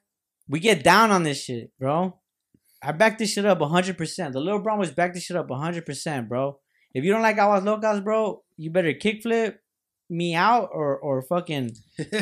We 0.49 0.59
get 0.59 0.83
down 0.83 1.11
on 1.11 1.23
this 1.23 1.43
shit, 1.43 1.71
bro. 1.79 2.19
I 2.81 2.91
back 2.91 3.17
this 3.17 3.31
shit 3.31 3.45
up 3.45 3.59
100%. 3.59 4.31
The 4.31 4.39
little 4.39 4.59
Brown 4.59 4.79
was 4.79 4.91
back 4.91 5.13
this 5.13 5.23
shit 5.23 5.37
up 5.37 5.47
100%, 5.47 6.27
bro. 6.27 6.59
If 6.93 7.03
you 7.03 7.11
don't 7.11 7.21
like 7.21 7.37
Aguas 7.37 7.63
Locas, 7.63 8.03
bro, 8.03 8.43
you 8.57 8.71
better 8.71 8.93
kickflip 8.93 9.55
me 10.09 10.35
out 10.35 10.69
or 10.71 10.97
or 10.97 11.21
fucking 11.23 11.71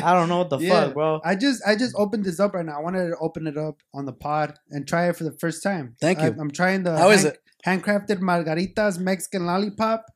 I 0.02 0.14
don't 0.14 0.28
know 0.28 0.38
what 0.38 0.50
the 0.50 0.58
Yeah. 0.60 0.84
fuck, 0.86 0.94
bro. 0.94 1.20
I 1.24 1.34
just 1.34 1.62
I 1.66 1.76
just 1.76 1.94
opened 1.96 2.24
this 2.24 2.40
up 2.40 2.54
right 2.54 2.64
now. 2.64 2.78
I 2.78 2.82
wanted 2.82 3.08
to 3.10 3.16
open 3.20 3.46
it 3.46 3.58
up 3.58 3.76
on 3.92 4.04
the 4.06 4.12
pod 4.12 4.54
and 4.70 4.86
try 4.88 5.08
it 5.08 5.16
for 5.16 5.24
the 5.24 5.36
first 5.38 5.62
time. 5.62 5.94
Thank 6.00 6.18
you. 6.20 6.24
I, 6.26 6.40
am 6.40 6.50
trying 6.50 6.82
the 6.84 6.96
How 6.96 7.10
is 7.10 7.22
hand- 7.24 7.34
it? 7.34 7.40
handcrafted 7.66 8.20
margaritas 8.20 8.98
Mexican 8.98 9.44
lollipop. 9.46 10.06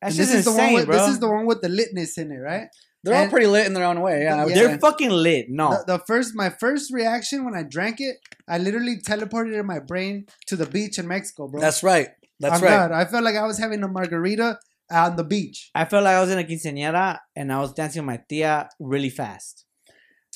That 0.00 0.08
And 0.08 0.14
shit's 0.14 0.30
this 0.32 0.38
is 0.40 0.44
the 0.44 0.52
one 0.52 0.72
with 0.74 0.86
bro. 0.86 0.96
this 0.96 1.08
is 1.08 1.20
the 1.20 1.28
one 1.28 1.46
with 1.46 1.60
the 1.62 1.68
litness 1.68 2.18
in 2.18 2.32
it, 2.32 2.38
right? 2.38 2.66
They're 3.04 3.16
all 3.16 3.28
pretty 3.28 3.46
lit 3.48 3.66
in 3.66 3.74
their 3.74 3.84
own 3.84 4.00
way. 4.00 4.22
Yeah. 4.22 4.42
I 4.44 4.46
Yeah. 4.46 4.54
They're 4.54 4.70
say. 4.74 4.78
fucking 4.78 5.10
lit. 5.10 5.46
No. 5.48 5.70
The, 5.70 5.98
the 5.98 6.04
first 6.06 6.34
my 6.34 6.50
first 6.50 6.92
reaction 6.92 7.44
when 7.44 7.54
I 7.54 7.62
drank 7.64 8.00
it, 8.00 8.16
I 8.48 8.58
literally 8.58 8.96
teleported 9.00 9.58
in 9.58 9.66
my 9.66 9.80
brain 9.80 10.26
to 10.46 10.56
the 10.56 10.66
beach 10.66 10.98
in 10.98 11.06
Mexico, 11.08 11.48
bro. 11.48 11.60
That's 11.60 11.82
right. 11.82 12.08
That's 12.40 12.56
On 12.56 12.62
right. 12.62 12.70
God, 12.70 12.92
I 12.92 13.04
felt 13.04 13.22
like 13.24 13.36
I 13.36 13.46
was 13.46 13.58
having 13.58 13.82
a 13.84 13.88
margarita 13.88 14.58
on 14.92 15.16
the 15.16 15.24
beach. 15.24 15.70
I 15.74 15.84
felt 15.84 16.04
like 16.04 16.14
I 16.16 16.20
was 16.20 16.30
in 16.30 16.38
a 16.38 16.44
quinceañera 16.44 17.18
and 17.36 17.52
I 17.52 17.58
was 17.60 17.72
dancing 17.72 18.02
with 18.02 18.06
my 18.06 18.20
tia 18.28 18.68
really 18.78 19.10
fast. 19.10 19.64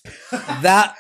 That 0.63 0.95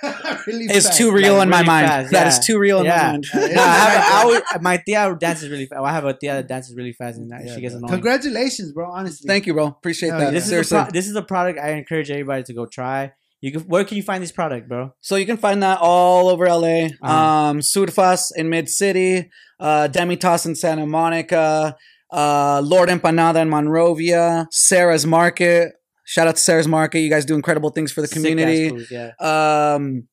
really 0.46 0.64
is 0.64 0.86
fast. 0.86 0.98
too 0.98 1.12
real 1.12 1.34
Like, 1.34 1.44
in 1.44 1.50
my 1.50 1.56
really 1.58 1.66
mind. 1.66 1.86
fast, 1.86 2.10
That 2.12 2.22
yeah. 2.22 2.28
is 2.28 2.38
too 2.46 2.58
real 2.58 2.80
in 2.80 2.86
Yeah. 2.86 2.96
my 2.96 3.12
mind. 3.12 3.26
Yeah, 3.34 3.46
No, 3.54 3.62
I 3.62 3.66
have, 3.66 4.12
I 4.12 4.22
always, 4.22 4.42
my 4.60 4.76
tia 4.84 5.16
dances 5.18 5.48
really 5.48 5.66
fast. 5.66 5.80
I 5.82 5.92
have 5.92 6.04
a 6.04 6.14
tia 6.14 6.34
that 6.34 6.48
dances 6.48 6.74
really 6.76 6.92
fast 6.92 7.18
and 7.18 7.30
that 7.30 7.44
Yeah, 7.44 7.54
she 7.54 7.60
gets 7.60 7.74
bro. 7.74 7.78
annoying. 7.86 7.92
Congratulations, 7.92 8.72
bro. 8.72 8.90
Honestly, 8.90 9.26
Thank 9.28 9.46
you, 9.46 9.54
bro. 9.54 9.66
Appreciate 9.66 10.10
Hell 10.10 10.18
that. 10.20 10.24
yeah. 10.26 10.30
This 10.32 10.44
is, 10.44 10.48
a 10.48 10.50
Seriously. 10.50 10.78
pro- 10.82 10.90
this 10.90 11.08
is 11.08 11.14
a 11.16 11.22
product 11.22 11.58
I 11.58 11.70
encourage 11.72 12.10
everybody 12.10 12.42
to 12.44 12.52
go 12.54 12.66
try. 12.66 13.12
You 13.42 13.52
can, 13.52 13.60
where 13.62 13.84
can 13.84 13.96
you 13.96 14.02
find 14.02 14.22
this 14.22 14.32
product, 14.32 14.68
bro? 14.68 14.92
So 15.02 15.14
you 15.16 15.26
can 15.26 15.36
find 15.36 15.62
that 15.62 15.78
all 15.80 16.28
over 16.28 16.46
LA. 16.48 16.86
Uh-huh. 16.86 17.06
Um, 17.06 17.58
Surfas 17.60 18.30
in 18.34 18.48
Mid 18.48 18.68
City, 18.68 19.30
uh, 19.60 19.88
Demitas 19.92 20.46
in 20.46 20.54
Santa 20.56 20.86
Monica, 20.86 21.76
uh, 22.10 22.60
Lord 22.64 22.88
Empanada 22.88 23.36
in 23.42 23.48
Monrovia, 23.48 24.46
Sara's 24.50 25.06
Market. 25.06 25.72
Shout 26.04 26.28
out 26.28 26.36
to 26.36 26.40
Sara's 26.40 26.68
Market. 26.68 27.00
You 27.00 27.10
guys 27.10 27.24
do 27.24 27.34
incredible 27.34 27.70
things 27.70 27.90
for 27.92 28.00
the 28.00 28.08
community. 28.08 28.68
foods, 28.68 28.90
yeah. 28.90 29.12
Um, 29.20 30.06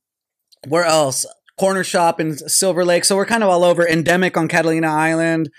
where 0.67 0.85
else? 0.85 1.25
Corner 1.59 1.83
Shop 1.83 2.19
in 2.19 2.35
Silver 2.37 2.83
Lake. 2.83 3.05
So 3.05 3.15
we're 3.15 3.27
kind 3.27 3.43
of 3.43 3.49
all 3.49 3.63
over. 3.63 3.87
Endemic 3.87 4.35
on 4.37 4.47
Catalina 4.47 4.87
Island. 4.87 5.49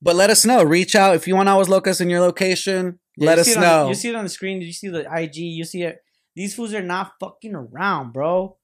But 0.00 0.14
let 0.16 0.30
us 0.30 0.44
know. 0.46 0.62
Reach 0.62 0.94
out 0.94 1.14
if 1.16 1.26
you 1.26 1.34
want 1.34 1.48
Aguas 1.48 1.68
Locas 1.68 2.00
in 2.00 2.08
your 2.08 2.20
location. 2.20 3.00
Yeah, 3.16 3.26
let 3.26 3.34
you 3.36 3.40
us 3.40 3.46
see 3.46 3.52
it 3.52 3.56
on- 3.58 3.62
know. 3.62 3.88
you 3.88 3.94
see 3.94 4.08
it 4.10 4.14
on 4.14 4.24
the 4.24 4.30
screen. 4.30 4.60
You 4.62 4.72
see 4.72 4.88
the 4.88 5.06
IG. 5.12 5.36
You 5.36 5.64
see 5.64 5.82
it. 5.82 5.98
These 6.36 6.54
fools 6.54 6.72
are 6.72 6.82
not 6.82 7.12
fucking 7.18 7.54
around, 7.54 8.12
bro. 8.12 8.56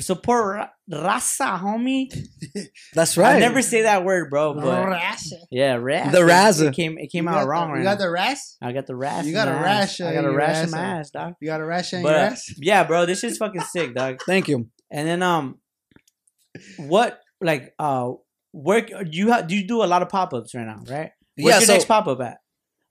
Support 0.00 0.68
raza, 0.90 1.58
homie. 1.58 2.06
That's 2.94 3.16
right. 3.16 3.36
I 3.36 3.38
never 3.40 3.62
say 3.62 3.82
that 3.82 4.04
word, 4.04 4.30
bro. 4.30 4.54
But 4.54 5.10
yeah, 5.50 5.74
rash. 5.74 6.12
The 6.12 6.18
raza. 6.18 6.68
It 6.68 6.74
came. 6.74 6.98
It 6.98 7.10
came 7.10 7.26
out 7.26 7.46
wrong 7.48 7.68
the, 7.68 7.72
right 7.72 7.78
You 7.80 7.84
now. 7.84 7.90
got 7.92 7.98
the 7.98 8.10
rash. 8.10 8.38
I 8.62 8.72
got 8.72 8.86
the 8.86 8.94
rash. 8.94 9.24
You 9.24 9.32
got 9.32 9.48
a 9.48 9.52
my 9.52 9.62
rash, 9.62 10.00
I 10.00 10.14
got 10.14 10.24
a 10.24 10.30
rash 10.30 10.64
in 10.64 10.70
my 10.70 10.78
ass, 10.78 11.10
dog. 11.10 11.34
You 11.40 11.48
got 11.48 11.60
a 11.60 11.64
rash 11.64 11.92
in 11.92 12.02
But 12.02 12.08
your 12.10 12.18
ass. 12.18 12.54
yeah, 12.58 12.84
bro, 12.84 13.06
this 13.06 13.20
shit's 13.20 13.38
fucking 13.38 13.62
sick, 13.62 13.94
dog. 13.94 14.20
Thank 14.26 14.48
you. 14.48 14.68
And 14.90 15.08
then 15.08 15.22
um, 15.22 15.58
what 16.76 17.20
like 17.40 17.74
uh, 17.78 18.12
where 18.52 18.86
you 19.04 19.32
ha- 19.32 19.42
do 19.42 19.56
you 19.56 19.66
do 19.66 19.82
a 19.82 19.86
lot 19.86 20.02
of 20.02 20.08
pop 20.08 20.32
ups 20.32 20.54
right 20.54 20.66
now, 20.66 20.80
right? 20.88 21.10
Where's 21.36 21.54
yeah. 21.54 21.58
your 21.58 21.66
So 21.66 21.72
next 21.72 21.86
pop 21.86 22.06
up 22.06 22.20
at? 22.20 22.38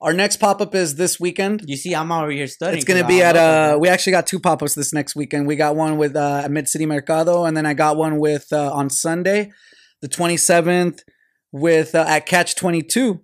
Our 0.02 0.14
next 0.14 0.38
pop 0.38 0.62
up 0.62 0.74
is 0.74 0.96
this 0.96 1.20
weekend. 1.20 1.64
You 1.68 1.78
see, 1.78 1.94
I'm 1.96 2.12
over 2.12 2.32
here 2.32 2.48
studying. 2.48 2.78
It's 2.78 2.86
gonna 2.86 3.08
be 3.08 3.24
I 3.24 3.30
at 3.30 3.36
uh. 3.36 3.78
We 3.80 3.88
actually 3.88 4.12
got 4.12 4.28
two 4.28 4.40
pop 4.40 4.64
ups 4.64 4.76
this 4.76 4.94
next 4.94 5.16
weekend. 5.16 5.48
We 5.48 5.56
got 5.56 5.76
one 5.76 5.98
with 5.98 6.16
uh 6.16 6.42
at 6.44 6.52
Mid 6.52 6.68
City 6.68 6.86
Mercado, 6.86 7.46
and 7.46 7.56
then 7.56 7.66
I 7.66 7.74
got 7.74 7.98
one 7.98 8.20
with 8.20 8.52
uh, 8.52 8.72
on 8.74 8.90
Sunday, 8.90 9.52
the 10.02 10.08
twenty 10.08 10.38
seventh, 10.38 11.04
with 11.52 11.94
uh, 11.94 12.06
at 12.08 12.26
Catch 12.26 12.56
Twenty 12.56 12.82
Two 12.82 13.22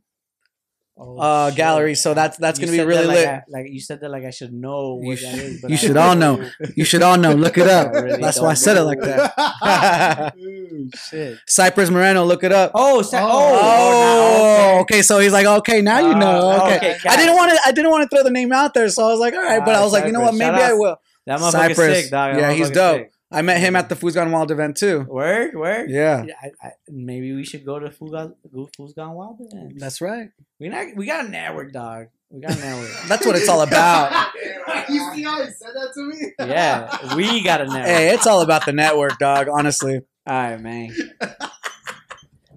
Oh, 0.99 1.17
uh 1.19 1.49
shit. 1.49 1.57
gallery. 1.57 1.93
So 1.95 2.13
that's 2.15 2.37
that's 2.37 2.59
You 2.59 2.65
gonna 2.65 2.77
be 2.79 2.83
really 2.85 3.05
like 3.05 3.15
lit. 3.17 3.27
I- 3.27 3.41
like 3.49 3.65
you 3.69 3.79
said 3.79 4.01
that 4.01 4.09
like 4.09 4.23
I 4.25 4.31
should 4.31 4.51
know 4.51 4.99
You 5.01 5.09
what 5.09 5.19
should- 5.19 5.29
that 5.29 5.37
is. 5.39 5.61
But 5.61 5.69
you 5.69 5.75
I 5.75 5.77
should 5.79 5.97
all 5.97 6.15
know. 6.15 6.49
You 6.75 6.83
should 6.85 7.03
all 7.03 7.17
know. 7.17 7.33
Look 7.33 7.57
it 7.59 7.67
up. 7.67 7.93
Really 7.93 8.19
That's 8.21 8.39
why 8.41 8.49
I 8.49 8.53
said 8.55 8.77
it 8.77 8.81
like 8.83 8.99
that. 9.01 10.33
Ooh, 10.39 10.89
shit. 11.09 11.37
Cypress 11.47 11.89
Moreno, 11.91 12.23
look 12.25 12.43
it 12.43 12.51
up. 12.51 12.71
Oh, 12.73 13.01
sa- 13.03 13.19
Oh, 13.21 13.29
oh, 13.29 13.57
Oh, 13.59 14.73
now, 14.75 14.79
okay. 14.81 15.01
So 15.03 15.19
he's 15.19 15.33
like, 15.33 15.45
okay, 15.45 15.81
now 15.81 15.99
you 15.99 16.15
know. 16.15 16.61
Okay, 16.63 16.95
okay, 16.95 17.09
I 17.09 17.15
didn't 17.15 17.35
want 17.35 17.51
to. 17.51 17.59
I 17.65 17.71
didn't 17.71 17.91
want 17.91 18.09
to 18.09 18.15
throw 18.15 18.23
the 18.23 18.31
name 18.31 18.51
out 18.51 18.73
there, 18.73 18.89
so 18.89 19.03
I 19.03 19.11
was 19.11 19.19
like, 19.19 19.33
all 19.33 19.41
right. 19.43 19.63
But 19.63 19.75
Ah, 19.75 19.81
I 19.81 19.83
was 19.83 19.93
like, 19.93 20.05
you 20.05 20.11
know 20.11 20.21
what? 20.21 20.33
Maybe 20.33 20.57
Shout 20.57 20.71
I 20.71 20.73
will. 20.73 20.95
That 21.27 21.39
motherfucker's 21.39 21.51
Cypress. 21.77 22.01
sick, 22.03 22.11
dog. 22.11 22.33
That 22.35 22.39
Yeah, 22.39 22.51
he's 22.53 22.69
dope. 22.71 22.97
sick. 23.01 23.11
I 23.29 23.41
met 23.41 23.59
him 23.59 23.75
at 23.75 23.89
the 23.89 23.95
Foods 23.95 24.15
Gone 24.15 24.31
Wild 24.31 24.51
event 24.51 24.77
too. 24.77 25.01
Where? 25.01 25.51
Where? 25.51 25.87
Yeah, 25.87 26.25
I, 26.41 26.51
I, 26.65 26.71
maybe 26.87 27.33
we 27.33 27.43
should 27.43 27.65
go 27.65 27.77
to 27.77 27.91
Food 27.91 28.11
Gone, 28.11 28.35
Food's 28.77 28.93
Gone 28.93 29.13
Wild. 29.13 29.39
Then. 29.51 29.73
that's 29.75 29.99
right. 29.99 30.29
We 30.59 30.69
not, 30.69 30.95
we 30.95 31.05
got 31.05 31.25
a 31.25 31.29
network, 31.29 31.73
dog. 31.73 32.07
We 32.29 32.41
got 32.41 32.57
a 32.57 32.59
network. 32.59 32.89
That's 33.07 33.25
what 33.25 33.37
it's 33.37 33.47
all 33.47 33.61
about. 33.61 34.33
you 34.89 34.99
see 35.13 35.23
how 35.23 35.41
he 35.41 35.49
said 35.49 35.69
that 35.73 35.91
to 35.93 36.01
me? 36.01 36.33
yeah, 36.39 37.15
we 37.15 37.41
got 37.41 37.61
a 37.61 37.65
network. 37.67 37.85
hey, 37.85 38.13
it's 38.13 38.27
all 38.27 38.41
about 38.41 38.65
the 38.65 38.73
network, 38.73 39.17
dog. 39.17 39.47
Honestly, 39.47 40.01
All 40.25 40.33
right, 40.35 40.59
man. 40.59 40.93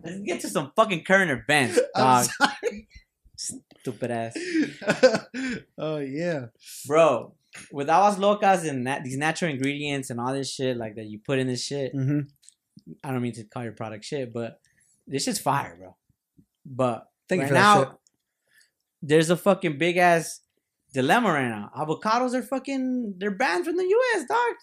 Let's 0.02 0.20
get 0.22 0.40
to 0.40 0.48
some 0.48 0.72
fucking 0.74 1.04
current 1.04 1.30
events, 1.30 1.78
I'm 1.94 2.26
dog. 2.26 2.50
Stupid 3.36 4.10
ass, 4.10 4.36
oh 5.78 5.98
yeah. 5.98 6.46
bro. 6.86 7.34
With 7.72 7.88
aguas 7.88 8.16
locas 8.16 8.68
and 8.68 8.84
nat- 8.84 9.02
these 9.04 9.16
natural 9.16 9.50
ingredients 9.50 10.10
and 10.10 10.20
all 10.20 10.32
this 10.32 10.52
shit 10.52 10.76
like 10.76 10.94
that 10.96 11.06
you 11.06 11.18
put 11.24 11.38
in 11.38 11.46
this 11.48 11.64
shit. 11.64 11.92
hmm 11.92 12.20
I 13.04 13.10
don't 13.12 13.22
mean 13.22 13.32
to 13.34 13.44
call 13.44 13.62
your 13.64 13.72
product 13.72 14.04
shit, 14.04 14.32
but 14.32 14.60
this 15.06 15.24
shit's 15.24 15.38
fire, 15.38 15.76
bro. 15.78 15.96
But 16.64 17.06
thank 17.28 17.42
right 17.42 17.52
now, 17.52 17.98
there's 19.02 19.30
a 19.30 19.36
fucking 19.36 19.78
big 19.78 19.96
ass 19.96 20.40
dilemma 20.92 21.28
right 21.32 21.48
now. 21.48 21.70
Avocados 21.76 22.34
are 22.34 22.42
fucking 22.42 23.14
they're 23.18 23.30
banned 23.30 23.64
from 23.64 23.76
the 23.76 23.84
US, 23.84 24.24
dog. 24.28 24.54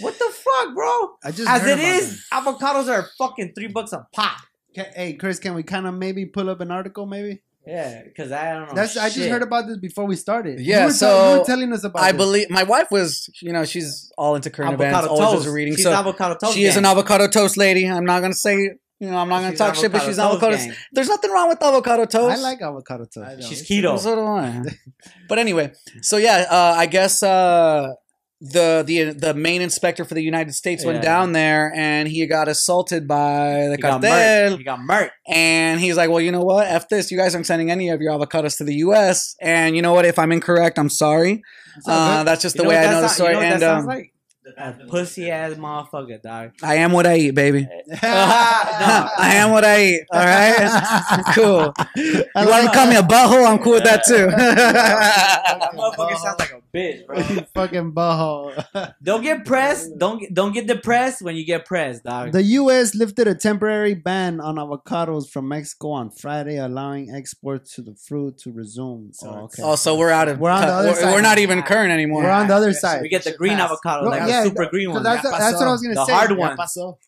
What 0.00 0.18
the 0.18 0.30
fuck, 0.30 0.74
bro? 0.74 1.10
I 1.24 1.30
just 1.32 1.48
As 1.48 1.66
it 1.66 1.78
is, 1.78 2.12
is, 2.12 2.24
avocados 2.32 2.88
are 2.88 3.06
fucking 3.16 3.52
three 3.54 3.68
bucks 3.68 3.92
a 3.92 4.06
pop. 4.12 4.36
them. 4.74 4.84
Ca- 4.84 4.92
Hey, 4.94 5.14
Chris, 5.14 5.38
can 5.38 5.54
we 5.54 5.62
kind 5.62 5.86
of 5.86 5.94
maybe 5.94 6.26
pull 6.26 6.50
up 6.50 6.60
an 6.60 6.70
article, 6.70 7.06
maybe? 7.06 7.40
Yeah, 7.66 8.02
because 8.04 8.32
I 8.32 8.54
don't 8.54 8.68
know. 8.68 8.74
That's 8.74 8.96
I 8.96 9.06
just 9.08 9.18
shit. 9.18 9.30
heard 9.30 9.42
about 9.42 9.66
this 9.66 9.76
before 9.76 10.06
we 10.06 10.16
started. 10.16 10.58
Yeah, 10.60 10.80
you 10.80 10.84
were, 10.86 10.92
so 10.92 11.32
you 11.34 11.38
were 11.40 11.44
telling 11.44 11.72
us 11.72 11.84
about. 11.84 12.02
I 12.02 12.12
this. 12.12 12.18
believe 12.18 12.50
my 12.50 12.62
wife 12.62 12.90
was, 12.90 13.28
you 13.42 13.52
know, 13.52 13.64
she's 13.66 14.10
all 14.16 14.36
into 14.36 14.48
current 14.50 14.74
events, 14.74 14.96
avocado 14.96 15.12
always 15.14 15.34
toast. 15.34 15.44
does 15.44 15.54
reading. 15.54 15.74
She's 15.74 15.82
so 15.84 15.92
avocado 15.92 16.34
toast. 16.36 16.54
she 16.54 16.64
is 16.64 16.76
an 16.76 16.86
avocado 16.86 17.28
toast 17.28 17.56
lady. 17.58 17.86
I'm 17.88 18.06
not 18.06 18.22
gonna 18.22 18.32
say, 18.32 18.54
you 19.00 19.10
know, 19.10 19.18
I'm 19.18 19.28
not 19.28 19.40
gonna 19.40 19.50
She's 19.50 19.58
talk 19.58 19.74
shit, 19.74 19.92
but 19.92 20.00
avocado 20.00 20.08
she's 20.08 20.16
toast 20.16 20.42
avocado. 20.42 20.56
gang. 20.56 20.74
There's 20.92 21.08
nothing 21.08 21.30
wrong 21.30 21.48
with 21.50 21.62
avocado 21.62 22.04
toast. 22.06 22.38
I 22.38 22.40
like 22.40 22.62
avocado 22.62 23.04
toast. 23.04 23.48
She's 23.48 23.62
keto. 23.68 23.98
So 23.98 24.14
do 24.14 24.22
I. 24.22 24.62
but 25.28 25.38
anyway, 25.38 25.72
so 26.00 26.16
yeah, 26.16 26.46
uh, 26.50 26.74
I 26.76 26.86
guess 26.86 27.22
uh, 27.22 27.88
the 28.40 28.84
the 28.86 29.12
the 29.12 29.34
main 29.34 29.60
inspector 29.62 30.04
for 30.04 30.14
the 30.14 30.22
United 30.22 30.54
States 30.54 30.84
went 30.84 30.96
Yeah. 30.96 31.02
down 31.02 31.32
there 31.32 31.72
and 31.74 32.06
he 32.06 32.24
got 32.26 32.46
assaulted 32.48 33.08
by 33.08 33.66
the 33.68 33.76
He 33.76 33.82
got 33.82 34.00
cartel. 34.00 34.10
murked. 34.54 34.58
He 34.58 34.64
got 34.64 34.78
murked. 34.78 35.10
And 35.26 35.80
he's 35.80 35.96
like, 35.96 36.08
well, 36.08 36.20
you 36.20 36.30
know 36.30 36.42
what? 36.44 36.66
F 36.68 36.88
this. 36.88 37.10
You 37.10 37.18
guys 37.18 37.34
aren't 37.34 37.46
sending 37.46 37.70
any 37.70 37.88
of 37.88 38.00
your 38.00 38.12
avocados 38.12 38.56
to 38.58 38.64
the 38.64 38.76
U.S. 38.76 39.34
And 39.40 39.74
you 39.74 39.82
know 39.82 39.92
what? 39.92 40.04
If 40.04 40.18
I'm 40.20 40.30
incorrect, 40.30 40.78
I'm 40.78 40.88
sorry. 40.90 41.42
Uh, 41.86 42.22
that's 42.24 42.42
just 42.42 42.54
You 42.56 42.62
the 42.62 42.68
way 42.68 42.76
I 42.78 42.90
know 42.90 43.00
the 43.00 43.08
story. 43.08 43.34
You 43.34 43.40
know 43.40 43.46
and 43.46 43.62
um, 43.64 43.86
like? 43.86 44.12
A 44.56 44.72
pussy 44.88 45.30
ass 45.30 45.54
motherfucker, 45.54 46.20
dog. 46.22 46.52
I 46.62 46.76
am 46.76 46.92
what 46.92 47.06
I 47.06 47.16
eat, 47.16 47.34
baby. 47.34 47.68
No. 48.78 49.08
I 49.18 49.32
am 49.34 49.50
what 49.50 49.64
I 49.64 49.82
eat. 49.82 50.02
All 50.12 50.24
right, 50.24 51.22
cool. 51.34 51.74
You 51.96 52.24
I 52.36 52.46
want 52.46 52.60
to 52.60 52.66
like- 52.66 52.72
call 52.72 52.86
me 52.86 52.96
a 52.96 53.02
butthole? 53.02 53.44
I'm 53.46 53.58
cool 53.58 53.72
with 53.72 53.84
that 53.84 54.04
too. 54.06 54.26
That 54.30 55.72
motherfucker 55.74 56.16
sounds 56.16 56.38
like 56.38 56.52
a 56.52 56.76
bitch, 56.76 57.06
bro. 57.06 57.18
you 57.18 57.40
fucking 57.54 57.92
butthole. 57.92 58.94
don't 59.02 59.22
get 59.22 59.44
pressed. 59.44 59.98
Don't 59.98 60.20
get, 60.20 60.32
don't 60.32 60.52
get 60.52 60.66
depressed 60.68 61.22
when 61.22 61.34
you 61.36 61.44
get 61.44 61.64
pressed, 61.66 62.04
dog. 62.04 62.30
The 62.32 62.42
U.S. 62.42 62.94
lifted 62.94 63.26
a 63.26 63.34
temporary 63.34 63.94
ban 63.94 64.40
on 64.40 64.56
avocados 64.56 65.28
from 65.28 65.48
Mexico 65.48 65.90
on 65.90 66.10
Friday, 66.10 66.56
allowing 66.58 67.10
exports 67.12 67.74
to 67.74 67.82
the 67.82 67.94
fruit 67.94 68.38
to 68.38 68.52
resume. 68.52 69.10
So 69.12 69.28
oh, 69.28 69.38
okay. 69.44 69.62
Oh, 69.64 69.74
so 69.76 69.96
we're 69.96 70.10
out 70.10 70.28
of. 70.28 70.38
We're 70.38 70.50
on 70.50 70.62
the 70.62 70.68
other 70.68 70.88
we're, 70.90 70.94
side. 70.94 71.12
we're 71.14 71.20
not 71.22 71.38
even 71.38 71.62
current 71.62 71.90
anymore. 71.90 72.22
We're 72.22 72.30
on 72.30 72.46
the 72.46 72.54
other 72.54 72.72
side. 72.72 73.02
we 73.02 73.08
get 73.08 73.24
the 73.24 73.32
green 73.32 73.56
passed. 73.56 73.72
avocado, 73.72 74.04
No, 74.04 74.10
like 74.10 74.28
yeah, 74.28 74.37
the 74.42 74.48
super 74.48 74.62
no, 74.64 74.68
green 74.70 74.86
'cause 74.88 74.94
one. 74.94 75.02
that's, 75.02 75.24
Ya 75.24 75.38
that's 75.38 75.56
what 75.58 75.68
I 75.68 75.70
was 75.72 75.82
gonna 75.82 75.94
The 75.94 76.06
say. 76.06 76.12
hard 76.12 76.30
Ya 76.30 76.36
one. 76.36 76.56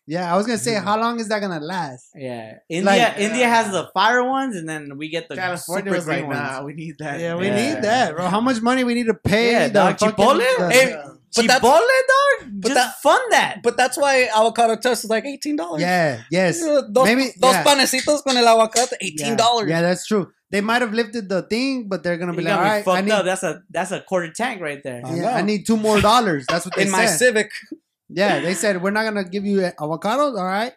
Yeah, 0.07 0.33
I 0.33 0.37
was 0.37 0.47
gonna 0.47 0.59
say, 0.59 0.75
how 0.75 0.81
mm-hmm. 0.93 1.01
long 1.03 1.21
is 1.21 1.29
that 1.29 1.41
gonna 1.41 1.61
last? 1.61 2.09
Yeah, 2.15 2.55
India. 2.69 2.85
Like- 2.85 3.19
India 3.19 3.49
has 3.49 3.71
the 3.73 3.89
fire 3.95 4.25
ones, 4.25 4.57
and 4.57 4.69
then 4.69 4.97
we 4.97 5.09
get 5.09 5.29
the 5.29 5.37
California 5.37 5.93
super 5.93 6.05
green 6.05 6.19
like, 6.29 6.37
ones. 6.37 6.51
nah, 6.51 6.63
we 6.65 6.73
need 6.75 6.97
that. 6.99 7.21
Yeah, 7.21 7.35
we 7.37 7.47
Yeah. 7.47 7.57
need 7.75 7.83
that, 7.85 8.15
bro. 8.17 8.27
How 8.29 8.41
much 8.41 8.61
money 8.61 8.85
we 8.85 8.95
need 8.95 9.07
to 9.07 9.15
pay? 9.15 9.53
Yeah, 9.53 9.69
the 9.69 9.75
dog. 9.75 9.99
fucking- 9.99 10.15
Chipotle? 10.25 10.59
the- 10.59 10.71
Hey, 10.71 10.97
Chipotle, 11.33 11.47
But 11.47 11.47
that's- 11.47 11.61
dog. 11.63 12.51
but 12.61 12.69
Just 12.69 12.75
that- 12.75 13.01
fund 13.03 13.23
that. 13.31 13.63
But 13.63 13.77
that's 13.77 13.97
why 13.97 14.29
avocado 14.35 14.75
toast 14.77 15.05
is 15.05 15.11
like 15.11 15.25
eighteen 15.25 15.55
dollars. 15.57 15.81
yeah, 15.81 16.23
yes. 16.31 16.61
Dos, 16.61 17.05
Maybe- 17.05 17.33
dos 17.39 17.53
yeah. 17.55 17.63
panecitos 17.65 18.23
con 18.25 18.37
el 18.37 18.45
aguacate, 18.47 18.95
eighteen 19.01 19.37
dollars. 19.37 19.69
Yeah, 19.71 19.81
that's 19.83 20.07
true. 20.07 20.33
They 20.51 20.61
might 20.61 20.83
have 20.83 20.93
lifted 20.93 21.29
the 21.29 21.43
thing, 21.43 21.89
but 21.89 22.03
they're 22.03 22.17
gonna 22.19 22.33
You 22.33 22.39
be 22.39 22.45
like, 22.45 22.55
all 22.55 22.61
right, 22.63 22.87
all 22.87 22.95
me 22.95 22.97
right, 22.97 23.03
I 23.03 23.07
need, 23.07 23.13
up. 23.13 23.25
That's 23.25 23.43
a 23.45 23.63
that's 23.71 23.93
a 23.93 24.01
quarter 24.01 24.33
tank 24.33 24.61
right 24.61 24.83
there, 24.83 25.01
I 25.05 25.15
yeah. 25.15 25.37
I 25.37 25.43
need 25.43 25.65
two 25.67 25.77
more 25.77 26.01
dollars. 26.01 26.45
That's 26.49 26.65
what 26.67 26.75
they 26.77 26.83
said. 26.87 26.87
In 26.87 26.93
my. 26.93 27.07
Civic. 27.07 27.51
yeah, 28.09 28.41
they 28.41 28.55
said 28.55 28.83
we're 28.83 28.91
not 28.91 29.05
gonna 29.05 29.25
give 29.25 29.45
you 29.47 29.61
avocados. 29.61 30.37
All 30.39 30.45
right, 30.45 30.73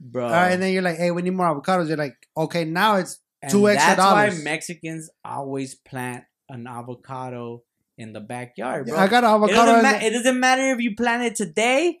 bro. 0.00 0.24
all 0.24 0.30
right. 0.30 0.50
And 0.52 0.62
then 0.62 0.72
you're 0.72 0.82
like, 0.82 0.96
hey, 0.98 1.10
we 1.12 1.22
need 1.22 1.30
more 1.34 1.46
avocados. 1.46 1.86
You're 1.88 1.96
like, 1.96 2.16
okay, 2.36 2.64
now 2.64 2.96
it's 2.96 3.20
And 3.40 3.50
two 3.50 3.68
extra 3.68 3.94
dollars. 3.96 4.32
that's 4.34 4.38
why. 4.38 4.44
Mexicans 4.44 5.08
always 5.24 5.74
plant 5.76 6.24
an 6.48 6.66
avocado 6.66 7.62
in 7.98 8.12
the 8.12 8.20
backyard, 8.20 8.86
bro. 8.88 8.98
I 8.98 9.06
got 9.06 9.22
an 9.22 9.30
it, 9.30 9.34
avocado. 9.34 9.64
doesn't 9.66 9.82
ma- 9.82 9.98
the- 9.98 10.04
it 10.06 10.10
doesn't 10.10 10.40
matter 10.40 10.72
if 10.72 10.80
you 10.80 10.96
plant 10.96 11.22
it 11.22 11.36
today. 11.36 12.00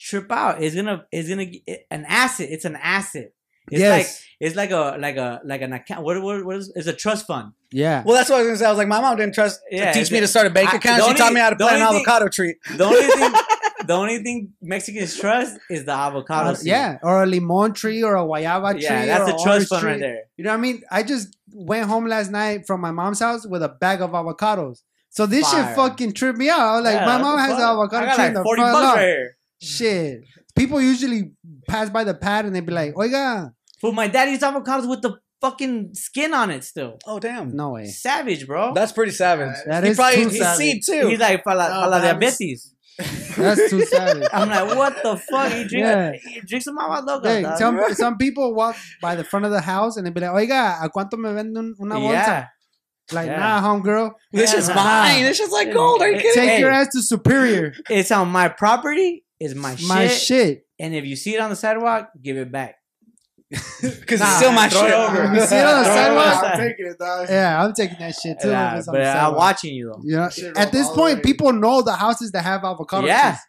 Trip 0.00 0.32
out. 0.32 0.62
It's 0.62 0.74
gonna. 0.74 1.04
It's 1.12 1.28
gonna. 1.28 1.46
It, 1.66 1.86
an 1.90 2.06
asset. 2.08 2.48
It's 2.50 2.64
an 2.64 2.76
asset. 2.76 3.32
It's 3.70 3.80
yes. 3.80 3.98
like 3.98 4.06
it's 4.40 4.56
like 4.56 4.70
a 4.72 4.96
like 4.98 5.16
a 5.16 5.40
like 5.44 5.62
an 5.62 5.72
account. 5.72 6.02
What 6.04 6.20
what 6.22 6.44
what 6.44 6.56
is? 6.56 6.72
It's 6.74 6.86
a 6.88 6.92
trust 6.92 7.26
fund. 7.26 7.52
yeah. 7.70 8.02
Well, 8.04 8.16
that's 8.16 8.28
what 8.28 8.36
I 8.36 8.38
was 8.40 8.46
gonna 8.48 8.58
say. 8.58 8.66
I 8.66 8.70
was 8.70 8.78
like, 8.78 8.88
my 8.88 9.00
mom 9.00 9.16
didn't 9.16 9.34
trust 9.34 9.60
to 9.70 9.76
Yeah, 9.76 9.92
teach 9.92 10.10
me 10.10 10.18
the- 10.18 10.26
to 10.26 10.28
start 10.28 10.46
a 10.46 10.50
bank 10.50 10.72
I- 10.72 10.76
account. 10.78 10.96
She 11.02 11.08
only- 11.08 11.16
taught 11.18 11.32
me 11.32 11.40
how 11.40 11.50
to 11.50 11.56
the 11.56 11.64
plant 11.64 11.76
an 11.76 11.82
only 11.86 11.98
thing- 12.00 12.06
avocado 12.08 12.28
tree. 12.28 12.56
The 12.76 12.84
only 12.84 13.02
thing. 13.02 13.32
the 13.86 13.92
only 13.94 14.22
thing 14.22 14.52
Mexicans 14.60 15.16
trust 15.18 15.58
is 15.70 15.84
the 15.84 15.92
avocado. 15.92 16.50
Uh, 16.50 16.56
yeah, 16.62 16.98
or 17.02 17.22
a 17.22 17.26
limon 17.26 17.72
tree 17.72 18.02
or 18.02 18.16
a 18.16 18.20
guayaba 18.22 18.72
tree. 18.72 18.82
Yeah, 18.82 19.06
that's 19.06 19.30
or 19.30 19.36
a 19.36 19.40
a 19.40 19.42
trust 19.44 19.68
fund 19.68 19.80
tree. 19.82 19.90
right 19.92 20.00
there. 20.00 20.22
You 20.36 20.44
know 20.44 20.50
what 20.50 20.56
I 20.58 20.60
mean? 20.60 20.82
I 20.90 21.02
just 21.04 21.36
went 21.52 21.86
home 21.88 22.06
last 22.06 22.30
night 22.30 22.66
from 22.66 22.80
my 22.80 22.90
mom's 22.90 23.20
house 23.20 23.46
with 23.46 23.62
a 23.62 23.68
bag 23.68 24.00
of 24.02 24.10
avocados. 24.10 24.82
So 25.10 25.26
this 25.26 25.48
Fire. 25.50 25.66
shit 25.66 25.76
fucking 25.76 26.12
tripped 26.14 26.38
me 26.38 26.48
out. 26.48 26.58
I 26.60 26.74
was 26.76 26.84
like, 26.84 26.94
Yeah, 26.94 27.06
my 27.06 27.18
mom 27.18 27.38
has 27.38 27.50
fuck? 27.50 27.58
an 27.58 27.64
avocado 27.64 28.02
I 28.02 28.06
got 28.06 28.14
tree 28.16 28.26
in 28.26 28.34
the 28.34 28.42
forty 28.42 28.62
front 28.62 28.72
bucks 28.74 28.96
right 28.96 29.04
here. 29.06 29.36
Shit. 29.60 30.24
People 30.56 30.80
usually 30.80 31.32
pass 31.68 31.90
by 31.90 32.04
the 32.04 32.14
pad 32.14 32.44
and 32.44 32.54
they'd 32.54 32.66
be 32.66 32.72
like, 32.72 32.94
Oiga. 32.94 33.50
But 33.80 33.94
my 33.94 34.06
dad 34.08 34.28
used 34.28 34.42
avocados 34.42 34.88
with 34.88 35.02
the 35.02 35.16
fucking 35.40 35.94
skin 35.94 36.34
on 36.34 36.50
it 36.50 36.62
still. 36.62 36.98
Oh 37.06 37.18
damn, 37.18 37.54
No 37.56 37.70
way. 37.70 37.86
Savage, 37.86 38.46
bro. 38.46 38.72
that's 38.74 38.92
pretty 38.92 39.12
savage. 39.12 39.56
That 39.66 39.82
he 39.84 39.90
is 39.90 39.96
probably 39.96 40.22
too 40.24 40.28
he's 40.28 40.38
savage. 40.38 40.58
seed 40.58 40.82
too. 40.86 41.08
He's 41.08 41.18
like 41.18 41.42
para, 41.42 41.56
la- 41.56 41.68
No, 41.68 41.74
oh, 41.74 41.80
para 41.80 41.90
la 41.90 41.98
but 42.00 42.02
diabetes. 42.20 42.68
That's 43.38 43.70
too 43.70 43.82
savage. 43.86 44.28
I'm 44.34 44.50
like, 44.50 44.76
what 44.76 45.02
the 45.02 45.16
fuck? 45.16 45.50
You 45.50 45.66
drink, 45.66 45.72
Yeah. 45.86 46.12
you 46.26 46.42
drink 46.42 46.62
some 46.62 46.78
agua 46.78 47.02
loca. 47.04 47.26
Hey, 47.28 47.42
dog. 47.42 47.58
some, 47.58 47.80
some 47.94 48.18
people 48.18 48.54
walk 48.54 48.76
by 49.00 49.14
the 49.16 49.24
front 49.24 49.46
of 49.46 49.50
the 49.50 49.62
house 49.62 49.96
and 49.96 50.06
they 50.06 50.10
be 50.10 50.20
like, 50.20 50.30
Oiga, 50.30 50.76
¿a 50.84 50.90
cuánto 50.90 51.16
me 51.18 51.30
venden 51.30 51.72
una 51.80 51.94
bolsa? 51.96 52.12
yeah. 52.12 52.46
Like, 53.10 53.26
Yeah. 53.28 53.38
nah, 53.40 53.62
homegirl. 53.62 54.12
this 54.30 54.52
Yeah, 54.52 54.58
is 54.58 54.68
nah. 54.68 54.74
mine. 54.74 55.22
This 55.22 55.40
is 55.40 55.50
like 55.50 55.72
gold. 55.72 56.02
Are 56.02 56.10
you 56.10 56.18
kidding? 56.18 56.34
Take 56.34 56.50
Hey. 56.50 56.60
your 56.60 56.70
ass 56.70 56.88
to 56.92 57.02
Superior. 57.02 57.72
It's 57.88 58.10
on 58.12 58.28
my 58.28 58.48
property. 58.48 59.24
It's 59.44 59.54
my, 59.54 59.76
My 59.86 60.06
shit. 60.08 60.20
shit. 60.20 60.66
And 60.78 60.94
if 60.94 61.04
you 61.04 61.16
see 61.16 61.34
it 61.34 61.40
on 61.40 61.50
the 61.50 61.56
sidewalk, 61.56 62.10
give 62.20 62.36
it 62.36 62.50
back. 62.52 62.76
Because 63.82 64.20
Nah, 64.20 64.26
it's 64.26 64.36
still 64.36 64.52
my 64.52 64.68
throw 64.68 64.80
it 64.84 64.88
shit. 64.90 64.94
over. 64.94 65.34
You 65.34 65.46
see 65.46 65.56
it 65.56 65.66
on 65.66 65.82
the 65.82 65.84
sidewalk? 65.96 66.44
I'm 66.44 66.56
taking 66.58 66.86
it, 66.86 66.98
dog. 66.98 67.28
Yeah, 67.28 67.62
I'm 67.64 67.72
taking 67.74 67.98
that 67.98 68.14
shit 68.14 68.40
too. 68.40 68.48
Yeah, 68.48 68.72
if 68.74 68.78
it's 68.78 68.88
on 68.88 68.94
but 68.94 69.02
I'm 69.06 69.34
watching 69.34 69.74
you 69.74 69.92
though. 69.94 70.00
You 70.04 70.16
know, 70.16 70.28
Shit 70.30 70.56
at 70.56 70.72
this 70.72 70.88
point, 70.90 71.22
people 71.22 71.52
know 71.52 71.82
the 71.82 71.92
houses 71.92 72.30
that 72.32 72.44
have 72.44 72.64
avocado 72.64 73.06
Yeah. 73.06 73.30
trees. 73.32 73.40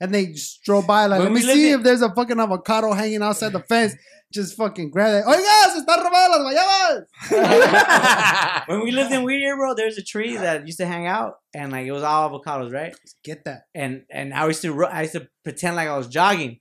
And 0.00 0.12
they 0.14 0.26
just 0.26 0.56
stroll 0.60 0.82
by 0.82 1.06
like, 1.06 1.20
When 1.20 1.32
let 1.32 1.34
me 1.34 1.40
see 1.40 1.70
in- 1.72 1.78
if 1.78 1.84
there's 1.84 2.02
a 2.02 2.12
fucking 2.14 2.38
avocado 2.38 2.92
hanging 2.92 3.22
outside 3.22 3.52
the 3.52 3.60
fence. 3.60 3.94
Just 4.32 4.56
fucking 4.56 4.90
grab 4.90 5.22
it. 5.22 5.24
Oiga, 5.24 5.72
se 5.72 5.78
están 5.80 6.02
robando 6.02 6.42
las 6.42 7.06
guayabas. 7.30 8.66
when 8.68 8.80
we 8.82 8.90
lived 8.90 9.12
in 9.12 9.22
Whittier, 9.22 9.54
bro, 9.56 9.74
there's 9.74 9.98
a 9.98 10.02
tree 10.02 10.36
that 10.36 10.66
used 10.66 10.78
to 10.78 10.86
hang 10.86 11.06
out, 11.06 11.34
and 11.54 11.70
like 11.70 11.86
it 11.86 11.92
was 11.92 12.02
all 12.02 12.28
avocados, 12.28 12.72
right? 12.72 12.94
Get 13.22 13.44
that. 13.44 13.62
And 13.72 14.02
and 14.10 14.34
I 14.34 14.44
used 14.48 14.62
to 14.62 14.84
I 14.86 15.02
used 15.02 15.12
to 15.14 15.28
pretend 15.44 15.76
like 15.76 15.88
I 15.88 15.96
was 15.96 16.08
jogging, 16.08 16.58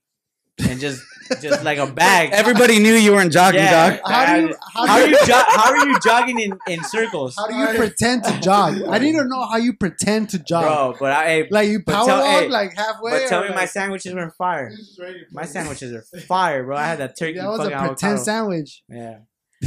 and 0.60 0.80
just 0.80 1.02
just 1.42 1.64
like 1.64 1.78
a 1.80 1.88
bag. 1.88 2.30
Everybody 2.34 2.80
knew 2.80 2.94
you 2.94 3.12
weren't 3.12 3.32
jogging, 3.34 3.60
Yeah. 3.62 3.98
dog. 3.98 4.00
How 4.06 4.36
do 4.36 4.42
you 4.48 4.56
how, 4.74 4.86
How 4.86 4.98
do 4.98 5.04
are 5.04 5.08
you 5.08 5.18
you 5.20 5.26
jo- 5.26 5.44
how 5.48 5.72
are 5.72 5.88
you 5.88 6.00
jogging 6.00 6.40
in, 6.40 6.58
in 6.68 6.84
circles, 6.84 7.36
how 7.36 7.48
do 7.48 7.56
you 7.56 7.68
pretend 7.78 8.24
to 8.26 8.40
jog? 8.42 8.82
I 8.88 9.00
need 9.00 9.14
to 9.14 9.26
know 9.26 9.46
how 9.48 9.58
you 9.58 9.74
pretend 9.74 10.30
to 10.30 10.40
jog. 10.40 10.64
bro? 10.66 10.96
But 11.00 11.12
I 11.14 11.26
hey, 11.26 11.48
Like 11.50 11.70
you 11.70 11.84
power 11.84 12.06
tell- 12.06 12.20
walk 12.24 12.42
hey, 12.44 12.48
like 12.50 12.74
halfway. 12.76 13.12
but 13.12 13.28
tell 13.28 13.44
or 13.44 13.50
me 13.50 13.56
my 13.56 13.66
sandwiches 13.66 14.14
were 14.14 14.30
fire. 14.38 14.70
This 14.70 14.80
is 14.80 15.00
ready 15.02 15.20
My 15.32 15.42
for- 15.44 15.48
sandwiches 15.48 15.92
are 15.94 16.20
fire, 16.22 16.64
bro. 16.64 16.78
I 16.78 16.86
had 16.86 17.00
that 17.00 17.18
turkey 17.18 17.40
that 17.40 17.48
was 17.48 17.60
a 17.60 17.64
fucking 17.72 17.78
pretend 17.88 18.14
avocado. 18.14 18.24
sandwich. 18.24 18.84
Yeah, 18.88 19.18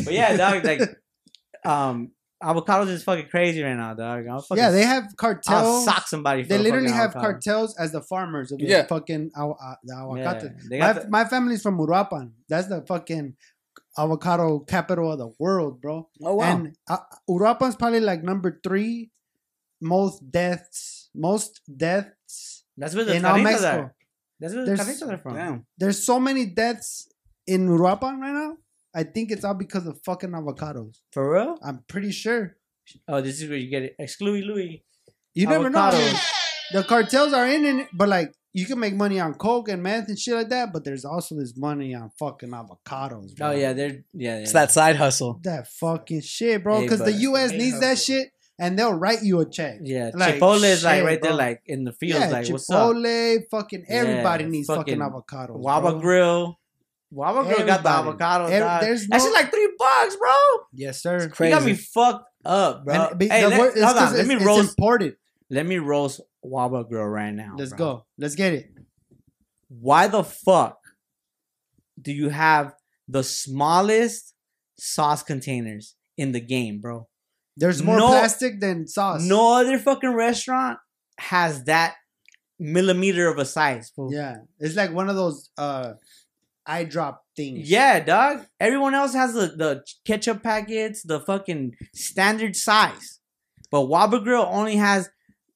but 0.04 0.12
yeah, 0.12 0.36
dog. 0.36 0.64
Like, 0.64 0.80
um, 1.64 2.12
avocados 2.42 2.88
is 2.88 3.02
fucking 3.02 3.28
crazy 3.28 3.62
right 3.62 3.74
now, 3.76 3.94
dog. 3.94 4.24
Yeah, 4.54 4.70
they 4.70 4.84
have 4.84 5.04
I'll 5.04 5.14
cartels. 5.16 5.84
sock 5.84 6.06
somebody. 6.08 6.42
For 6.44 6.50
They 6.50 6.58
literally 6.58 6.90
have 6.90 7.10
avocado. 7.10 7.32
cartels 7.32 7.76
as 7.78 7.92
the 7.92 8.00
farmers 8.02 8.52
of 8.52 8.58
the 8.58 8.66
Yeah. 8.66 8.86
fucking 8.86 9.30
agu- 9.36 9.56
uh, 9.60 9.74
the 9.82 9.94
Yeah, 9.94 10.02
aguacate. 10.34 10.68
they 10.68 10.78
My, 10.78 10.92
got 10.92 11.02
the- 11.02 11.08
my 11.10 11.24
family's 11.24 11.62
from 11.62 11.78
Uruapan. 11.78 12.32
That's 12.48 12.68
the 12.68 12.82
fucking 12.82 13.34
avocado 13.96 14.60
capital 14.60 15.10
of 15.12 15.18
the 15.18 15.30
world, 15.38 15.80
bro. 15.80 16.08
Oh 16.22 16.34
wow. 16.36 16.44
And 16.44 16.76
uh, 16.88 16.98
Uruapan's 17.28 17.74
probably 17.76 18.00
like 18.00 18.22
number 18.22 18.60
three 18.62 19.10
most 19.80 20.30
deaths, 20.30 21.10
most 21.14 21.60
deaths 21.76 22.64
That's 22.76 22.94
where 22.94 23.04
the 23.04 23.14
in 23.16 23.24
all 23.24 23.38
Mexico. 23.38 23.68
Are. 23.68 23.94
That's 24.40 24.54
where 24.54 24.64
the 24.64 24.74
There's- 24.76 25.02
are 25.02 25.18
from. 25.18 25.34
Damn. 25.34 25.66
There's 25.78 26.04
so 26.04 26.20
many 26.20 26.46
deaths 26.46 27.08
in 27.46 27.68
Uruapan 27.68 28.20
right 28.20 28.32
now. 28.32 28.56
I 29.00 29.04
think 29.04 29.30
it's 29.34 29.44
all 29.44 29.54
because 29.64 29.86
of 29.86 29.94
fucking 30.04 30.30
avocados. 30.40 30.94
For 31.14 31.24
real? 31.34 31.52
I'm 31.62 31.78
pretty 31.92 32.10
sure. 32.22 32.56
Oh, 33.06 33.20
this 33.20 33.40
is 33.40 33.48
where 33.48 33.58
you 33.58 33.70
get 33.70 33.82
it. 33.88 33.92
Exclude 33.98 34.44
Louis. 34.44 34.84
You 35.34 35.46
never 35.46 35.70
know. 35.70 35.78
Avocados. 35.78 36.18
The 36.72 36.82
cartels 36.84 37.32
are 37.32 37.46
in 37.46 37.64
it, 37.64 37.88
but 37.92 38.08
like 38.08 38.30
you 38.52 38.64
can 38.66 38.78
make 38.80 38.94
money 39.04 39.18
on 39.20 39.34
coke 39.34 39.68
and 39.68 39.82
meth 39.82 40.08
and 40.08 40.18
shit 40.18 40.34
like 40.34 40.48
that. 40.48 40.72
But 40.72 40.84
there's 40.84 41.04
also 41.04 41.36
this 41.36 41.54
money 41.56 41.94
on 41.94 42.10
fucking 42.18 42.50
avocados. 42.50 43.36
Bro. 43.36 43.48
Oh 43.48 43.50
yeah, 43.52 43.72
they're 43.72 43.98
yeah. 44.14 44.38
It's 44.38 44.52
that 44.52 44.70
side 44.72 44.96
hustle. 44.96 45.40
that 45.44 45.68
fucking 45.68 46.22
shit, 46.22 46.62
bro. 46.64 46.76
Hey, 46.78 46.82
Because 46.84 46.98
the 47.00 47.12
but- 47.12 47.20
U.S. 47.28 47.50
Hey, 47.52 47.58
needs 47.58 47.80
that 47.80 47.98
shit, 47.98 48.28
and 48.58 48.78
they'll 48.78 48.94
write 49.04 49.22
you 49.22 49.40
a 49.40 49.48
check. 49.48 49.78
Yeah, 49.82 50.10
Like, 50.14 50.34
Chipotle 50.36 50.64
is 50.64 50.82
like 50.84 50.96
shit, 50.96 51.04
right 51.04 51.22
there, 51.22 51.30
bro. 51.32 51.38
like 51.46 51.62
in 51.66 51.84
the 51.84 51.92
fields. 51.92 52.24
yeah, 52.24 52.30
like, 52.30 52.48
what's 52.48 52.68
up? 52.70 52.96
Chipotle, 52.96 53.42
fucking 53.50 53.84
everybody 53.88 54.44
Yeah, 54.44 54.50
needs 54.50 54.66
fucking 54.66 54.98
fucking 54.98 55.22
avocados. 55.22 55.62
Waba 55.62 55.90
bro. 55.92 56.00
Grill. 56.00 56.58
Waba 57.14 57.44
Grill 57.44 57.66
got 57.66 57.82
the 57.82 57.88
Everybody. 57.90 58.18
avocados. 58.18 58.44
Every- 58.50 58.58
dog. 58.60 58.80
there's 58.82 59.06
That's 59.08 59.24
no- 59.24 59.30
like 59.30 59.50
three 59.50 59.72
bucks, 59.78 60.16
bro. 60.16 60.30
Yes, 60.74 61.02
sir. 61.02 61.16
It's 61.16 61.40
You 61.40 61.48
got 61.48 61.64
me 61.64 61.74
fucked 61.74 62.24
up, 62.44 62.84
bro. 62.84 62.94
And, 62.94 63.18
but 63.18 63.28
hey, 63.28 63.42
the 63.42 63.48
let, 63.48 63.58
word- 63.60 63.72
it's 63.76 63.82
hold 63.82 63.96
'cause 63.96 64.10
on. 64.12 64.16
Let 64.18 64.26
me 64.26 64.34
it's- 64.34 64.46
roast. 64.46 64.60
It's 64.64 64.68
imported. 64.78 65.16
let 65.50 65.66
me 65.66 65.78
roast 65.78 66.20
Waba 66.44 66.86
Grill 66.88 67.04
right 67.04 67.32
now. 67.32 67.54
Let's 67.56 67.70
bro. 67.70 67.78
go. 67.78 68.06
Let's 68.18 68.34
get 68.34 68.52
it. 68.52 68.70
Why 69.68 70.06
the 70.06 70.22
fuck 70.24 70.78
do 72.00 72.12
you 72.12 72.28
have 72.28 72.74
the 73.08 73.22
smallest 73.24 74.34
sauce 74.78 75.22
containers 75.22 75.94
in 76.16 76.32
the 76.32 76.40
game, 76.40 76.80
bro? 76.80 77.08
There's 77.56 77.82
more 77.82 77.96
No- 77.96 78.08
plastic 78.08 78.60
than 78.60 78.86
sauce. 78.86 79.22
No 79.24 79.54
other 79.54 79.78
fucking 79.78 80.12
restaurant 80.14 80.78
has 81.18 81.64
that 81.64 81.94
millimeter 82.58 83.28
of 83.28 83.38
a 83.38 83.44
size. 83.44 83.90
fool. 83.94 84.12
Yeah, 84.12 84.36
it's 84.58 84.76
like 84.76 84.92
one 84.92 85.08
of 85.08 85.16
those 85.16 85.50
uh, 85.58 85.94
eye 86.68 86.84
drop 86.84 87.24
things. 87.36 87.68
Yeah, 87.70 87.98
dog. 88.00 88.46
Everyone 88.60 88.94
else 88.94 89.14
has 89.14 89.32
the, 89.34 89.46
the 89.48 89.84
ketchup 90.06 90.42
packets, 90.42 91.02
the 91.02 91.18
fucking 91.20 91.74
standard 91.94 92.54
size. 92.54 93.18
But 93.70 93.80
Waba 93.88 94.22
Grill 94.22 94.46
only 94.48 94.76
has 94.76 95.10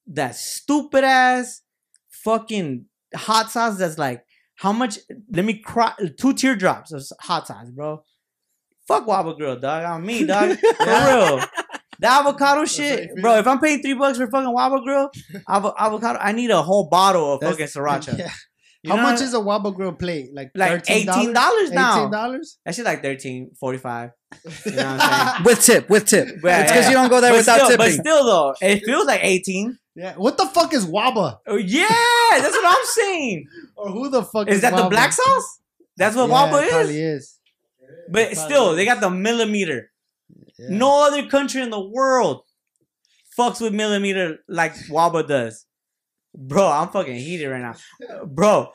that 0.07 0.35
stupid 0.35 1.03
ass 1.03 1.61
fucking 2.09 2.85
hot 3.15 3.49
sauce 3.51 3.77
that's 3.77 3.97
like, 3.97 4.23
how 4.55 4.71
much? 4.71 4.99
Let 5.31 5.45
me 5.45 5.59
cry. 5.59 5.93
Two 6.19 6.33
teardrops 6.33 6.91
of 6.91 7.03
hot 7.21 7.47
sauce, 7.47 7.69
bro. 7.69 8.03
Fuck 8.87 9.07
Waba 9.07 9.35
Grill, 9.37 9.59
dog. 9.59 9.83
On 9.85 10.05
me, 10.05 10.25
dog. 10.25 10.57
For 10.77 10.85
real. 10.85 11.39
The 11.99 12.07
avocado 12.07 12.65
shit, 12.65 13.11
bro. 13.21 13.37
If 13.37 13.47
I'm 13.47 13.59
paying 13.59 13.81
three 13.81 13.93
bucks 13.93 14.17
for 14.17 14.27
fucking 14.27 14.53
Waba 14.53 14.83
Grill, 14.83 15.09
avo- 15.47 15.73
avocado, 15.77 16.19
I 16.19 16.33
need 16.33 16.49
a 16.51 16.61
whole 16.61 16.89
bottle 16.89 17.33
of 17.35 17.39
That's- 17.39 17.71
fucking 17.71 17.81
sriracha. 17.83 18.17
Yeah. 18.19 18.31
You 18.83 18.93
How 18.93 19.01
much 19.01 19.21
is 19.21 19.33
a 19.33 19.37
Waba 19.37 19.73
Grill 19.73 19.93
plate? 19.93 20.31
Like 20.33 20.51
Like 20.55 20.83
$13? 20.83 21.05
$18 21.05 21.71
now. 21.71 21.99
Eighteen 21.99 22.11
dollars. 22.11 22.57
That 22.65 22.75
shit 22.75 22.83
like 22.83 23.01
thirteen 23.01 23.51
forty 23.57 23.77
five. 23.77 24.11
You 24.65 24.71
know 24.71 24.77
what 24.77 25.01
I'm 25.01 25.27
saying? 25.29 25.43
with 25.45 25.61
tip, 25.63 25.89
with 25.89 26.05
tip. 26.05 26.27
Yeah, 26.43 26.61
it's 26.61 26.71
because 26.71 26.83
yeah. 26.83 26.89
you 26.89 26.95
don't 26.95 27.09
go 27.09 27.21
there 27.21 27.31
but 27.31 27.37
without 27.37 27.55
still, 27.55 27.69
tipping. 27.69 27.85
But 27.85 27.91
still, 27.93 28.25
though, 28.25 28.55
it 28.61 28.83
feels 28.83 29.05
like 29.05 29.21
eighteen. 29.23 29.79
Yeah. 29.95 30.15
What 30.15 30.37
the 30.37 30.47
fuck 30.47 30.73
is 30.73 30.85
Waba? 30.85 31.37
Oh 31.47 31.55
yeah, 31.55 31.87
that's 32.31 32.51
what 32.55 32.65
I'm 32.65 32.85
saying. 32.87 33.47
Or 33.77 33.89
who 33.89 34.09
the 34.09 34.23
fuck 34.23 34.49
Is 34.49 34.61
that 34.61 34.75
the 34.75 34.89
black 34.89 35.13
sauce? 35.13 35.59
That's 35.95 36.15
what 36.15 36.27
Yeah, 36.29 36.35
Waba 36.35 36.63
it 36.65 36.69
probably 36.71 37.01
is. 37.01 37.23
is. 37.23 37.39
But 38.09 38.35
still, 38.35 38.47
probably 38.47 38.75
they 38.75 38.85
got 38.85 38.99
the 38.99 39.09
millimeter. 39.09 39.91
Yeah. 40.59 40.67
No 40.71 41.07
other 41.07 41.27
country 41.27 41.61
in 41.61 41.69
the 41.69 41.79
world 41.79 42.43
fucks 43.37 43.61
with 43.61 43.73
millimeter 43.73 44.39
like 44.47 44.75
Waba 44.87 45.25
does. 45.27 45.65
Bro, 46.35 46.67
I'm 46.67 46.89
fucking 46.89 47.15
heated 47.15 47.47
right 47.47 47.61
now. 47.61 47.75
Bro, 48.25 48.71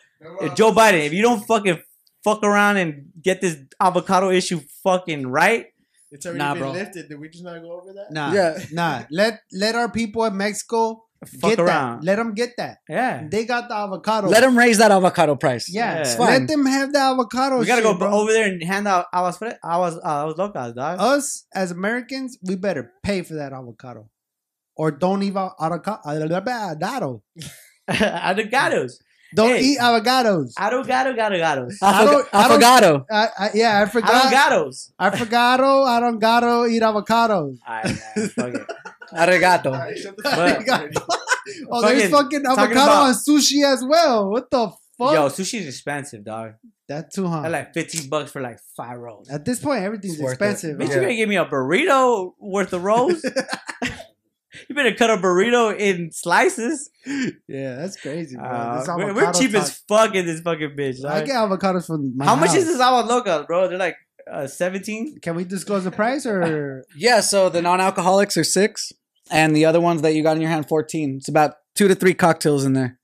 Joe 0.54 0.72
Biden, 0.72 1.06
if 1.06 1.12
you 1.12 1.22
don't 1.22 1.40
fucking 1.46 1.78
fuck 2.24 2.42
around 2.42 2.76
and 2.76 3.06
get 3.22 3.40
this 3.40 3.56
avocado 3.80 4.30
issue 4.30 4.60
fucking 4.84 5.26
right, 5.26 5.66
It's 6.10 6.24
already 6.24 6.38
Nah, 6.38 6.54
been 6.54 6.62
bro. 6.62 6.72
lifted. 6.72 7.08
Did 7.08 7.20
we 7.20 7.28
just 7.28 7.44
not 7.44 7.60
go 7.60 7.72
over 7.80 7.92
that? 7.92 8.12
Nah, 8.12 8.32
Yeah. 8.32 8.58
nah. 8.72 9.02
Let 9.10 9.40
let 9.52 9.74
our 9.74 9.90
people 9.90 10.24
in 10.24 10.36
Mexico 10.36 11.04
fuck 11.40 11.50
get 11.50 11.60
around. 11.60 12.00
that. 12.00 12.04
Let 12.06 12.16
them 12.16 12.32
get 12.32 12.50
that. 12.56 12.78
Yeah. 12.88 13.26
They 13.30 13.44
got 13.44 13.68
the 13.68 13.74
avocado. 13.74 14.28
Let 14.28 14.40
them 14.40 14.56
raise 14.56 14.78
that 14.78 14.90
avocado 14.90 15.34
price. 15.36 15.66
Yeah, 15.68 15.94
Yeah. 15.94 16.00
It's 16.00 16.14
fine. 16.14 16.28
let 16.40 16.48
them 16.48 16.64
have 16.64 16.92
the 16.92 16.98
avocado. 17.00 17.58
We 17.58 17.66
gotta 17.66 17.82
shit, 17.82 17.92
go 17.92 17.98
bro. 17.98 18.10
over 18.14 18.32
there 18.32 18.46
and 18.46 18.62
hand 18.62 18.88
out 18.88 19.06
aguas 19.12 19.36
fre- 19.36 19.58
aguas, 19.62 19.96
uh, 19.96 20.24
aguas 20.30 20.36
locas, 20.38 20.74
dog. 20.74 20.96
Us 21.00 21.44
as 21.54 21.70
Americans, 21.72 22.38
we 22.42 22.56
better 22.56 22.92
pay 23.02 23.20
for 23.22 23.34
that 23.34 23.52
avocado, 23.52 24.08
or 24.78 24.90
don't 24.92 25.22
eat 25.22 25.34
avocado. 25.36 26.00
avocado. 26.06 27.22
Avocados. 27.90 28.92
Don't 29.34 29.50
Hey. 29.56 29.60
eat 29.72 29.78
avocados. 29.78 30.52
Avocado, 30.56 31.14
gado, 31.14 31.36
gados. 31.38 31.74
I 31.82 32.04
don't- 32.04 32.28
I 32.32 32.48
don't- 32.48 32.62
Affogato. 32.62 33.04
I, 33.10 33.28
I, 33.38 33.50
yeah, 33.54 33.82
I 33.82 33.86
forgot. 33.86 34.22
Avocados. 34.32 34.92
I 34.98 35.10
forgot. 35.16 35.60
I 35.60 36.00
don't 36.00 36.18
gotta 36.18 36.66
eat 36.70 36.82
avocados. 36.82 37.58
Alright, 37.68 37.86
yeah, 38.16 38.26
fuck 38.28 38.54
it. 38.54 38.66
Arigato. 39.12 39.66
Alright, 39.72 39.98
shut 39.98 40.16
the 40.16 40.22
But- 40.22 40.66
fuck 40.66 40.68
up. 40.68 41.18
Oh, 41.70 41.80
there's 41.80 42.10
Fucking- 42.10 42.42
fucking 42.44 42.46
avocado 42.46 42.72
about- 42.72 43.08
on 43.08 43.14
sushi 43.14 43.64
as 43.64 43.82
well. 43.86 44.30
What 44.30 44.50
the 44.50 44.68
fuck? 44.98 45.12
Yo, 45.14 45.28
sushi's 45.30 45.66
expensive, 45.66 46.22
dog. 46.24 46.52
that 46.88 47.10
too, 47.12 47.26
huh? 47.26 47.40
They're 47.42 47.50
like 47.50 47.72
15 47.74 48.08
bucks 48.10 48.30
for 48.32 48.40
like 48.42 48.58
five 48.76 48.98
rolls. 48.98 49.28
At 49.30 49.44
this 49.46 49.58
point, 49.58 49.82
everything's 49.82 50.20
It's 50.20 50.30
expensive. 50.30 50.76
Bitch, 50.78 50.88
huh? 50.88 50.94
you 50.94 51.00
gonna 51.00 51.16
give 51.16 51.28
me 51.28 51.36
a 51.36 51.44
burrito 51.46 52.32
worth 52.38 52.72
of 52.74 52.82
rolls? 52.84 53.20
You 54.68 54.74
better 54.74 54.94
cut 54.94 55.10
a 55.10 55.16
burrito 55.16 55.76
in 55.78 56.10
slices. 56.12 56.90
Yeah, 57.46 57.76
that's 57.76 57.96
crazy, 58.00 58.36
bro. 58.36 58.44
Uh, 58.46 58.78
This 58.78 58.88
we're, 58.88 59.14
we're 59.14 59.32
cheap 59.32 59.52
talk- 59.52 59.62
as 59.62 59.78
fuck 59.88 60.14
in 60.14 60.26
this 60.26 60.40
fucking 60.40 60.70
bitch. 60.76 61.04
I 61.04 61.22
get 61.22 61.36
avocados 61.36 61.86
from 61.86 62.16
my 62.16 62.24
How 62.24 62.34
much 62.36 62.48
is 62.50 62.64
house. 62.64 62.72
this 62.72 62.80
agua 62.80 63.08
loca, 63.08 63.44
bro? 63.46 63.68
They're 63.68 63.78
like 63.78 63.96
uh, 64.30 64.46
17. 64.46 65.18
Can 65.20 65.34
we 65.36 65.44
disclose 65.44 65.84
the 65.84 65.90
price 65.90 66.26
or? 66.26 66.84
Yeah, 66.96 67.20
so 67.20 67.48
the 67.48 67.62
non-alcoholics 67.62 68.36
are 68.36 68.44
six, 68.44 68.92
and 69.30 69.54
the 69.56 69.64
other 69.64 69.80
ones 69.80 70.02
that 70.02 70.14
you 70.14 70.22
got 70.22 70.36
in 70.36 70.42
your 70.42 70.50
hand, 70.50 70.68
fourteen. 70.68 71.16
It's 71.18 71.28
about 71.28 71.54
two 71.74 71.88
to 71.88 71.94
three 71.94 72.14
cocktails 72.14 72.64
in 72.64 72.72
there. 72.74 72.98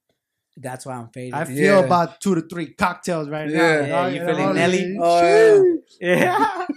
That's 0.56 0.86
why 0.86 0.94
I'm 0.94 1.08
faded. 1.08 1.34
I 1.34 1.44
feel 1.46 1.56
Yeah. 1.80 1.84
about 1.84 2.20
two 2.20 2.34
to 2.36 2.42
three 2.42 2.74
cocktails 2.74 3.28
right 3.28 3.48
now. 3.48 3.54
Yeah. 3.62 3.76
dog. 3.80 3.88
Yeah, 3.88 4.08
you 4.08 4.20
know 4.20 4.26
feeling 4.36 4.54
Nelly? 4.54 4.96
Oh, 5.00 5.20
Shoo. 5.20 5.80
yeah. 6.00 6.66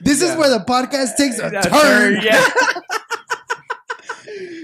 This 0.00 0.22
is 0.22 0.36
where 0.36 0.50
the 0.50 0.64
podcast 0.64 1.16
takes 1.16 1.38
a 1.38 1.46
A 1.58 1.62
turn. 1.62 2.18
yeah. 2.22 2.44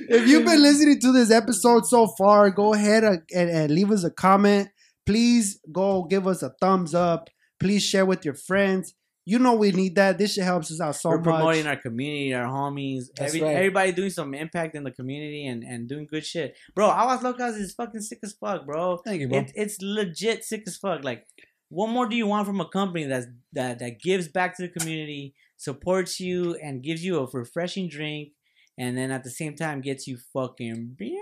If 0.09 0.29
you've 0.29 0.45
been 0.45 0.63
listening 0.63 1.01
to 1.01 1.13
this 1.13 1.31
episode 1.31 1.87
so 1.87 2.07
far, 2.07 2.51
go 2.51 2.75
ahead 2.75 3.05
and, 3.05 3.23
and, 3.35 3.71
leave 3.71 3.91
us 3.91 4.05
a 4.05 4.11
comment. 4.11 4.69
Please 5.07 5.61
go 5.71 6.05
give 6.05 6.27
us 6.27 6.43
a 6.43 6.51
thumbs 6.61 6.95
up. 6.95 7.29
Please 7.59 7.83
share 7.83 8.07
with 8.07 8.25
your 8.25 8.35
friends. 8.35 8.95
You 9.25 9.39
know 9.39 9.55
we 9.55 9.71
need 9.71 9.95
that. 9.97 10.19
This 10.19 10.35
shit 10.35 10.45
helps 10.45 10.73
us 10.73 10.81
out 10.81 10.97
so 10.97 11.11
We're 11.11 11.19
much. 11.19 11.25
promoting 11.25 11.67
our 11.69 11.77
community, 11.77 12.35
our 12.35 12.47
homies, 12.47 13.05
every, 13.19 13.41
right. 13.41 13.55
everybody 13.55 13.93
doing 13.93 14.11
some 14.11 14.35
impact 14.35 14.75
in 14.75 14.83
the 14.83 14.91
community 14.91 15.47
and, 15.47 15.63
and 15.63 15.89
doing 15.89 16.09
good 16.11 16.27
shit. 16.27 16.57
Bro, 16.75 16.89
Aguas 16.89 17.21
Locas 17.21 17.57
is 17.57 17.73
fucking 17.73 18.01
sick 18.01 18.19
as 18.25 18.33
fuck, 18.33 18.67
bro. 18.67 18.97
Thank 18.97 19.21
you, 19.21 19.29
bro. 19.29 19.39
It, 19.39 19.53
it's 19.55 19.79
legit 19.81 20.45
sick 20.45 20.65
as 20.67 20.77
fuck. 20.77 21.05
Like, 21.05 21.25
what 21.69 21.89
more 21.89 22.09
do 22.09 22.17
you 22.17 22.27
want 22.27 22.47
from 22.47 22.61
a 22.61 22.69
company 22.69 23.05
that's 23.05 23.27
that 23.53 23.79
that 23.79 24.01
gives 24.01 24.27
back 24.29 24.57
to 24.57 24.63
the 24.63 24.69
community, 24.69 25.35
supports 25.57 26.19
you, 26.19 26.57
and 26.57 26.83
gives 26.83 27.05
you 27.05 27.19
a 27.19 27.27
refreshing 27.33 27.89
drink, 27.89 28.33
and 28.79 28.97
then 28.97 29.11
at 29.11 29.25
the 29.25 29.31
same 29.31 29.55
time 29.57 29.81
gets 29.81 30.07
you 30.07 30.19
fucking 30.33 30.95
beer? 30.99 31.19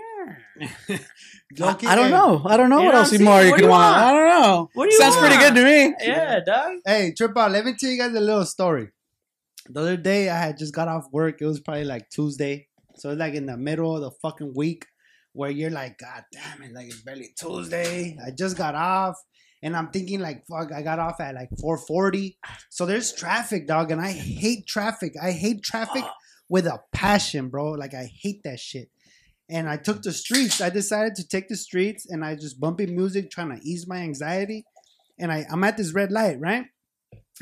I, 0.61 0.99
Low-key, 1.57 1.87
I 1.87 1.95
don't 1.95 2.11
know. 2.11 2.41
I 2.45 2.55
don't 2.57 2.69
know 2.69 2.79
You 2.79 2.85
what 2.85 2.91
know 2.93 2.97
else 2.99 3.11
what 3.11 3.19
I'm 3.19 3.25
more 3.25 3.41
you 3.43 3.51
What 3.51 3.59
could 3.59 3.69
want. 3.69 3.95
want? 3.95 3.97
I 3.97 4.13
don't 4.13 4.41
know. 4.41 4.69
What 4.73 4.85
do 4.89 4.93
you 4.93 4.99
Sounds 4.99 5.17
pretty 5.17 5.37
good 5.37 5.55
to 5.55 5.63
me. 5.63 5.95
Yeah, 6.01 6.39
dog. 6.45 6.73
Hey, 6.85 7.13
Trip 7.17 7.35
Out, 7.37 7.51
let 7.51 7.65
me 7.65 7.73
tell 7.77 7.89
you 7.89 7.97
guys 7.97 8.13
a 8.15 8.19
little 8.19 8.45
story. 8.45 8.89
The 9.69 9.79
other 9.81 9.97
day, 9.97 10.29
I 10.29 10.37
had 10.37 10.57
just 10.57 10.73
got 10.73 10.87
off 10.87 11.05
work. 11.11 11.41
It 11.41 11.45
was 11.45 11.59
probably 11.59 11.85
like 11.85 12.09
Tuesday. 12.09 12.67
So 12.95 13.09
it's 13.11 13.19
like 13.19 13.33
in 13.33 13.45
the 13.45 13.57
middle 13.57 13.95
of 13.95 14.01
the 14.01 14.11
fucking 14.21 14.53
week 14.55 14.85
where 15.33 15.49
you're 15.49 15.69
like, 15.71 15.97
God 15.97 16.23
damn 16.31 16.61
it, 16.63 16.73
like 16.73 16.87
it's 16.87 17.01
barely 17.01 17.33
Tuesday. 17.37 18.17
I 18.25 18.31
just 18.31 18.57
got 18.57 18.75
off. 18.75 19.15
And 19.63 19.75
I'm 19.77 19.89
thinking 19.89 20.19
like, 20.19 20.43
fuck, 20.47 20.71
I 20.71 20.81
got 20.81 20.97
off 20.99 21.19
at 21.21 21.35
like 21.35 21.49
440. 21.59 22.37
So 22.69 22.85
there's 22.85 23.13
traffic, 23.13 23.67
dog. 23.67 23.91
And 23.91 24.01
I 24.01 24.11
hate 24.11 24.65
traffic. 24.65 25.13
I 25.21 25.31
hate 25.31 25.61
traffic 25.63 26.03
ah. 26.03 26.15
With 26.51 26.67
a 26.67 26.81
passion, 26.91 27.47
bro. 27.47 27.71
Like 27.71 27.93
I 27.93 28.11
hate 28.13 28.43
that 28.43 28.59
shit. 28.59 28.89
And 29.49 29.69
I 29.69 29.77
took 29.77 30.01
the 30.01 30.11
streets. 30.11 30.59
I 30.59 30.69
decided 30.69 31.15
to 31.15 31.27
take 31.27 31.47
the 31.47 31.55
streets 31.55 32.05
and 32.05 32.25
I 32.25 32.35
just 32.35 32.59
bumping 32.59 32.93
music, 32.93 33.31
trying 33.31 33.57
to 33.57 33.65
ease 33.65 33.87
my 33.87 33.99
anxiety. 33.99 34.65
And 35.17 35.31
I, 35.31 35.45
I'm 35.49 35.63
at 35.63 35.77
this 35.77 35.93
red 35.93 36.11
light, 36.11 36.41
right? 36.41 36.65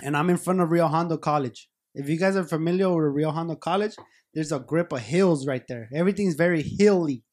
And 0.03 0.16
I'm 0.16 0.30
in 0.30 0.38
front 0.38 0.62
of 0.62 0.70
Rio 0.70 0.88
Hondo 0.88 1.18
College. 1.18 1.70
If 1.95 2.07
you 2.07 2.18
guys 2.20 2.36
are 2.36 2.43
familiar 2.43 2.89
with 2.89 3.16
Rio 3.16 3.32
Hondo 3.32 3.55
College, 3.55 3.95
there's 4.36 4.51
a 4.51 4.60
grip 4.60 4.93
of 4.93 4.99
hills 4.99 5.47
right 5.47 5.64
there. 5.68 5.89
Everything's 5.91 6.36
very 6.36 6.62
hilly. 6.62 7.24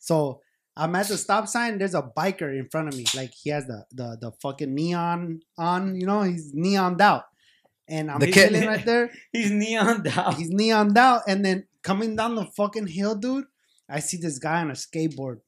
So 0.00 0.40
I'm 0.76 0.96
at 0.96 1.06
the 1.06 1.16
stop 1.16 1.46
sign. 1.46 1.78
There's 1.78 1.94
a 1.94 2.02
biker 2.02 2.58
in 2.58 2.68
front 2.72 2.88
of 2.88 2.96
me. 2.96 3.04
Like 3.14 3.32
he 3.40 3.50
has 3.50 3.66
the 3.66 3.84
the, 3.92 4.18
the 4.20 4.32
fucking 4.42 4.74
neon 4.74 5.42
on, 5.56 5.94
you 5.94 6.06
know, 6.06 6.22
he's 6.22 6.52
neoned 6.52 7.00
out. 7.00 7.24
And 7.90 8.10
I'm 8.10 8.20
The 8.20 8.30
chilling 8.30 8.66
right 8.66 8.84
there. 8.86 9.10
He's 9.32 9.50
neon 9.50 10.04
down. 10.04 10.36
He's 10.36 10.50
neoned 10.50 10.96
out, 10.96 11.22
and 11.26 11.44
then 11.44 11.66
coming 11.82 12.14
down 12.14 12.36
the 12.36 12.46
fucking 12.46 12.86
hill, 12.86 13.16
dude, 13.16 13.46
I 13.88 13.98
see 13.98 14.16
this 14.16 14.38
guy 14.38 14.60
on 14.60 14.70
a 14.70 14.74
skateboard, 14.74 15.40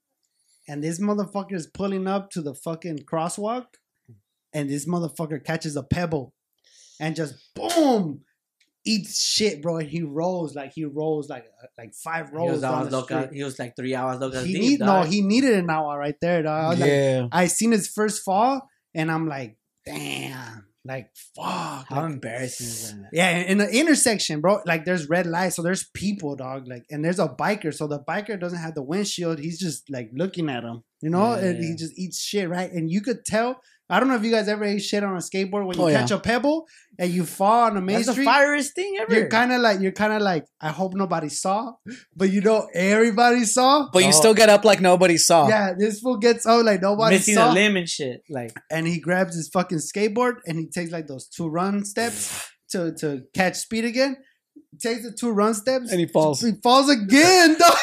and 0.69 0.83
this 0.83 0.99
motherfucker 1.01 1.53
is 1.53 1.69
pulling 1.69 2.09
up 2.09 2.31
to 2.31 2.43
the 2.43 2.55
fucking 2.55 3.05
crosswalk, 3.11 3.67
and 4.53 4.69
this 4.69 4.87
motherfucker 4.87 5.43
catches 5.45 5.77
a 5.77 5.85
pebble, 5.85 6.35
and 6.99 7.15
just 7.15 7.35
boom, 7.55 8.23
eats 8.85 9.23
shit, 9.23 9.63
bro. 9.63 9.77
And 9.77 9.89
he 9.89 10.03
rolls 10.03 10.57
like 10.57 10.73
he 10.73 10.85
rolls 10.85 11.29
like 11.29 11.47
uh, 11.63 11.67
like 11.79 11.95
five 11.95 12.33
rolls. 12.33 12.33
He 12.33 12.39
rolls 12.39 12.53
was, 12.53 12.63
down 12.63 12.75
hours 12.75 12.91
the 12.91 13.03
street. 13.03 13.37
he 13.37 13.45
was 13.45 13.59
like 13.59 13.77
three 13.77 13.95
hours 13.95 14.19
loca 14.19 14.43
He 14.43 14.55
deep, 14.55 14.63
need 14.63 14.81
no, 14.81 15.03
he 15.03 15.21
needed 15.21 15.55
an 15.55 15.71
hour 15.71 15.97
right 15.97 16.17
there, 16.21 16.43
dog. 16.43 16.65
I 16.65 16.69
was 16.71 16.81
like, 16.81 16.91
yeah. 16.91 17.29
I 17.31 17.47
seen 17.47 17.71
his 17.71 17.89
first 17.89 18.25
fall, 18.25 18.69
and 18.95 19.11
I'm 19.11 19.29
like, 19.29 19.57
damn, 19.87 20.67
like 20.85 21.11
fuck, 21.37 21.87
How 21.89 22.03
like, 22.03 22.13
embarrassing 22.13 22.67
is 22.67 22.93
that? 22.93 23.11
yeah, 23.13 23.37
in 23.39 23.59
the 23.59 23.69
intersection, 23.71 24.41
bro, 24.41 24.61
like 24.67 24.85
there's 24.85 25.09
red 25.09 25.27
lights, 25.27 25.57
so 25.57 25.63
there's 25.63 25.85
people, 25.95 26.35
dog, 26.37 26.67
like, 26.67 26.85
and 26.91 27.05
there's 27.05 27.19
a 27.21 27.29
biker, 27.29 27.73
so 27.73 27.87
the 27.87 28.01
biker 28.01 28.39
doesn't 28.39 28.59
have 28.59 28.75
the 28.75 28.83
windshield. 28.83 29.39
He's 29.39 29.59
just 29.61 29.89
like 29.91 30.11
looking 30.13 30.49
at 30.49 30.65
him, 30.65 30.83
you 31.01 31.11
know, 31.11 31.35
Yeah, 31.35 31.45
and 31.45 31.63
yeah. 31.63 31.69
he 31.71 31.77
just 31.77 31.99
eats 31.99 32.21
shit, 32.21 32.49
right? 32.49 32.71
And 32.73 32.91
you 32.91 33.01
could 33.01 33.25
tell. 33.25 33.61
I 33.93 34.01
don't 34.01 34.09
know 34.09 34.15
if 34.17 34.25
you 34.25 34.31
guys 34.31 34.49
ever 34.49 34.65
ate 34.65 34.83
shit 34.83 35.05
on 35.05 35.15
a 35.15 35.19
skateboard 35.19 35.67
when 35.67 35.77
you 35.77 35.85
Oh, 35.85 35.89
yeah. 35.89 36.01
catch 36.01 36.11
a 36.13 36.19
pebble 36.19 36.67
and 36.99 37.11
you 37.11 37.25
fall 37.27 37.65
on 37.67 37.75
the 37.75 37.81
main 37.83 37.97
That's 37.97 38.07
the 38.07 38.13
street. 38.25 38.73
thing 38.75 38.97
ever. 39.01 39.13
You're 39.15 39.29
kind 39.29 39.53
of 39.53 39.61
like 39.61 39.81
you're 39.81 39.93
kind 39.93 40.15
of 40.15 40.23
like 40.23 40.47
I 40.61 40.71
hope 40.71 40.95
nobody 40.95 41.29
saw, 41.29 41.75
but 42.17 42.31
you 42.31 42.41
know 42.41 42.69
everybody 42.75 43.45
saw. 43.45 43.89
But 43.93 44.03
you 44.05 44.09
Oh. 44.09 44.13
still 44.23 44.35
get 44.35 44.49
up 44.49 44.65
like 44.65 44.81
nobody 44.81 45.19
saw. 45.19 45.47
Yeah, 45.49 45.75
this 45.79 46.01
fool 46.01 46.17
gets 46.17 46.47
out 46.47 46.65
like 46.65 46.81
nobody 46.81 47.17
missing 47.17 47.35
saw 47.35 47.53
a 47.53 47.55
limb 47.55 47.77
and 47.77 47.89
shit. 47.89 48.23
Like 48.31 48.59
and 48.71 48.87
he 48.87 48.99
grabs 48.99 49.37
his 49.37 49.49
fucking 49.53 49.79
skateboard 49.79 50.37
and 50.47 50.59
he 50.59 50.69
takes 50.69 50.91
like 50.91 51.07
those 51.07 51.29
two 51.29 51.49
run 51.49 51.85
steps 51.85 52.49
to 52.71 52.95
to 53.01 53.23
catch 53.35 53.57
speed 53.57 53.85
again. 53.85 54.17
Takes 54.81 55.03
the 55.03 55.13
two 55.13 55.31
run 55.31 55.53
steps 55.53 55.91
And 55.93 56.01
he 56.01 56.07
falls. 56.07 56.41
He 56.41 56.53
falls 56.63 56.89
again, 56.89 57.57
dog. 57.59 57.77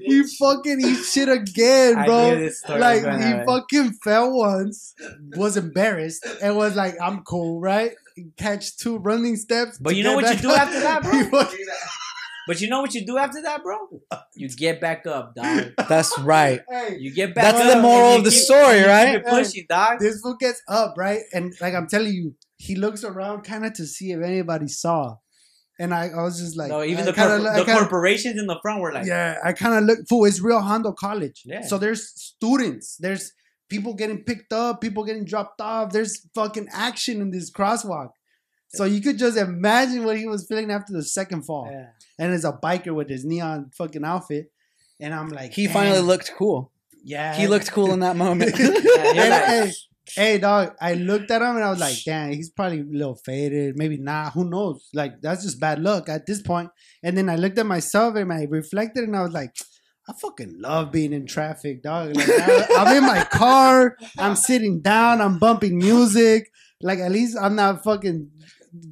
He 0.00 0.22
fucking 0.38 0.80
eats 0.80 1.12
shit 1.12 1.28
again, 1.28 1.96
I 1.98 2.02
knew 2.02 2.06
bro. 2.06 2.34
this 2.38 2.60
story 2.60 2.80
Like 2.80 3.04
was 3.04 3.16
he 3.16 3.22
happen. 3.30 3.46
fucking 3.46 3.92
fell 4.04 4.32
once, 4.36 4.94
was 5.36 5.56
embarrassed, 5.56 6.26
and 6.42 6.56
was 6.56 6.76
like, 6.76 6.94
"I'm 7.02 7.22
cool, 7.24 7.60
right?" 7.60 7.92
Catch 8.36 8.76
two 8.76 8.98
running 8.98 9.36
steps. 9.36 9.78
But 9.78 9.96
you 9.96 10.04
know 10.04 10.14
what 10.14 10.32
you 10.34 10.40
do 10.40 10.50
up. 10.50 10.58
after 10.60 10.80
that, 10.80 11.02
bro? 11.30 11.44
He 11.44 11.64
But 12.46 12.60
you 12.60 12.68
know 12.68 12.82
what 12.82 12.94
you 12.94 13.06
do 13.06 13.16
after 13.16 13.40
that, 13.42 13.62
bro? 13.62 13.76
You 14.34 14.48
get 14.50 14.80
back 14.80 15.06
up, 15.06 15.34
dog. 15.34 15.72
That's 15.88 16.16
right. 16.18 16.60
hey, 16.68 16.96
You 17.00 17.12
get 17.14 17.34
back 17.34 17.46
up. 17.46 17.52
That's 17.54 17.68
up. 17.70 17.76
the 17.76 17.82
moral 17.82 18.16
of 18.18 18.24
the 18.24 18.30
keep- 18.30 18.38
story, 18.40 18.80
you 18.80 18.86
right? 18.86 19.14
Keep 19.16 19.26
it 19.26 19.30
pushing, 19.30 19.66
dog. 19.68 19.98
this 19.98 20.20
fool 20.20 20.36
gets 20.38 20.60
up, 20.68 20.94
right? 20.98 21.20
And 21.32 21.54
like 21.60 21.72
I'm 21.74 21.88
telling 21.88 22.12
you, 22.12 22.34
he 22.58 22.76
looks 22.76 23.02
around 23.02 23.42
kind 23.44 23.64
of 23.64 23.72
to 23.74 23.86
see 23.86 24.12
if 24.12 24.22
anybody 24.22 24.68
saw. 24.68 25.16
And 25.78 25.92
I, 25.92 26.08
I 26.10 26.22
was 26.22 26.38
just 26.38 26.56
like, 26.56 26.68
no, 26.68 26.82
even 26.84 27.02
I 27.02 27.06
the, 27.06 27.12
kinda, 27.12 27.38
corp- 27.40 27.56
the 27.56 27.64
kinda- 27.64 27.80
corporations 27.80 28.38
in 28.38 28.46
the 28.46 28.58
front 28.62 28.80
were 28.80 28.92
like, 28.92 29.06
yeah, 29.06 29.38
I 29.44 29.52
kind 29.52 29.74
of 29.76 29.84
look. 29.84 30.06
Fool, 30.08 30.24
it's 30.26 30.40
Rio 30.40 30.60
Hondo 30.60 30.92
College. 30.92 31.42
Yeah. 31.44 31.62
So 31.62 31.78
there's 31.78 32.08
students. 32.10 32.96
There's 32.98 33.32
people 33.68 33.94
getting 33.94 34.22
picked 34.22 34.52
up, 34.52 34.80
people 34.80 35.02
getting 35.04 35.24
dropped 35.24 35.60
off. 35.60 35.90
There's 35.92 36.28
fucking 36.34 36.68
action 36.72 37.20
in 37.20 37.30
this 37.32 37.50
crosswalk. 37.50 38.10
So 38.68 38.84
you 38.84 39.00
could 39.00 39.18
just 39.18 39.36
imagine 39.36 40.04
what 40.04 40.16
he 40.18 40.26
was 40.26 40.46
feeling 40.46 40.70
after 40.70 40.92
the 40.92 41.02
second 41.02 41.42
fall. 41.42 41.68
Yeah. 41.70 41.86
And 42.18 42.32
as 42.32 42.44
a 42.44 42.52
biker 42.52 42.92
with 42.94 43.08
his 43.08 43.24
neon 43.24 43.70
fucking 43.76 44.04
outfit. 44.04 44.50
And 45.00 45.12
I'm 45.14 45.28
like, 45.28 45.52
He 45.52 45.64
"Damn." 45.66 45.72
finally 45.74 46.00
looked 46.00 46.32
cool. 46.36 46.70
Yeah. 47.04 47.34
He 47.36 47.46
looked 47.48 47.70
cool 47.72 47.92
in 47.92 48.00
that 48.00 48.16
moment. 48.24 48.52
Yeah, 48.58 48.66
you're 48.68 48.76
And, 49.24 49.30
like, 49.30 49.44
hey, 49.44 49.72
hey, 50.14 50.38
dog, 50.38 50.74
I 50.80 50.94
looked 50.94 51.30
at 51.30 51.42
him 51.42 51.56
and 51.56 51.64
I 51.64 51.70
was 51.70 51.80
like, 51.80 51.96
damn, 52.04 52.32
he's 52.32 52.50
probably 52.50 52.80
a 52.80 52.84
little 52.84 53.16
faded. 53.16 53.76
Maybe 53.76 53.96
not. 53.96 54.32
Who 54.34 54.48
knows? 54.48 54.88
Like, 54.92 55.20
that's 55.20 55.42
just 55.42 55.60
bad 55.60 55.80
luck 55.80 56.08
at 56.08 56.26
this 56.26 56.42
point. 56.42 56.70
And 57.02 57.16
then 57.16 57.28
I 57.28 57.36
looked 57.36 57.58
at 57.58 57.66
myself 57.66 58.14
and 58.16 58.32
I 58.32 58.46
reflected 58.48 59.04
and 59.04 59.16
I 59.16 59.22
was 59.22 59.32
like, 59.32 59.54
I 60.08 60.12
fucking 60.12 60.60
love 60.60 60.92
being 60.92 61.14
in 61.14 61.26
traffic, 61.26 61.82
dog. 61.82 62.14
Like, 62.14 62.28
I, 62.28 62.66
I'm 62.76 62.96
in 62.96 63.04
my 63.04 63.24
car. 63.24 63.96
I'm 64.18 64.36
sitting 64.36 64.82
down. 64.82 65.22
I'm 65.22 65.38
bumping 65.38 65.78
music. 65.78 66.50
Like, 66.82 66.98
at 66.98 67.10
least 67.10 67.38
I'm 67.40 67.56
not 67.56 67.82
fucking 67.82 68.30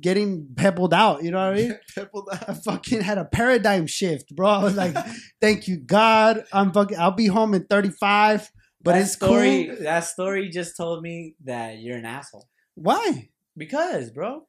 getting 0.01 0.49
pebbled 0.57 0.95
out. 0.95 1.23
You 1.23 1.33
know 1.33 1.39
what 1.39 1.59
I 1.59 1.61
mean? 1.61 1.79
Pebbled 1.95 2.29
out. 2.33 2.49
I 2.49 2.55
fucking 2.55 3.01
had 3.01 3.19
a 3.19 3.25
paradigm 3.25 3.87
shift, 3.87 4.35
bro. 4.35 4.49
I 4.49 4.63
was 4.63 4.77
like, 4.77 4.97
thank 5.41 5.69
you, 5.69 5.77
God. 5.79 6.45
I'm 6.53 6.73
fucking, 6.73 6.99
I'll 6.99 7.11
be 7.11 7.27
home 7.27 7.55
in 7.55 7.65
35. 7.65 8.51
But 8.83 8.93
that 8.93 9.03
it's 9.03 9.13
story. 9.13 9.67
cool. 9.67 9.77
That 9.85 10.01
story 10.01 10.49
just 10.49 10.77
told 10.77 11.03
me 11.03 11.35
that 11.45 11.79
you're 11.79 11.99
an 11.99 12.05
asshole. 12.05 12.49
Why? 12.75 13.29
Because, 13.57 14.11
bro, 14.11 14.43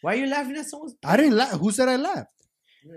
why 0.00 0.14
are 0.14 0.18
you 0.18 0.26
laughing 0.26 0.56
at 0.56 0.66
someone's? 0.66 0.94
I 1.04 1.16
didn't 1.16 1.36
laugh. 1.36 1.58
Who 1.58 1.70
said 1.70 1.88
I 1.88 1.96
laughed? 1.96 2.28
Yeah, 2.84 2.92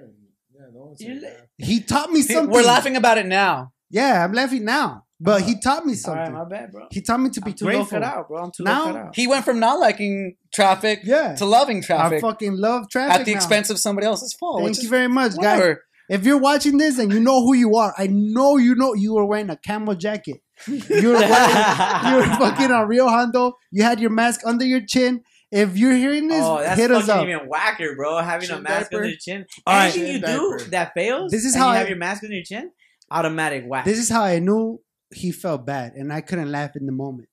yeah, 0.54 0.66
no 0.74 0.80
one 0.86 0.96
You 1.00 1.16
la- 1.16 1.22
that. 1.22 1.48
He 1.58 1.82
taught 1.82 2.12
me 2.12 2.22
something. 2.34 2.52
We're 2.52 2.64
laughing 2.64 2.96
about 2.96 3.18
it 3.18 3.26
now. 3.26 3.72
Yeah, 3.90 4.24
I'm 4.24 4.34
laughing 4.34 4.66
now. 4.66 5.04
But 5.20 5.42
he 5.42 5.60
taught 5.60 5.84
me 5.84 5.96
something. 5.96 6.22
right, 6.22 6.32
my 6.32 6.46
bad, 6.48 6.72
bro. 6.72 6.88
he 6.92 7.02
taught 7.02 7.20
me 7.20 7.32
to 7.32 7.42
be 7.42 7.50
I'm 7.52 7.58
too 7.58 7.66
grateful. 7.66 8.04
out, 8.04 8.28
bro. 8.28 8.44
I'm 8.44 8.52
too 8.56 8.64
Now- 8.64 8.96
out. 8.96 9.16
He 9.16 9.26
went 9.26 9.44
from 9.46 9.60
not 9.60 9.80
liking 9.80 10.36
traffic 10.54 11.00
Yeah. 11.04 11.34
to 11.36 11.46
loving 11.46 11.78
I 11.78 11.82
traffic 11.82 12.22
fucking 12.22 12.56
love 12.56 12.88
traffic. 12.92 13.22
at 13.22 13.26
the 13.26 13.32
now. 13.32 13.38
expense 13.38 13.72
of 13.72 13.80
somebody 13.80 14.06
else's 14.06 14.34
fault. 14.40 14.60
Thank 14.60 14.70
which 14.76 14.84
you 14.84 14.90
very 14.90 15.08
much, 15.08 15.36
guys. 15.42 15.78
If 16.10 16.24
you're 16.24 16.38
watching 16.38 16.78
this 16.78 17.00
and 17.00 17.12
you 17.12 17.20
know 17.20 17.42
who 17.42 17.54
you 17.54 17.76
are, 17.78 17.94
I 17.98 18.08
know 18.08 18.58
you 18.58 18.76
know 18.76 18.94
you 18.94 19.16
were 19.16 19.26
wearing 19.26 19.50
a 19.50 19.58
camo 19.58 19.96
jacket. 19.96 20.38
You 20.68 21.10
were 21.10 21.14
wearing, 21.14 22.06
you 22.08 22.16
were 22.18 22.36
fucking 22.38 22.72
on 22.72 22.88
Rio 22.88 23.08
Hondo. 23.08 23.54
You 23.72 23.84
had 23.84 24.00
your 24.00 24.10
mask 24.10 24.42
under 24.46 24.66
your 24.66 24.82
chin. 24.82 25.24
If 25.52 25.78
you're 25.78 25.96
hearing 25.96 26.28
this, 26.28 26.42
Oh, 26.44 26.60
that's 26.60 26.80
hit 26.80 26.92
us 26.92 27.06
fucking 27.08 27.34
up. 27.34 27.38
even 27.38 27.48
whacker, 27.50 27.96
bro. 27.96 28.18
Having 28.18 28.50
a 28.52 28.60
mask 28.62 28.90
diaper. 28.92 28.98
under 28.98 29.10
your 29.10 29.18
chin. 29.18 29.46
All 29.66 29.74
right. 29.76 29.96
Anything 29.96 30.14
you 30.14 30.20
do 30.20 30.58
diaper. 30.58 30.70
that 30.72 30.94
fails, 30.94 31.32
This 31.32 31.46
is 31.46 31.54
and 31.54 31.64
how 31.64 31.70
you 31.70 31.76
I- 31.76 31.78
have 31.80 31.90
your 31.90 31.98
mask 31.98 32.24
under 32.24 32.36
your 32.36 32.44
chin. 32.44 32.72
Automatic 33.10 33.64
whack. 33.66 33.86
This 33.86 33.98
is 34.00 34.10
how 34.10 34.24
I 34.24 34.40
knew 34.40 34.82
he 35.14 35.32
felt 35.32 35.66
bad, 35.66 35.94
and 35.94 36.12
I 36.12 36.20
couldn't 36.22 36.52
laugh 36.52 36.76
in 36.76 36.86
the 36.86 36.92
moment. 36.92 37.30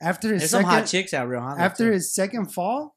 After 0.00 0.32
his 0.32 0.40
There's 0.42 0.50
some 0.52 0.64
hot 0.64 0.86
chicks 0.86 1.12
out 1.12 1.28
real, 1.28 1.42
huh? 1.42 1.54
after 1.58 1.92
his 1.92 2.14
second 2.14 2.46
fall, 2.52 2.94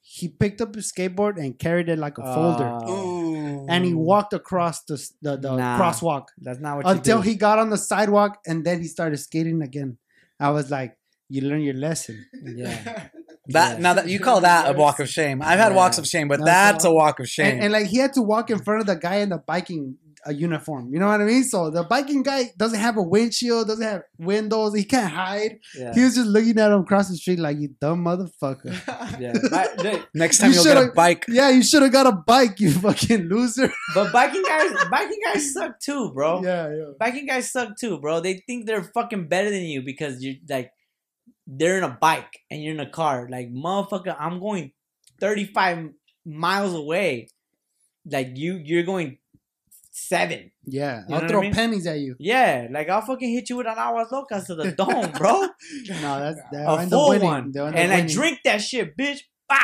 he 0.00 0.28
picked 0.28 0.60
up 0.60 0.74
his 0.74 0.92
skateboard 0.92 1.38
and 1.38 1.56
carried 1.58 1.88
it 1.88 1.98
like 1.98 2.18
a 2.18 2.22
uh, 2.22 2.34
folder, 2.34 2.86
Ooh. 2.90 3.13
And 3.44 3.84
he 3.84 3.92
mm. 3.92 3.96
walked 4.10 4.32
across 4.32 4.82
the 4.84 4.96
the, 5.22 5.36
the 5.36 5.56
Nah. 5.56 5.78
crosswalk 5.78 6.26
That's 6.38 6.60
not 6.60 6.76
what 6.76 6.86
until 6.86 7.18
you 7.18 7.22
he 7.30 7.34
got 7.36 7.58
on 7.58 7.70
the 7.70 7.78
sidewalk, 7.78 8.38
and 8.46 8.64
then 8.64 8.80
he 8.80 8.88
started 8.88 9.16
skating 9.18 9.62
again. 9.62 9.98
I 10.40 10.50
was 10.50 10.70
like, 10.70 10.96
"You 11.28 11.42
learn 11.42 11.62
your 11.62 11.74
lesson." 11.74 12.26
Yeah. 12.44 13.08
That 13.48 13.74
Yeah. 13.76 13.82
now 13.82 13.92
that 13.94 14.08
you 14.08 14.20
call 14.20 14.40
that 14.40 14.74
a 14.74 14.78
walk 14.78 15.00
of 15.00 15.08
shame. 15.08 15.42
I've 15.42 15.58
had 15.58 15.72
Yeah. 15.72 15.76
walks 15.76 15.98
of 15.98 16.06
shame, 16.06 16.28
but 16.28 16.38
That's 16.40 16.48
that's 16.48 16.84
a 16.86 16.88
a 16.88 16.94
walk 16.94 17.20
of 17.20 17.28
shame. 17.28 17.52
And, 17.56 17.64
and 17.64 17.72
like 17.74 17.86
he 17.88 17.98
had 17.98 18.14
to 18.14 18.22
walk 18.22 18.48
in 18.48 18.58
front 18.64 18.80
of 18.80 18.86
the 18.86 18.96
guy 18.96 19.16
in 19.16 19.28
the 19.28 19.36
biking 19.36 19.98
uh, 20.26 20.30
uniform. 20.30 20.92
You 20.92 20.98
know 20.98 21.06
what 21.06 21.20
I 21.20 21.24
mean? 21.24 21.44
So 21.44 21.70
the 21.70 21.84
biking 21.84 22.22
guy 22.22 22.50
doesn't 22.56 22.78
have 22.78 22.96
a 22.96 23.02
windshield, 23.02 23.68
doesn't 23.68 23.84
have 23.84 24.02
windows. 24.18 24.74
He 24.74 24.84
can't 24.84 25.12
hide. 25.12 25.58
Yeah. 25.76 25.92
He 25.94 26.02
was 26.02 26.14
just 26.14 26.26
looking 26.28 26.58
at 26.58 26.70
him 26.70 26.80
across 26.80 27.08
the 27.08 27.16
street 27.16 27.38
like, 27.38 27.58
"You 27.58 27.68
dumb 27.80 28.04
motherfucker." 28.04 28.72
yeah. 29.20 29.34
But, 29.50 30.08
Next 30.14 30.38
time 30.38 30.50
You 30.50 30.60
you 30.60 30.68
will 30.68 30.74
get 30.74 30.88
a 30.90 30.92
bike. 30.92 31.24
Yeah, 31.28 31.50
you 31.50 31.62
should 31.62 31.82
have 31.82 31.92
got 31.92 32.06
a 32.06 32.12
bike, 32.12 32.60
you 32.60 32.70
fucking 32.86 33.28
loser. 33.28 33.72
but 33.94 34.12
biking 34.12 34.42
guys, 34.42 34.72
biking 34.90 35.20
guys 35.24 35.52
suck 35.52 35.78
too, 35.80 36.12
bro. 36.12 36.42
Yeah, 36.42 36.74
yeah. 36.74 36.84
Biking 36.98 37.26
guys 37.26 37.50
suck 37.50 37.76
too, 37.78 37.98
bro. 38.00 38.20
They 38.20 38.42
think 38.46 38.66
they're 38.66 38.84
fucking 38.94 39.28
better 39.28 39.50
than 39.50 39.62
you 39.62 39.82
because 39.82 40.22
you're 40.22 40.36
like 40.48 40.70
they're 41.46 41.78
in 41.78 41.84
a 41.84 41.98
bike 42.00 42.40
and 42.50 42.62
you're 42.62 42.74
in 42.74 42.80
a 42.80 42.90
car. 42.90 43.28
Like 43.30 43.52
motherfucker, 43.52 44.16
I'm 44.18 44.40
going 44.40 44.72
35 45.20 45.90
miles 46.24 46.74
away. 46.74 47.28
Like 48.10 48.32
you, 48.34 48.60
you're 48.62 48.82
going 48.82 49.18
seven. 49.96 50.50
Yeah, 50.64 51.02
You 51.02 51.08
know 51.10 51.14
I'll 51.14 51.20
what 51.20 51.24
I 51.24 51.28
throw 51.28 51.40
mean? 51.40 51.54
pennies 51.54 51.86
at 51.86 52.00
you. 52.00 52.16
Yeah, 52.18 52.66
like 52.70 52.88
I'll 52.88 53.00
fucking 53.00 53.30
hit 53.32 53.48
you 53.48 53.56
with 53.56 53.66
an 53.68 53.78
aguas 53.78 54.08
locas 54.10 54.46
to 54.46 54.56
the 54.56 54.72
dome, 54.76 55.12
bro. 55.12 55.40
No, 55.40 56.20
that's 56.20 56.40
that. 56.52 56.66
a 56.68 56.80
end 56.80 56.90
full 56.90 57.10
winning. 57.10 57.26
one, 57.26 57.52
They'll 57.52 57.66
and 57.66 57.76
I 57.92 57.96
winning. 57.98 58.06
drink 58.12 58.38
that 58.44 58.60
shit, 58.60 58.96
bitch. 58.96 59.20
Bah. 59.48 59.56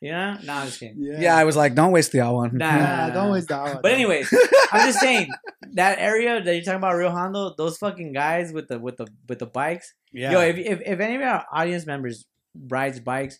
you 0.00 0.10
know? 0.10 0.38
No, 0.42 0.52
I'm 0.54 0.66
just 0.66 0.80
kidding. 0.80 0.96
Yeah, 0.98 1.20
Yeah, 1.20 1.36
I 1.36 1.44
was 1.44 1.54
like, 1.54 1.74
don't 1.74 1.92
waste 1.92 2.12
the 2.12 2.20
L 2.20 2.36
one. 2.36 2.56
Nah. 2.56 2.78
Nah, 2.78 3.10
don't 3.10 3.30
waste 3.32 3.48
the 3.48 3.56
hour. 3.56 3.78
But 3.82 3.92
anyways, 3.92 4.32
I'm 4.72 4.86
just 4.86 5.00
saying 5.00 5.28
that 5.74 5.98
area 5.98 6.42
that 6.42 6.52
you're 6.54 6.64
talking 6.64 6.78
about, 6.78 6.94
Rio 6.96 7.10
Hondo, 7.10 7.54
those 7.58 7.76
fucking 7.78 8.12
guys 8.14 8.52
with 8.54 8.68
the 8.68 8.78
with 8.78 8.96
the 8.96 9.06
with 9.28 9.38
the 9.38 9.46
bikes. 9.46 9.92
yeah. 10.12 10.32
Yo, 10.32 10.40
if, 10.40 10.56
if 10.56 10.80
if 10.84 10.98
any 11.00 11.16
of 11.16 11.22
our 11.22 11.44
audience 11.52 11.84
members 11.86 12.24
rides 12.68 13.00
bikes, 13.00 13.38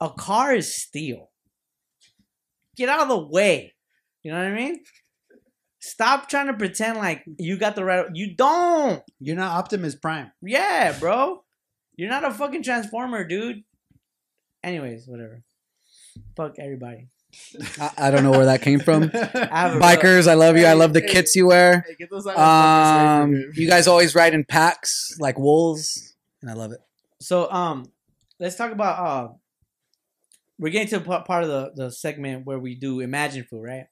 a 0.00 0.10
car 0.10 0.54
is 0.56 0.74
steel. 0.74 1.30
Get 2.76 2.88
out 2.88 3.00
of 3.02 3.08
the 3.08 3.26
way. 3.28 3.74
You 4.26 4.32
know 4.32 4.38
what 4.38 4.48
I 4.48 4.54
mean? 4.54 4.80
Stop 5.78 6.28
trying 6.28 6.48
to 6.48 6.54
pretend 6.54 6.98
like 6.98 7.22
you 7.38 7.56
got 7.56 7.76
the 7.76 7.84
right. 7.84 8.06
You 8.12 8.34
don't. 8.34 9.00
You're 9.20 9.36
not 9.36 9.56
Optimus 9.56 9.94
Prime. 9.94 10.32
Yeah, 10.42 10.98
bro. 10.98 11.44
You're 11.94 12.08
not 12.10 12.24
a 12.24 12.32
fucking 12.32 12.64
transformer, 12.64 13.22
dude. 13.22 13.62
Anyways, 14.64 15.06
whatever. 15.06 15.44
Fuck 16.36 16.56
everybody. 16.58 17.06
I, 17.80 17.90
I 17.96 18.10
don't 18.10 18.24
know 18.24 18.32
where 18.32 18.46
that 18.46 18.62
came 18.62 18.80
from. 18.80 19.04
I 19.14 19.60
have 19.60 19.76
a 19.76 19.78
Bikers, 19.78 20.26
I 20.26 20.34
love 20.34 20.56
you. 20.56 20.66
I 20.66 20.72
love 20.72 20.92
the 20.92 21.02
kits 21.02 21.36
you 21.36 21.46
wear. 21.46 21.84
Hey, 21.86 21.94
get 21.96 22.10
those 22.10 22.26
Um, 22.26 23.32
you 23.54 23.68
guys 23.68 23.86
always 23.86 24.16
ride 24.16 24.34
in 24.34 24.42
packs 24.42 25.16
like 25.20 25.38
wolves, 25.38 26.16
and 26.42 26.50
I 26.50 26.54
love 26.54 26.72
it. 26.72 26.80
So 27.20 27.48
um, 27.52 27.92
let's 28.40 28.56
talk 28.56 28.72
about 28.72 28.98
uh, 28.98 29.32
we're 30.58 30.72
getting 30.72 30.88
to 30.88 31.16
a 31.16 31.20
part 31.20 31.44
of 31.44 31.48
the 31.48 31.70
the 31.76 31.90
segment 31.92 32.44
where 32.44 32.58
we 32.58 32.74
do 32.74 32.98
Imagine 32.98 33.44
Foo, 33.48 33.60
right? 33.60 33.86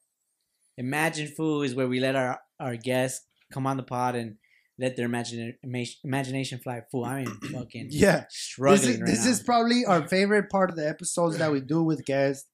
Imagine 0.76 1.28
Foo 1.28 1.62
is 1.62 1.74
where 1.74 1.88
we 1.88 2.00
let 2.00 2.16
our 2.16 2.38
our 2.60 2.76
guests 2.76 3.26
come 3.52 3.66
on 3.66 3.76
the 3.76 3.82
pod 3.82 4.14
and 4.16 4.36
let 4.78 4.96
their 4.96 5.06
imagine, 5.06 5.54
imagination 6.02 6.58
fly. 6.58 6.82
Fool, 6.90 7.04
I 7.04 7.24
mean, 7.24 7.38
fucking 7.52 7.88
Yeah. 7.90 8.24
struggling 8.28 8.80
This 8.80 8.88
is 8.88 9.00
right 9.00 9.06
this 9.06 9.24
now. 9.24 9.30
is 9.30 9.40
probably 9.42 9.84
our 9.86 10.08
favorite 10.08 10.50
part 10.50 10.70
of 10.70 10.76
the 10.76 10.88
episodes 10.88 11.38
that 11.38 11.52
we 11.52 11.60
do 11.60 11.82
with 11.84 12.04
guests 12.04 12.48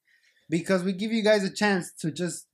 because 0.51 0.83
we 0.83 0.93
give 0.93 1.13
you 1.13 1.23
guys 1.23 1.45
a 1.45 1.51
chance 1.55 1.93
to 2.01 2.11
just 2.11 2.47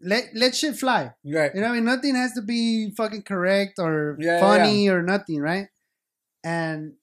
let 0.00 0.24
let 0.34 0.54
shit 0.54 0.76
fly. 0.76 1.10
Right. 1.24 1.50
You 1.54 1.60
know, 1.62 1.68
what 1.68 1.72
I 1.72 1.76
mean, 1.76 1.84
nothing 1.84 2.14
has 2.14 2.32
to 2.34 2.42
be 2.42 2.92
fucking 2.96 3.22
correct 3.22 3.74
or 3.78 4.16
Yeah, 4.20 4.34
yeah, 4.34 4.40
funny 4.40 4.88
or 4.88 5.02
nothing, 5.02 5.40
right? 5.40 5.66
And 6.44 6.94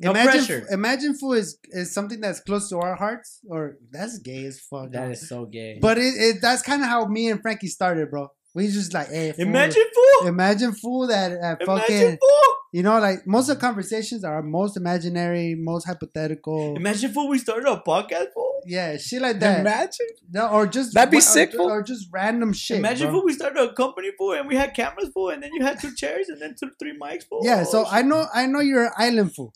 No 0.00 0.10
imagine, 0.12 0.30
pressure. 0.32 0.66
Imagine 0.70 1.14
foo 1.18 1.32
is, 1.32 1.58
is 1.70 1.92
something 1.92 2.20
that's 2.20 2.40
close 2.40 2.68
to 2.70 2.78
our 2.78 2.94
hearts, 2.94 3.40
or 3.48 3.78
that's 3.90 4.18
gay 4.18 4.44
as 4.46 4.60
fuck. 4.60 4.92
that 4.92 5.06
huh? 5.06 5.10
is 5.10 5.28
so 5.28 5.44
gay. 5.46 5.78
But 5.80 5.98
it, 5.98 6.14
it 6.16 6.36
that's 6.40 6.62
kind 6.62 6.82
of 6.82 6.88
how 6.88 7.06
me 7.06 7.28
and 7.30 7.40
Frankie 7.42 7.66
started, 7.68 8.10
bro. 8.10 8.28
We 8.54 8.66
just 8.68 8.94
like, 8.94 9.08
hey, 9.08 9.32
fool, 9.32 9.44
Imagine 9.46 9.84
Fool. 9.94 10.28
imagine 10.28 10.72
fool 10.72 11.06
that 11.08 11.32
uh, 11.32 11.56
Imagine 11.60 11.66
fucking, 11.66 12.18
Fool. 12.18 12.54
you 12.72 12.82
know, 12.82 12.98
like 12.98 13.26
most 13.26 13.48
of 13.50 13.56
the 13.56 13.60
conversations 13.60 14.24
are 14.24 14.42
most 14.42 14.76
imaginary, 14.76 15.54
most 15.56 15.84
hypothetical. 15.86 16.74
Imagine 16.76 17.12
Fool. 17.12 17.28
We 17.28 17.38
started 17.38 17.68
a 17.70 17.76
podcast, 17.86 18.32
Fool. 18.34 18.60
yeah, 18.66 18.96
shit 18.96 19.20
like 19.22 19.38
that. 19.40 19.60
Imagine. 19.60 20.06
No, 20.30 20.48
or 20.48 20.66
just 20.66 20.94
That'd 20.94 21.10
be 21.10 21.18
or- 21.18 21.20
sick, 21.20 21.54
or, 21.58 21.70
or 21.70 21.82
just 21.82 22.08
random 22.12 22.52
shit. 22.52 22.78
Imagine 22.78 23.08
bro. 23.08 23.16
Fool. 23.20 23.26
We 23.26 23.32
started 23.34 23.60
a 23.62 23.72
company, 23.74 24.10
Fool, 24.18 24.32
and 24.32 24.48
we 24.48 24.56
had 24.56 24.74
cameras, 24.74 25.10
Fool, 25.14 25.28
and 25.30 25.42
then 25.42 25.50
you 25.52 25.62
had 25.64 25.78
two 25.80 25.94
chairs 25.94 26.28
and 26.28 26.40
then 26.40 26.54
two, 26.58 26.70
three 26.80 26.98
mics, 26.98 27.24
Fool. 27.28 27.42
Yeah, 27.44 27.64
so 27.64 27.84
Oh, 27.84 27.88
I 27.90 28.02
know, 28.02 28.26
I 28.34 28.46
know 28.46 28.60
you're 28.60 28.86
an 28.86 28.92
island 28.96 29.34
fool. 29.34 29.52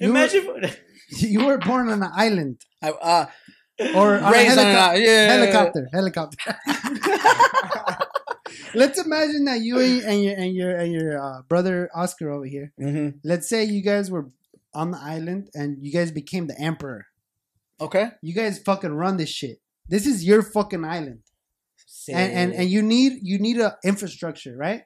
You- 0.00 0.08
Imagine 0.10 0.42
Fool. 0.44 0.60
You 1.18 1.44
were 1.46 1.58
born 1.58 1.88
on 1.88 2.00
an 2.04 2.10
island 2.14 2.60
I, 2.80 2.90
uh, 2.90 3.26
or 3.96 4.14
on 4.18 4.24
a 4.24 4.30
raised 4.30 4.56
on 4.58 4.64
helico- 4.64 4.94
an, 4.94 5.02
yeah, 5.02 5.26
helicopter. 5.34 5.88
Helicopter. 5.92 6.56
Let's 8.74 9.04
imagine 9.04 9.44
that 9.46 9.60
you 9.60 9.78
and 9.80 10.22
your 10.24 10.34
and 10.36 10.54
your 10.54 10.76
and 10.76 10.92
your 10.92 11.20
uh, 11.22 11.42
brother 11.48 11.90
Oscar 11.94 12.30
over 12.30 12.44
here. 12.44 12.72
Mhm. 12.80 13.14
Let's 13.24 13.48
say 13.48 13.64
you 13.64 13.82
guys 13.82 14.08
were 14.10 14.28
on 14.72 14.92
the 14.92 14.98
island 14.98 15.50
and 15.54 15.78
you 15.84 15.92
guys 15.92 16.12
became 16.12 16.46
the 16.46 16.58
emperor. 16.60 17.06
Okay. 17.80 18.10
You 18.22 18.32
guys 18.34 18.58
fucking 18.60 18.92
run 18.92 19.16
this 19.16 19.30
shit. 19.30 19.60
This 19.88 20.06
is 20.06 20.24
your 20.24 20.42
fucking 20.42 20.84
island, 20.84 21.20
and 22.08 22.32
and 22.32 22.52
and 22.54 22.70
you 22.70 22.82
need 22.82 23.18
you 23.22 23.38
need 23.40 23.58
a 23.58 23.76
infrastructure, 23.84 24.56
right? 24.56 24.82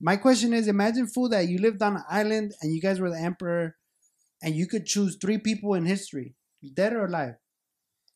My 0.00 0.16
question 0.16 0.52
is: 0.52 0.66
Imagine 0.66 1.06
fool 1.06 1.28
that 1.28 1.46
you 1.48 1.58
lived 1.58 1.80
on 1.82 1.96
an 1.96 2.02
island 2.10 2.52
and 2.60 2.74
you 2.74 2.80
guys 2.80 2.98
were 3.00 3.10
the 3.10 3.20
emperor, 3.20 3.76
and 4.44 4.54
you 4.54 4.66
could 4.66 4.84
choose 4.86 5.16
three 5.16 5.38
people 5.38 5.74
in 5.74 5.86
history, 5.86 6.34
dead 6.74 6.92
or 6.92 7.06
alive, 7.06 7.34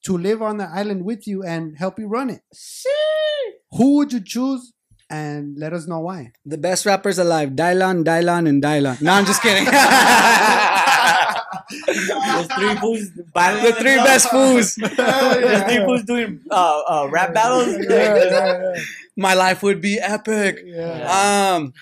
to 0.05 0.17
live 0.17 0.43
on 0.43 0.59
the 0.59 0.69
island 0.69 1.05
with 1.05 1.27
you 1.27 1.43
and 1.43 1.77
help 1.79 1.99
you 1.99 2.07
run 2.07 2.31
it. 2.31 2.43
See? 2.53 2.91
Who 3.73 3.97
would 3.97 4.13
you 4.13 4.21
choose 4.21 4.73
and 5.11 5.57
let 5.59 5.73
us 5.73 5.87
know 5.87 6.01
why. 6.01 6.33
The 6.45 6.59
best 6.59 6.85
rappers 6.87 7.19
alive: 7.19 7.51
Dylan, 7.51 8.05
Dylan, 8.05 8.49
and 8.49 8.63
Dylan. 8.63 9.01
No, 9.01 9.13
I'm 9.13 9.25
just 9.25 9.43
kidding. 9.43 9.65
Those 12.35 12.47
three 12.47 12.75
fools 12.77 13.11
battling 13.35 13.65
the 13.65 13.73
three 13.73 13.97
best 13.97 14.31
fools. 14.31 14.75
Those 14.97 15.63
three 15.63 15.85
fools 15.85 16.03
doing 16.03 16.41
uh, 16.51 16.81
uh, 16.89 17.09
rap 17.11 17.35
battles. 17.35 17.87
My 19.17 19.35
life 19.35 19.63
would 19.63 19.81
be 19.81 19.99
epic. 19.99 20.61
Yeah. 20.65 21.57
Um, 21.57 21.73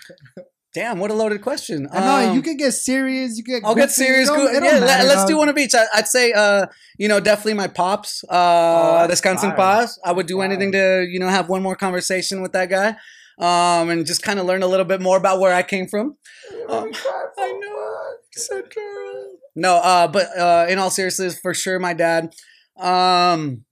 damn, 0.77 0.99
what 0.99 1.11
a 1.11 1.15
loaded 1.15 1.41
question. 1.41 1.89
I 1.91 2.01
know 2.01 2.29
Um, 2.29 2.37
you 2.37 2.43
could 2.43 2.59
get 2.59 2.73
serious. 2.73 3.39
You 3.39 3.45
could. 3.45 3.65
I'll 3.65 3.75
get 3.75 3.91
serious. 3.91 4.29
Go, 4.29 4.45
yeah, 4.53 4.61
let, 4.61 5.17
us 5.17 5.25
do 5.25 5.39
one 5.39 5.49
of 5.49 5.57
each. 5.57 5.75
I, 5.75 5.87
I'd 5.95 6.07
say, 6.07 6.33
uh, 6.33 6.67
you 6.99 7.09
know, 7.09 7.19
definitely 7.19 7.55
my 7.55 7.67
pops, 7.67 8.23
uh, 8.25 8.29
Oh, 8.31 9.07
that's 9.09 9.23
Descansen 9.23 9.57
fire. 9.57 9.57
Paz. 9.57 9.99
I 10.05 10.13
would 10.13 10.27
do 10.27 10.43
anything 10.43 10.73
to, 10.73 11.07
you 11.09 11.19
know, 11.19 11.29
have 11.29 11.49
one 11.49 11.63
more 11.63 11.77
conversation 11.77 12.43
with 12.43 12.53
that 12.53 12.69
guy, 12.69 12.91
um, 13.39 13.89
and 13.89 14.05
just 14.05 14.23
kind 14.23 14.39
of 14.39 14.45
learn 14.45 14.63
a 14.63 14.67
little 14.67 14.85
bit 14.85 15.01
more 15.01 15.17
about 15.17 15.41
where 15.41 15.55
I 15.55 15.63
came 15.63 15.89
from. 15.89 16.19
Um, 16.69 16.93
I 17.39 17.53
know. 17.59 18.63
Girl. 18.75 19.39
No, 19.55 19.77
uh, 19.77 20.09
but 20.09 20.27
uh, 20.39 20.67
in 20.69 20.79
all 20.79 20.91
seriousness, 20.91 21.39
for 21.41 21.55
sure, 21.55 21.79
my 21.79 21.95
dad. 21.95 22.35
Um, 22.79 23.65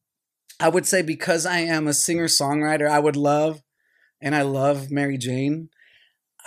I 0.59 0.71
would 0.71 0.87
say 0.87 1.03
because 1.03 1.45
I 1.45 1.59
am 1.59 1.87
a 1.87 1.93
singer 1.93 2.29
songwriter, 2.29 2.89
I 2.89 2.99
would 2.99 3.17
love, 3.17 3.61
and 4.23 4.35
I 4.35 4.41
love 4.41 4.91
Mary 4.91 5.19
Jane. 5.19 5.69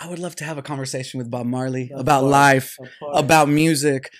I 0.00 0.08
would 0.08 0.18
love 0.18 0.36
to 0.36 0.44
have 0.44 0.58
a 0.58 0.62
conversation 0.62 1.18
with 1.18 1.30
Bob 1.30 1.46
Marley 1.46 1.90
Of 1.92 2.00
about 2.00 2.20
course. 2.20 2.30
life, 2.32 2.76
about 3.12 3.48
music, 3.48 4.10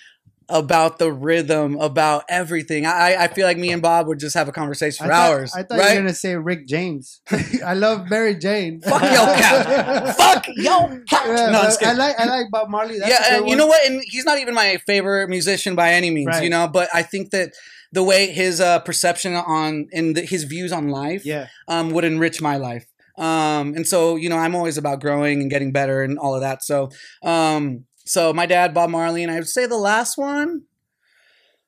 about 0.49 0.97
the 0.99 1.11
rhythm, 1.11 1.77
about 1.79 2.23
everything. 2.27 2.85
I, 2.85 3.15
I 3.15 3.27
feel 3.27 3.45
like 3.45 3.57
me 3.57 3.71
and 3.71 3.81
Bob 3.81 4.07
would 4.07 4.19
just 4.19 4.33
have 4.35 4.47
a 4.49 4.51
conversation 4.51 5.05
for 5.05 5.11
I 5.11 5.15
thought, 5.15 5.29
hours. 5.31 5.53
I 5.55 5.63
thought 5.63 5.77
right? 5.79 5.89
you 5.91 5.95
were 5.95 6.01
gonna 6.01 6.13
say 6.13 6.35
Rick 6.35 6.67
James. 6.67 7.21
I 7.65 7.75
love 7.75 8.09
Mary 8.09 8.35
Jane. 8.35 8.81
Fuck 8.83 9.01
yo, 9.03 9.25
cat. 9.35 10.17
Fuck 10.17 10.45
yo, 10.55 10.87
cat. 11.07 11.27
Yeah, 11.27 11.49
no, 11.51 11.59
I'm 11.59 11.65
just 11.65 11.83
I 11.83 11.93
like 11.93 12.19
I 12.19 12.25
like 12.25 12.47
Bob 12.51 12.69
Marley. 12.69 12.99
That's 12.99 13.11
yeah, 13.11 13.35
and 13.37 13.45
you 13.45 13.49
one. 13.51 13.57
know 13.59 13.67
what? 13.67 13.87
And 13.87 14.01
he's 14.05 14.25
not 14.25 14.39
even 14.39 14.53
my 14.55 14.77
favorite 14.87 15.29
musician 15.29 15.75
by 15.75 15.91
any 15.93 16.09
means, 16.09 16.27
Right. 16.27 16.43
you 16.43 16.49
know. 16.49 16.67
But 16.67 16.89
I 16.93 17.03
think 17.03 17.29
that 17.29 17.53
the 17.93 18.03
way 18.03 18.27
his 18.31 18.59
uh, 18.59 18.79
perception 18.79 19.35
on 19.35 19.87
and 19.93 20.15
the, 20.15 20.21
his 20.21 20.43
views 20.45 20.71
on 20.71 20.89
life 20.89 21.25
Yeah, 21.25 21.47
um, 21.67 21.91
would 21.91 22.03
enrich 22.05 22.41
my 22.41 22.57
life. 22.57 22.85
Um, 23.19 23.75
and 23.75 23.85
so, 23.87 24.15
you 24.15 24.29
know, 24.29 24.37
I'm 24.37 24.55
always 24.55 24.77
about 24.77 25.01
growing 25.01 25.41
and 25.41 25.51
getting 25.51 25.71
better 25.71 26.01
and 26.01 26.17
all 26.17 26.33
of 26.35 26.41
that. 26.41 26.63
So, 26.63 26.89
um, 27.21 27.85
so 28.05 28.33
my 28.33 28.45
dad, 28.45 28.73
Bob 28.73 28.89
Marley, 28.89 29.21
and 29.23 29.31
I 29.31 29.35
would 29.35 29.47
say 29.47 29.65
the 29.65 29.77
last 29.77 30.17
one, 30.17 30.63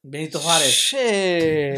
Benito 0.03 0.39
Juarez. 0.39 0.73
shit, 0.73 1.77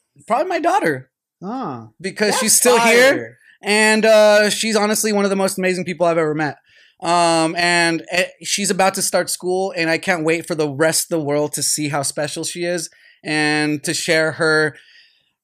probably 0.26 0.48
my 0.48 0.58
daughter 0.58 1.10
ah, 1.42 1.90
because 2.00 2.30
That's 2.30 2.40
she's 2.40 2.58
still 2.58 2.78
fire. 2.78 3.14
here 3.14 3.38
and 3.62 4.04
uh, 4.04 4.50
she's 4.50 4.76
honestly 4.76 5.12
one 5.12 5.24
of 5.24 5.30
the 5.30 5.36
most 5.36 5.58
amazing 5.58 5.84
people 5.84 6.06
I've 6.06 6.18
ever 6.18 6.34
met. 6.34 6.56
Um, 7.02 7.54
and 7.56 8.04
eh, 8.10 8.26
she's 8.42 8.70
about 8.70 8.94
to 8.94 9.02
start 9.02 9.30
school, 9.30 9.72
and 9.76 9.88
I 9.88 9.98
can't 9.98 10.24
wait 10.24 10.46
for 10.46 10.54
the 10.54 10.68
rest 10.68 11.04
of 11.04 11.18
the 11.18 11.24
world 11.24 11.52
to 11.54 11.62
see 11.62 11.88
how 11.88 12.02
special 12.02 12.44
she 12.44 12.64
is 12.64 12.90
and 13.22 13.82
to 13.84 13.94
share 13.94 14.32
her 14.32 14.76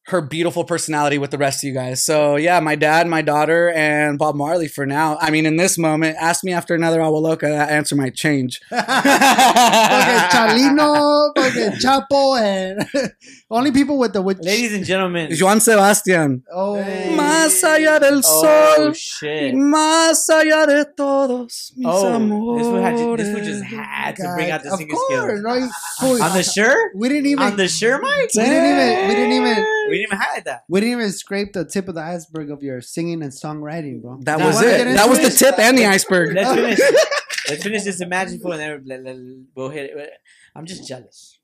her 0.09 0.21
beautiful 0.21 0.63
personality 0.65 1.19
with 1.19 1.33
the 1.33 1.39
rest 1.39 1.65
of 1.65 1.69
you 1.69 1.75
guys. 1.75 2.05
So 2.05 2.37
yeah, 2.37 2.61
my 2.61 2.77
dad, 2.77 3.09
my 3.09 3.23
daughter, 3.23 3.71
and 3.73 4.19
Bob 4.19 4.37
Marley 4.37 4.69
for 4.69 4.87
now. 4.87 5.19
I 5.21 5.31
mean, 5.31 5.47
in 5.47 5.57
this 5.57 5.77
moment, 5.79 6.17
ask 6.21 6.45
me 6.45 6.53
after 6.53 6.75
another 6.77 7.03
Agua 7.03 7.17
Loca, 7.19 7.49
that 7.49 7.71
answer 7.71 7.97
might 7.97 8.15
change. 8.15 8.61
fucking 8.71 10.29
Chalino, 10.31 11.33
fucking 11.37 11.73
Chapo, 11.81 12.41
and 12.41 13.13
only 13.51 13.73
people 13.73 13.99
with 13.99 14.13
the 14.13 14.23
with 14.23 14.39
Ladies 14.45 14.75
and 14.75 14.85
gentlemen. 14.85 15.35
Joan 15.35 15.61
Sebastian. 15.61 16.45
Oh, 16.53 16.75
Más 17.17 17.63
allá 17.65 17.99
del 18.01 18.19
Oh 18.25 18.75
sol. 18.77 18.93
shit. 18.93 19.55
Más 19.55 20.29
allá 20.29 20.67
de 20.67 20.85
todos 20.97 21.73
mis 21.77 21.87
Oh, 21.87 22.15
amores. 22.15 22.63
this 22.65 22.73
one 22.73 22.83
had 22.83 22.97
to, 22.97 23.17
this 23.17 23.35
one 23.35 23.45
just 23.45 23.65
had 23.65 24.17
to 24.17 24.33
bring 24.37 24.51
out 24.51 24.63
the 24.63 24.71
of 24.73 24.79
singing 24.79 24.95
course, 24.95 25.09
skills. 25.09 25.43
no, 25.43 25.55
you- 25.55 26.23
On 26.23 26.33
the 26.37 26.43
shirt? 26.43 26.93
we 26.95 27.09
didn't 27.09 27.27
even 27.27 27.43
On 27.45 27.57
the 27.57 27.69
shirt, 27.69 28.01
Mike? 28.03 28.31
we 28.35 28.43
didn't 28.43 28.67
even 28.73 29.09
we 29.09 29.15
didn't 29.15 29.33
even 29.33 29.65
We 29.89 29.99
didn't 29.99 30.09
even 30.13 30.19
highlight 30.19 30.45
that. 30.45 30.65
we 30.69 30.81
didn't 30.81 30.99
even 31.01 31.13
scrape 31.13 31.53
the 31.53 31.65
tip 31.65 31.89
of 31.89 31.95
the 31.95 32.03
iceberg 32.03 32.51
of 32.51 32.63
your 32.63 32.81
singing 32.81 33.23
and 33.23 33.33
songwriting, 33.33 34.03
bro. 34.03 34.19
That 34.23 34.39
Now, 34.39 34.47
was 34.47 34.57
wanna 34.57 34.69
it. 34.69 34.85
get 34.85 34.95
That 34.97 35.09
was 35.09 35.19
the 35.19 35.27
it? 35.27 35.37
tip 35.39 35.59
and 35.59 35.77
the 35.79 35.87
iceberg. 35.87 36.35
Let's 36.35 36.55
finish. 36.55 36.79
Let's 37.49 37.63
finish 37.63 37.85
this 37.85 38.01
Imagine 38.01 38.41
Fool 38.41 38.53
and 38.53 38.61
then 38.61 39.05
let- 39.05 39.05
let- 39.05 39.25
we'll 39.55 39.69
hit 39.71 39.91
it. 39.97 40.11
I'm 40.55 40.67
just 40.67 40.87
jealous. 40.89 41.39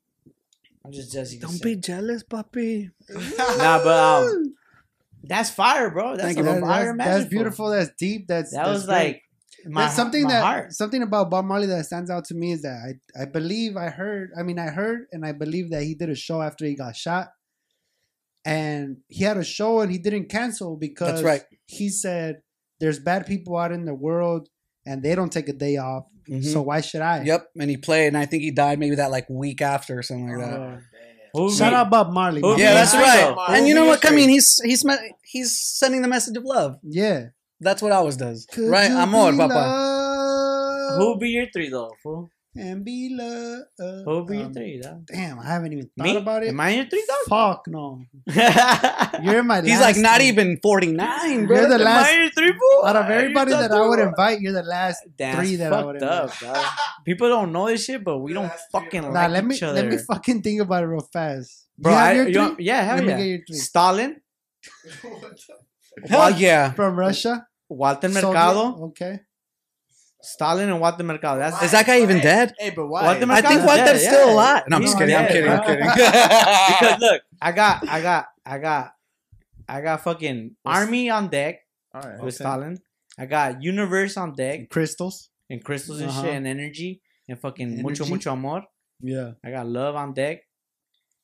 I'm 0.85 0.91
just 0.91 1.13
jealous. 1.13 1.33
you 1.33 1.39
can 1.39 1.47
Don't 1.49 1.57
say. 1.59 1.63
be 1.63 1.75
jealous, 1.77 2.23
puppy. 2.23 2.89
Nah, 3.09 3.81
but 3.83 3.87
um, 4.27 4.53
that's 5.23 5.49
fire, 5.49 5.89
bro. 5.91 6.17
That's 6.17 6.23
Thank 6.23 6.37
a 6.39 6.41
you, 6.41 6.45
That- 6.45 6.61
fire 6.61 6.95
that's, 6.97 7.09
that's 7.09 7.21
Fool. 7.23 7.29
beautiful. 7.29 7.69
That's 7.69 7.91
deep. 7.97 8.27
That's 8.27 8.51
That 8.51 8.65
that's 8.65 8.69
was 8.69 8.85
great. 8.85 8.95
like 8.95 9.21
my, 9.65 9.83
There's 9.83 9.93
something 9.93 10.23
my 10.23 10.29
that 10.31 10.43
heart. 10.43 10.73
something 10.73 11.01
about 11.03 11.29
Bob 11.29 11.45
Marley 11.45 11.67
that 11.67 11.85
stands 11.85 12.09
out 12.09 12.25
to 12.25 12.35
me 12.35 12.51
is 12.51 12.63
that 12.63 12.97
I 13.17 13.21
I 13.21 13.25
believe 13.25 13.77
I 13.77 13.87
heard 13.89 14.31
I 14.37 14.43
mean 14.43 14.59
I 14.59 14.67
heard 14.71 15.05
and 15.13 15.25
I 15.25 15.31
believe 15.31 15.69
that 15.71 15.83
he 15.83 15.95
did 15.95 16.09
a 16.09 16.15
show 16.15 16.41
after 16.41 16.65
he 16.65 16.75
got 16.75 16.97
shot, 16.97 17.29
and 18.45 18.97
he 19.07 19.23
had 19.23 19.37
a 19.37 19.43
show 19.43 19.81
and 19.81 19.91
he 19.91 19.97
didn't 19.97 20.29
cancel 20.29 20.75
because 20.77 21.07
That's 21.13 21.23
right. 21.23 21.43
he 21.65 21.89
said 21.89 22.41
there's 22.79 22.99
bad 22.99 23.25
people 23.25 23.55
out 23.57 23.71
in 23.71 23.85
the 23.85 23.93
world 23.93 24.49
and 24.85 25.01
they 25.01 25.15
don't 25.15 25.31
take 25.31 25.47
a 25.49 25.53
day 25.53 25.77
off, 25.77 26.03
Mhm. 26.29 26.43
so 26.43 26.61
why 26.61 26.81
should 26.81 27.01
I? 27.01 27.23
Yep, 27.23 27.47
and 27.59 27.69
he 27.69 27.77
played, 27.77 28.07
and 28.07 28.17
I 28.17 28.25
think 28.25 28.43
he 28.43 28.51
died 28.51 28.79
maybe 28.79 28.95
that 28.95 29.11
like 29.11 29.29
week 29.29 29.61
after 29.61 29.97
or 29.99 30.03
something 30.03 30.27
like 30.29 30.39
that. 30.45 30.59
Uh, 30.59 30.77
Who 31.33 31.51
shout 31.51 31.71
be- 31.71 31.75
out 31.75 31.89
Bob 31.89 32.11
Marley. 32.11 32.41
Who 32.41 32.59
yeah, 32.59 32.73
that's 32.73 32.93
right. 32.93 33.33
though. 33.35 33.53
And 33.55 33.67
you 33.67 33.73
know 33.75 33.85
what? 33.85 34.05
I 34.05 34.11
mean, 34.13 34.29
he's 34.29 34.59
he's 34.63 34.83
he's 35.23 35.57
sending 35.59 36.01
the 36.01 36.07
message 36.07 36.35
of 36.37 36.43
love. 36.43 36.77
Yeah, 36.83 37.27
That's 37.59 37.81
what 37.81 37.91
always 37.93 38.17
does, 38.17 38.45
Could 38.51 38.69
right? 38.69 38.91
Amor, 38.91 39.31
be 39.31 39.37
papa. 39.37 39.53
loved 39.53 41.01
Who 41.01 41.17
be 41.17 41.29
your 41.29 41.47
three 41.53 41.69
though? 41.69 41.91
Fool? 42.03 42.29
And 42.55 42.85
be 42.85 43.09
loved. 43.11 44.27
Be 44.29 44.37
your 44.37 44.45
Um, 44.45 44.53
three? 44.53 44.79
Dog? 44.81 45.05
Damn, 45.07 45.39
I 45.39 45.45
haven't 45.45 45.73
even 45.73 45.89
thought 45.97 46.03
Me? 46.03 46.15
about 46.17 46.43
it. 46.43 46.49
Am 46.49 46.59
I 46.59 46.69
your 46.75 46.85
three 46.85 47.03
dog? 47.07 47.17
Fuck 47.27 47.63
no. 47.67 48.01
You're 49.23 49.43
my. 49.43 49.61
He's 49.61 49.79
like 49.79 49.97
not 49.97 50.21
even 50.21 50.59
forty 50.61 50.91
nine, 50.91 51.45
bro. 51.47 51.57
You're 51.59 51.69
the 51.69 51.75
Am 51.75 51.81
last- 51.81 52.09
I 52.11 52.17
your 52.21 52.29
three 52.31 52.51
fool? 52.53 52.85
Out 52.85 52.95
of 52.95 53.09
everybody 53.09 53.51
that 53.51 53.71
I 53.71 53.87
would 53.87 53.99
invite, 53.99 54.39
you're 54.41 54.53
the 54.53 54.63
last 54.63 55.03
That's 55.17 55.37
three 55.37 55.55
that 55.57 55.73
I 55.73 55.83
would 55.83 55.99
fucked 55.99 56.43
up, 56.43 56.53
dog. 56.55 56.65
People 57.05 57.29
don't 57.29 57.51
know 57.51 57.67
this 57.67 57.85
shit, 57.85 58.03
but 58.03 58.17
we 58.19 58.33
don't 58.33 58.51
fucking 58.71 59.03
of 59.05 59.13
like 59.13 59.27
Nah, 59.29 59.33
let 59.33 59.45
me 59.45 59.55
each 59.55 59.63
other. 59.63 59.81
let 59.81 59.87
me 59.91 59.97
fucking 59.97 60.41
think 60.41 60.61
about 60.61 60.83
it 60.83 60.87
real 60.87 61.07
fast. 61.11 61.67
Bro, 61.77 61.91
you 61.91 61.97
have 61.97 62.07
I, 62.07 62.13
your 62.13 62.27
you 62.29 62.55
yeah, 62.59 62.81
hell 62.83 62.95
Let 62.97 63.03
me 63.05 63.09
yeah. 63.11 63.17
get 63.17 63.25
your 63.27 63.39
three. 63.47 63.55
Stalin, 63.57 64.21
Hell 66.07 66.31
yeah. 66.39 66.71
from 66.73 66.95
Russia. 66.97 67.47
Walter 67.69 68.09
Soviet? 68.09 68.27
Mercado, 68.27 68.85
Okay. 68.87 69.19
Stalin, 70.23 70.69
and 70.69 70.79
Walter 70.79 71.03
Mercado. 71.03 71.39
That's 71.39 71.61
Is 71.63 71.71
that 71.71 71.85
guy 71.85 72.01
even 72.01 72.19
dead? 72.21 72.53
Hey, 72.57 72.69
but 72.71 72.87
why? 72.87 73.03
Walter 73.03 73.29
I 73.31 73.41
think 73.41 73.61
Mercado's 73.61 73.65
Walter's 73.67 74.01
dead, 74.01 74.11
still 74.13 74.27
yeah. 74.27 74.33
alive. 74.33 74.63
No, 74.69 74.75
I'm 74.77 74.81
just 74.83 74.93
He's 74.93 74.99
kidding. 74.99 75.15
I'm 75.15 75.25
dead, 75.25 75.31
kidding. 75.33 75.51
I'm 75.51 75.63
kidding. 75.65 75.85
because 76.79 76.99
look, 77.01 77.21
I 77.41 77.51
got, 77.51 77.89
I 77.89 78.01
got, 78.01 78.25
I 78.45 78.57
got, 78.59 78.93
I 79.67 79.81
got 79.81 80.01
fucking 80.03 80.55
army 80.65 81.09
on 81.09 81.27
deck 81.29 81.59
All 81.93 82.01
right. 82.01 82.13
with 82.23 82.35
Okay. 82.35 82.43
Stalin. 82.43 82.79
I 83.17 83.25
got 83.27 83.61
universe 83.61 84.15
on 84.17 84.33
deck 84.33 84.69
Crystals. 84.69 85.29
and 85.49 85.63
crystals 85.63 85.99
and 85.99 86.09
Uh-huh. 86.09 86.23
shit 86.23 86.33
and 86.35 86.47
energy 86.47 87.01
and 87.27 87.37
fucking 87.39 87.81
mucho 87.81 88.03
Energy. 88.03 88.09
mucho 88.13 88.31
amor. 88.33 88.63
Yeah. 89.01 89.31
I 89.43 89.51
got 89.51 89.67
love 89.67 89.95
on 89.95 90.13
deck 90.13 90.41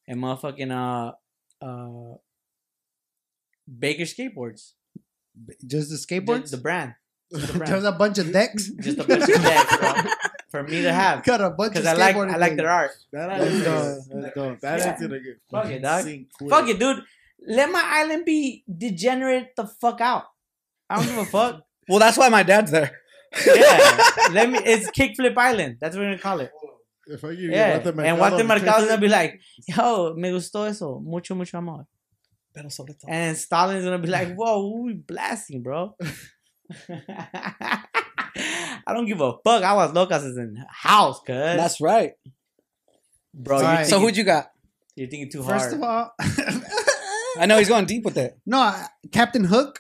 and 0.08 0.20
motherfucking 0.22 0.72
uh 0.72 1.14
uh 1.66 2.16
Baker 3.68 4.04
skateboards. 4.04 4.74
Just 5.66 5.90
the 5.90 5.96
Just 5.96 6.10
skateboards. 6.10 6.52
the 6.52 6.58
the 6.58 6.62
brand. 6.62 6.94
There's 7.32 7.84
a 7.84 7.92
bunch 7.92 8.18
of 8.18 8.32
decks. 8.32 8.70
Just 8.70 9.00
a 9.00 9.04
bunch 9.04 9.24
of 9.30 9.42
decks, 9.42 9.78
bro. 9.78 9.94
For 10.50 10.64
me 10.64 10.82
to 10.82 10.92
have. 10.92 11.24
Got 11.24 11.42
a 11.42 11.52
bunch 11.52 11.76
of 11.76 11.84
Because 11.84 11.86
I 11.86 11.94
like 11.94 12.16
I 12.16 12.38
like 12.38 12.56
their 12.58 12.66
things. 12.66 12.68
art. 12.68 12.92
That 13.12 13.40
Let's 13.40 13.52
is 13.54 13.64
go. 13.64 14.48
Let's. 14.50 14.62
That 14.62 14.80
is 14.80 14.86
Yeah. 14.86 14.98
gonna 15.00 15.20
get 15.20 15.40
Fuck 15.52 15.66
it, 15.68 15.82
dog. 15.82 16.50
Fuck 16.50 16.70
it, 16.70 16.80
dude. 16.80 17.04
Let 17.48 17.72
my 17.72 17.84
island 17.86 18.26
be 18.26 18.64
degenerate 18.68 19.56
the 19.56 19.66
fuck 19.68 20.02
out. 20.02 20.24
I 20.90 20.96
don't 20.98 21.06
give 21.06 21.18
a 21.20 21.26
fuck. 21.26 21.62
well, 21.88 22.00
that's 22.00 22.18
why 22.18 22.30
my 22.30 22.42
dad's 22.44 22.72
there. 22.72 23.00
Yeah. 23.46 24.02
Let 24.32 24.50
me 24.50 24.58
it's 24.64 24.90
kickflip 24.90 25.38
island. 25.38 25.78
That's 25.80 25.96
what 25.96 26.02
we're 26.02 26.10
gonna 26.12 26.18
call 26.22 26.40
it. 26.40 26.52
If 27.08 27.24
I 27.24 27.30
give 27.30 27.40
you 27.42 27.52
Yeah. 27.52 27.76
Walter 27.78 28.02
And 28.02 28.20
Walter 28.20 28.44
Mercado, 28.44 28.66
Mercado's 28.66 28.88
gonna 28.90 29.02
be 29.02 29.08
like, 29.08 29.40
yo, 29.68 30.16
me 30.16 30.32
gustó 30.32 30.68
eso. 30.68 31.00
Mucho, 31.00 31.36
mucho 31.36 31.58
amor. 31.60 31.86
Pero 32.56 32.70
sobre 32.70 32.94
todo. 32.96 33.08
And 33.12 33.38
Stalin's 33.38 33.84
gonna 33.86 34.00
be 34.00 34.08
like, 34.10 34.34
whoa, 34.36 34.62
who 34.62 34.82
we 34.86 34.94
blasting, 34.94 35.62
bro? 35.62 35.96
I 38.88 38.94
don't 38.94 39.06
give 39.06 39.22
a 39.22 39.34
fuck. 39.44 39.64
Aguas 39.64 39.92
locas 39.92 40.26
is 40.26 40.38
in 40.38 40.64
house, 40.70 41.20
cuz. 41.26 41.36
That's 41.36 41.82
right. 41.82 42.14
bro. 43.34 43.58
All 43.58 43.62
You're, 43.64 43.72
thinking, 43.72 43.86
So 43.90 44.00
who'd 44.00 44.18
you 44.18 44.24
got? 44.24 44.52
you're 44.96 45.10
thinking 45.10 45.32
too 45.32 45.44
First 45.44 45.70
hard. 45.70 45.74
of 45.76 45.84
all, 45.84 46.12
I 47.38 47.46
know 47.46 47.58
he's 47.58 47.70
going 47.70 47.86
deep 47.86 48.04
with 48.06 48.18
it. 48.18 48.38
no, 48.46 48.74
Captain 49.12 49.44
Hook. 49.44 49.80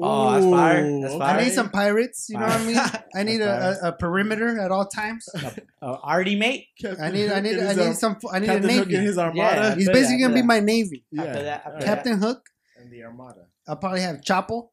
Oh, 0.00 0.30
that's 0.32 0.44
fire. 0.46 1.00
That's 1.00 1.14
fire. 1.16 1.38
I 1.38 1.42
need 1.44 1.52
some 1.52 1.70
pirates. 1.70 2.26
You 2.28 2.38
know 2.38 2.46
what 2.46 2.52
I 2.60 2.64
mean? 2.64 2.76
I 3.16 3.22
need 3.24 3.40
a, 3.40 3.78
a, 3.82 3.88
a 3.88 3.92
perimeter 3.92 4.60
at 4.60 4.70
all 4.70 4.86
times. 4.86 5.26
uh, 5.34 5.50
Artie 5.82 6.36
mate. 6.36 6.66
I 6.84 7.10
need, 7.10 7.32
I 7.32 7.40
need, 7.40 7.58
I 7.58 7.72
need 7.74 7.82
in 7.86 7.94
some. 7.94 8.16
I 8.32 8.38
need 8.38 8.48
a 8.48 8.52
Captain 8.60 8.70
Hook 8.70 8.86
in 8.86 8.92
navy. 8.92 9.04
his 9.06 9.16
Yeah. 9.16 9.22
armada. 9.24 9.74
He's 9.74 9.88
basically 9.88 10.18
that, 10.22 10.28
gonna 10.28 10.34
be 10.34 10.42
my 10.42 10.60
navy. 10.60 11.04
Yeah. 11.10 11.24
After 11.24 11.42
that, 11.42 11.58
after 11.66 11.70
All 11.72 11.78
that. 11.80 11.84
Captain 11.84 12.18
Hook. 12.18 12.48
And 12.80 12.92
the 12.92 13.02
armada. 13.02 13.46
I'll 13.66 13.74
probably 13.76 14.02
have 14.02 14.20
Chapo. 14.20 14.68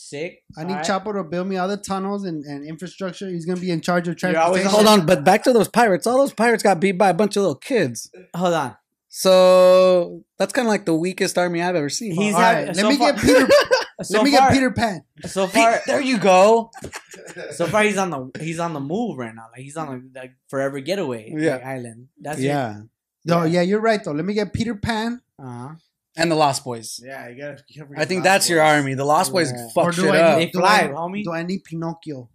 Sick. 0.00 0.42
I 0.56 0.64
need 0.64 0.72
Alright. 0.72 0.86
Chapo 0.86 1.12
to 1.12 1.22
build 1.24 1.46
me 1.46 1.56
all 1.58 1.68
the 1.68 1.76
tunnels 1.76 2.24
and, 2.24 2.44
and 2.44 2.66
infrastructure. 2.66 3.28
He's 3.28 3.44
gonna 3.44 3.60
be 3.60 3.70
in 3.70 3.80
charge 3.80 4.08
of 4.08 4.12
You're 4.22 4.32
transportation. 4.32 4.70
Hold 4.70 4.86
on, 4.86 5.06
but 5.06 5.24
back 5.24 5.42
to 5.44 5.52
those 5.52 5.68
pirates. 5.68 6.06
All 6.06 6.18
those 6.18 6.32
pirates 6.32 6.62
got 6.62 6.80
beat 6.80 6.92
by 6.92 7.10
a 7.10 7.14
bunch 7.14 7.36
of 7.36 7.42
little 7.42 7.54
kids. 7.56 8.10
Hold 8.34 8.54
on. 8.54 8.76
So 9.08 10.22
that's 10.38 10.52
kind 10.52 10.66
of 10.66 10.70
like 10.70 10.86
the 10.86 10.94
weakest 10.94 11.36
army 11.36 11.60
I've 11.62 11.76
ever 11.76 11.88
seen. 11.90 12.12
He's 12.12 12.34
All 12.34 12.40
having. 12.40 12.66
right, 12.68 12.76
so 12.76 12.82
let 12.82 12.90
me 12.90 12.96
far, 12.98 13.12
get 13.12 13.20
Peter. 13.22 13.48
So 14.02 14.16
let 14.16 14.24
me 14.24 14.30
far, 14.34 14.48
get 14.48 14.54
Peter 14.54 14.70
Pan. 14.70 15.04
So 15.26 15.46
far, 15.46 15.78
there 15.86 16.00
you 16.00 16.16
go. 16.16 16.70
so 17.50 17.66
far 17.66 17.82
he's 17.82 17.98
on 17.98 18.08
the 18.08 18.30
he's 18.40 18.58
on 18.58 18.72
the 18.72 18.80
move 18.80 19.18
right 19.18 19.34
now. 19.34 19.48
Like 19.52 19.60
he's 19.60 19.76
on 19.76 20.10
the 20.14 20.20
like, 20.20 20.32
forever 20.48 20.80
getaway 20.80 21.34
Yeah. 21.36 21.56
like, 21.56 21.64
island. 21.66 22.08
That's 22.18 22.40
Yeah, 22.40 22.80
No, 23.26 23.44
yeah, 23.44 23.60
you're 23.60 23.82
right 23.82 24.02
though. 24.02 24.12
Let 24.12 24.24
me 24.24 24.32
get 24.32 24.54
Peter 24.54 24.74
Pan. 24.74 25.20
Uh 25.38 25.44
huh. 25.44 25.68
And 26.16 26.30
the 26.30 26.34
Lost 26.34 26.64
Boys. 26.64 27.00
Yeah, 27.04 27.28
you 27.28 27.40
gotta. 27.40 27.62
You 27.68 27.84
gotta 27.84 28.00
I 28.00 28.04
think 28.04 28.22
that's 28.24 28.48
your 28.48 28.60
army. 28.62 28.94
The 28.94 29.04
Lost 29.04 29.32
Boys 29.32 29.52
Yeah. 29.52 29.68
fuck 29.74 29.92
shit 29.94 30.04
I 30.06 30.18
up. 30.20 30.38
They 30.38 30.46
Do 30.46 30.58
fly, 30.60 30.80
I- 30.82 30.88
homie. 30.88 31.24
Do 31.24 31.32
I 31.32 31.42
need 31.42 31.64
Pinocchio? 31.64 32.28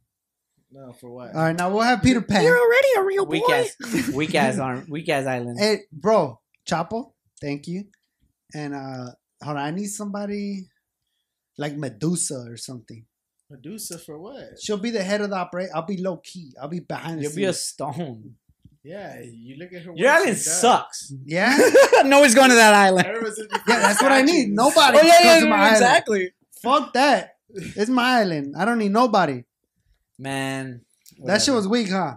No, 0.71 0.91
for 0.93 1.09
what? 1.09 1.33
All 1.33 1.41
right, 1.41 1.55
now 1.55 1.69
we'll 1.69 1.81
have 1.83 2.01
Peter 2.03 2.21
Pan. 2.21 2.43
You're 2.43 2.59
already 2.59 2.87
a 2.97 3.03
real 3.03 3.25
Weak 3.25 3.49
ass, 3.49 4.09
weak 4.13 4.35
ass 4.35 4.59
arm, 4.59 4.85
weak 4.89 5.07
ass 5.07 5.25
island. 5.25 5.57
Hey, 5.57 5.81
bro, 5.91 6.39
Chapo, 6.67 7.13
thank 7.39 7.67
you. 7.67 7.85
And 8.53 8.73
uh 8.73 9.11
hold 9.41 9.57
on, 9.57 9.63
I 9.63 9.71
need 9.71 9.87
somebody 9.87 10.67
like 11.57 11.77
Medusa 11.77 12.45
or 12.49 12.57
something. 12.57 13.05
Medusa 13.49 13.97
for 13.99 14.19
what? 14.19 14.59
She'll 14.61 14.77
be 14.77 14.89
the 14.91 15.03
head 15.03 15.21
of 15.21 15.29
the 15.29 15.35
operation. 15.37 15.71
I'll 15.73 15.85
be 15.85 15.97
low 15.97 16.17
key. 16.17 16.53
I'll 16.61 16.67
be 16.67 16.79
behind 16.81 17.19
the 17.19 17.23
You'll 17.23 17.35
be 17.35 17.45
a 17.45 17.53
stone. 17.53 18.35
Yeah, 18.87 19.19
you 19.21 19.55
look 19.57 19.73
at 19.73 19.81
her. 19.81 19.93
Your 19.95 20.11
work, 20.11 20.21
island 20.21 20.37
sucks. 20.37 21.11
yeah, 21.25 21.57
no 22.05 22.19
one's 22.19 22.35
going 22.35 22.49
to 22.49 22.55
that 22.55 22.73
island. 22.75 23.07
Yeah, 23.67 23.79
that's 23.79 24.01
what 24.01 24.11
I 24.11 24.21
need. 24.21 24.49
Nobody 24.49 24.99
Oh 24.99 25.01
yeah, 25.03 25.21
comes 25.23 25.43
to 25.43 25.49
my 25.49 25.55
yeah 25.55 25.61
island. 25.63 25.75
exactly. 25.75 26.31
Fuck 26.61 26.93
that. 26.93 27.31
It's 27.49 27.89
my 27.89 28.19
island. 28.21 28.53
I 28.57 28.63
don't 28.65 28.77
need 28.77 28.91
nobody. 28.91 29.43
Man, 30.19 30.81
That 31.25 31.41
shit 31.41 31.53
was 31.53 31.67
weak, 31.67 31.89
huh? 31.89 32.15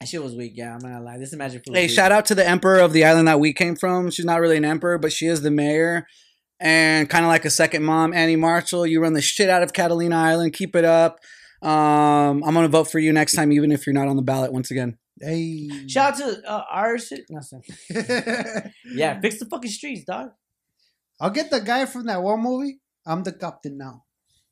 that 0.00 0.08
shit 0.08 0.22
was 0.22 0.34
weak. 0.34 0.52
Yeah, 0.54 0.74
I'm 0.74 0.80
not 0.80 0.92
gonna 0.92 1.04
lie. 1.04 1.18
This 1.18 1.30
is 1.32 1.36
magic. 1.38 1.62
Hey, 1.72 1.88
shout 1.88 2.12
out 2.12 2.26
to 2.26 2.34
the 2.34 2.46
emperor 2.46 2.80
of 2.80 2.92
the 2.92 3.04
island 3.04 3.26
that 3.28 3.40
we 3.40 3.52
came 3.52 3.74
from. 3.76 4.10
She's 4.10 4.24
not 4.26 4.40
really 4.40 4.56
an 4.56 4.64
emperor, 4.64 4.98
but 4.98 5.12
she 5.12 5.26
is 5.26 5.40
the 5.42 5.50
mayor. 5.50 6.06
And 6.60 7.08
kind 7.08 7.24
of 7.24 7.28
like 7.28 7.44
a 7.44 7.50
second 7.50 7.84
mom, 7.84 8.12
Anni 8.12 8.36
Marshall. 8.36 8.86
You 8.86 9.00
run 9.00 9.14
the 9.14 9.22
shit 9.22 9.48
out 9.48 9.62
of 9.62 9.72
Catalina 9.72 10.16
Island. 10.16 10.52
Keep 10.52 10.76
it 10.76 10.84
up. 10.84 11.18
Um, 11.62 12.42
I'm 12.44 12.52
gonna 12.54 12.68
vote 12.68 12.90
for 12.90 12.98
you 12.98 13.12
next 13.12 13.34
time, 13.34 13.50
even 13.52 13.72
if 13.72 13.86
you're 13.86 13.94
not 13.94 14.08
on 14.08 14.16
the 14.16 14.22
ballot 14.22 14.52
once 14.52 14.70
again. 14.70 14.98
Hey. 15.22 15.68
Shout 15.86 16.14
out 16.14 16.18
to 16.18 16.50
uh, 16.50 16.64
our 16.70 16.98
shit. 16.98 17.24
No, 17.30 17.40
yeah, 18.94 19.20
fix 19.20 19.38
the 19.38 19.46
fucking 19.46 19.70
streets, 19.70 20.04
dog. 20.04 20.30
I'll 21.20 21.30
get 21.30 21.50
the 21.50 21.60
guy 21.60 21.86
from 21.86 22.06
that 22.06 22.20
one 22.22 22.40
movie. 22.40 22.80
I'm 23.06 23.22
the 23.22 23.32
captain 23.32 23.78
now. 23.78 24.04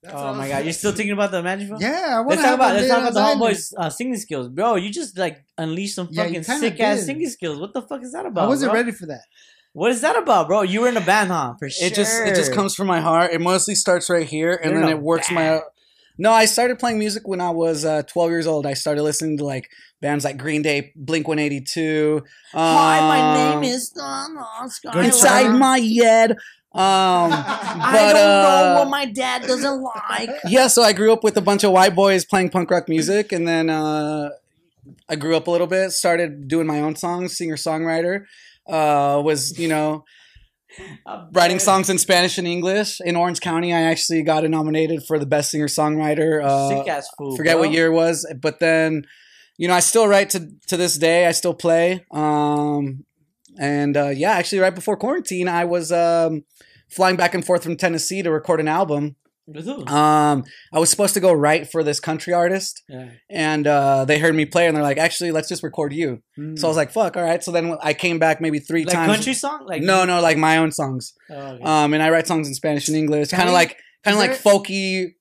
That's 0.03 0.15
oh 0.17 0.29
I 0.29 0.33
my 0.33 0.49
god, 0.49 0.65
you're 0.65 0.73
still 0.73 0.93
thinking 0.93 1.13
about 1.13 1.31
the 1.31 1.43
magic 1.43 1.69
film? 1.69 1.81
Yeah, 1.81 2.07
I 2.17 2.21
want 2.21 2.29
Let's 2.29 2.43
to 2.43 2.47
talk 2.47 2.55
about 2.55 2.75
let's 2.77 2.89
talk 2.89 3.01
about 3.01 3.15
the 3.15 3.21
island. 3.21 3.43
homeboys 3.43 3.73
uh, 3.77 3.91
singing 3.91 4.17
skills, 4.17 4.49
bro. 4.49 4.77
You 4.77 4.91
just 4.91 5.19
like 5.19 5.45
unleashed 5.59 5.95
some 5.97 6.09
Yeah, 6.11 6.23
fucking 6.25 6.45
kinda 6.45 6.61
sick 6.61 6.81
ass 6.81 7.05
singing 7.05 7.29
skills. 7.29 7.59
What 7.61 7.75
the 7.75 7.83
fuck 7.83 8.03
is 8.03 8.13
that 8.13 8.25
about? 8.25 8.45
I 8.45 8.49
wasn't 8.49 8.73
bro? 8.73 8.81
ready 8.81 8.93
for 8.93 9.07
that. 9.07 9.25
What 9.73 9.91
is 9.91 10.01
that 10.01 10.17
about, 10.17 10.49
bro? 10.49 10.63
You 10.63 10.81
were 10.83 10.89
in 10.89 10.97
a 10.97 11.03
band, 11.03 11.31
huh? 11.31 11.55
For 11.59 11.69
sure. 11.69 11.87
It 11.87 11.95
just 11.95 12.23
it 12.23 12.35
just 12.35 12.53
comes 12.55 12.75
from 12.75 12.87
my 12.87 13.01
heart. 13.01 13.33
It 13.33 13.41
mostly 13.41 13.75
starts 13.75 14.09
right 14.09 14.27
here, 14.27 14.55
and 14.55 14.73
You're 14.73 14.81
then 14.81 14.91
it 14.91 15.01
works 15.01 15.31
my. 15.31 15.61
No, 16.21 16.33
I 16.35 16.45
started 16.45 16.79
playing 16.79 16.99
music 16.99 17.27
when 17.27 17.41
I 17.41 17.49
was 17.49 17.87
uh, 17.87 18.03
12 18.03 18.31
years 18.31 18.47
old. 18.47 18.67
I 18.67 18.75
started 18.75 19.05
listening 19.05 19.39
to 19.39 19.45
like 19.47 19.71
bands 20.03 20.23
like 20.23 20.37
Green 20.37 20.61
Day, 20.61 20.93
Blink 20.95 21.27
182. 21.27 22.23
Hi, 22.53 23.01
my 23.01 23.21
um, 23.55 23.63
name 23.63 23.73
is 23.73 23.89
Don 23.89 24.37
Oscar. 24.37 25.01
Inside. 25.01 25.49
My 25.49 25.79
Head. 25.79 26.33
Um, 26.33 26.37
I 26.75 27.91
but, 27.91 28.13
don't 28.13 28.15
know 28.15 28.21
uh, 28.21 28.79
what 28.81 28.91
my 28.91 29.07
dad 29.07 29.47
doesn't 29.47 29.81
like. 29.81 30.29
yeah, 30.47 30.67
so 30.67 30.83
I 30.83 30.93
grew 30.93 31.11
up 31.11 31.25
with 31.25 31.39
a 31.39 31.41
bunch 31.41 31.65
of 31.65 31.73
white 31.73 31.95
boys 31.95 32.27
playing 32.27 32.51
punk 32.51 32.71
rock 32.71 32.87
music, 32.87 33.33
and 33.33 33.49
then 33.49 33.71
uh, 33.71 34.29
I 35.09 35.17
grew 35.17 35.35
up 35.37 35.47
a 35.47 35.51
little 35.51 35.67
bit, 35.67 35.91
started 35.93 36.49
doing 36.49 36.67
my 36.67 36.83
own 36.83 36.97
songs, 36.97 37.35
singer 37.35 37.57
songwriter. 37.57 38.27
Uh, 38.69 39.23
was 39.25 39.59
you 39.59 39.69
know 39.69 40.05
writing 41.33 41.59
songs 41.59 41.91
in 41.91 41.99
Spanish 41.99 42.39
and 42.39 42.47
English 42.47 43.01
in 43.01 43.17
Orange 43.17 43.41
County. 43.41 43.73
I 43.73 43.83
actually 43.83 44.23
got 44.23 44.45
nominated 44.45 45.03
for 45.07 45.19
the 45.19 45.27
best 45.27 45.51
singer 45.51 45.67
songwriter. 45.67 46.43
Uh, 46.43 46.69
Sick 46.69 46.89
ass 46.89 47.09
fool. 47.17 47.37
forget 47.37 47.55
bro. 47.55 47.63
what 47.63 47.73
year 47.73 47.87
it 47.87 47.93
was, 47.93 48.27
but 48.41 48.59
then 48.59 49.05
you 49.57 49.69
know 49.69 49.75
I 49.75 49.81
still 49.81 50.07
write 50.07 50.31
to 50.31 50.49
to 50.69 50.77
this 50.77 50.97
day. 50.97 51.27
I 51.27 51.33
still 51.33 51.55
play. 51.55 52.05
Um, 52.11 53.05
and 53.59 53.97
uh, 53.97 54.09
yeah, 54.09 54.33
actually, 54.33 54.61
right 54.61 54.75
before 54.75 54.97
quarantine, 54.97 55.49
I 55.49 55.65
was 55.65 55.93
um, 55.93 56.45
flying 56.89 57.17
back 57.17 57.35
and 57.35 57.45
forth 57.45 57.63
from 57.63 57.77
Tennessee 57.77 58.23
to 58.23 58.31
record 58.31 58.61
an 58.61 58.69
album. 58.69 59.17
With? 59.55 59.69
Um, 59.91 60.45
I 60.73 60.79
was 60.79 60.91
supposed 60.91 61.15
to 61.15 61.21
go 61.21 61.33
write 61.33 61.71
for 61.71 61.83
this 61.83 61.99
country 62.01 62.33
artist, 62.33 62.83
yeah. 62.89 63.11
and 63.29 63.67
uh, 63.67 64.05
they 64.05 64.19
heard 64.19 64.35
me 64.35 64.45
play, 64.47 64.67
and 64.67 64.77
they're 64.77 64.83
like, 64.83 64.99
"Actually, 64.99 65.33
let's 65.33 65.49
just 65.49 65.63
record 65.63 65.93
you." 65.93 66.23
Hmm. 66.37 66.57
So 66.57 66.67
I 66.67 66.71
was 66.71 66.77
like, 66.77 66.93
"Fuck, 66.93 67.17
all 67.17 67.23
right." 67.23 67.43
So 67.43 67.51
then 67.51 67.77
I 67.83 67.93
came 67.95 68.19
back 68.19 68.41
maybe 68.41 68.59
three 68.61 68.85
Like 68.85 68.95
times. 68.95 69.13
country 69.15 69.35
song? 69.35 69.65
Like 69.67 69.83
no, 69.83 70.05
no, 70.05 70.21
like 70.21 70.37
my 70.37 70.59
own 70.59 70.71
songs. 70.73 71.13
Oh, 71.31 71.35
okay. 71.35 71.63
Um, 71.65 71.95
and 71.95 72.03
I 72.03 72.11
write 72.11 72.27
songs 72.27 72.47
in 72.49 72.55
Spanish 72.55 72.89
and 72.89 72.97
English, 72.97 73.29
kind 73.31 73.49
of 73.49 73.55
like 73.55 73.77
kind 74.05 74.15
of 74.15 74.19
like 74.21 74.33
folky 74.33 75.15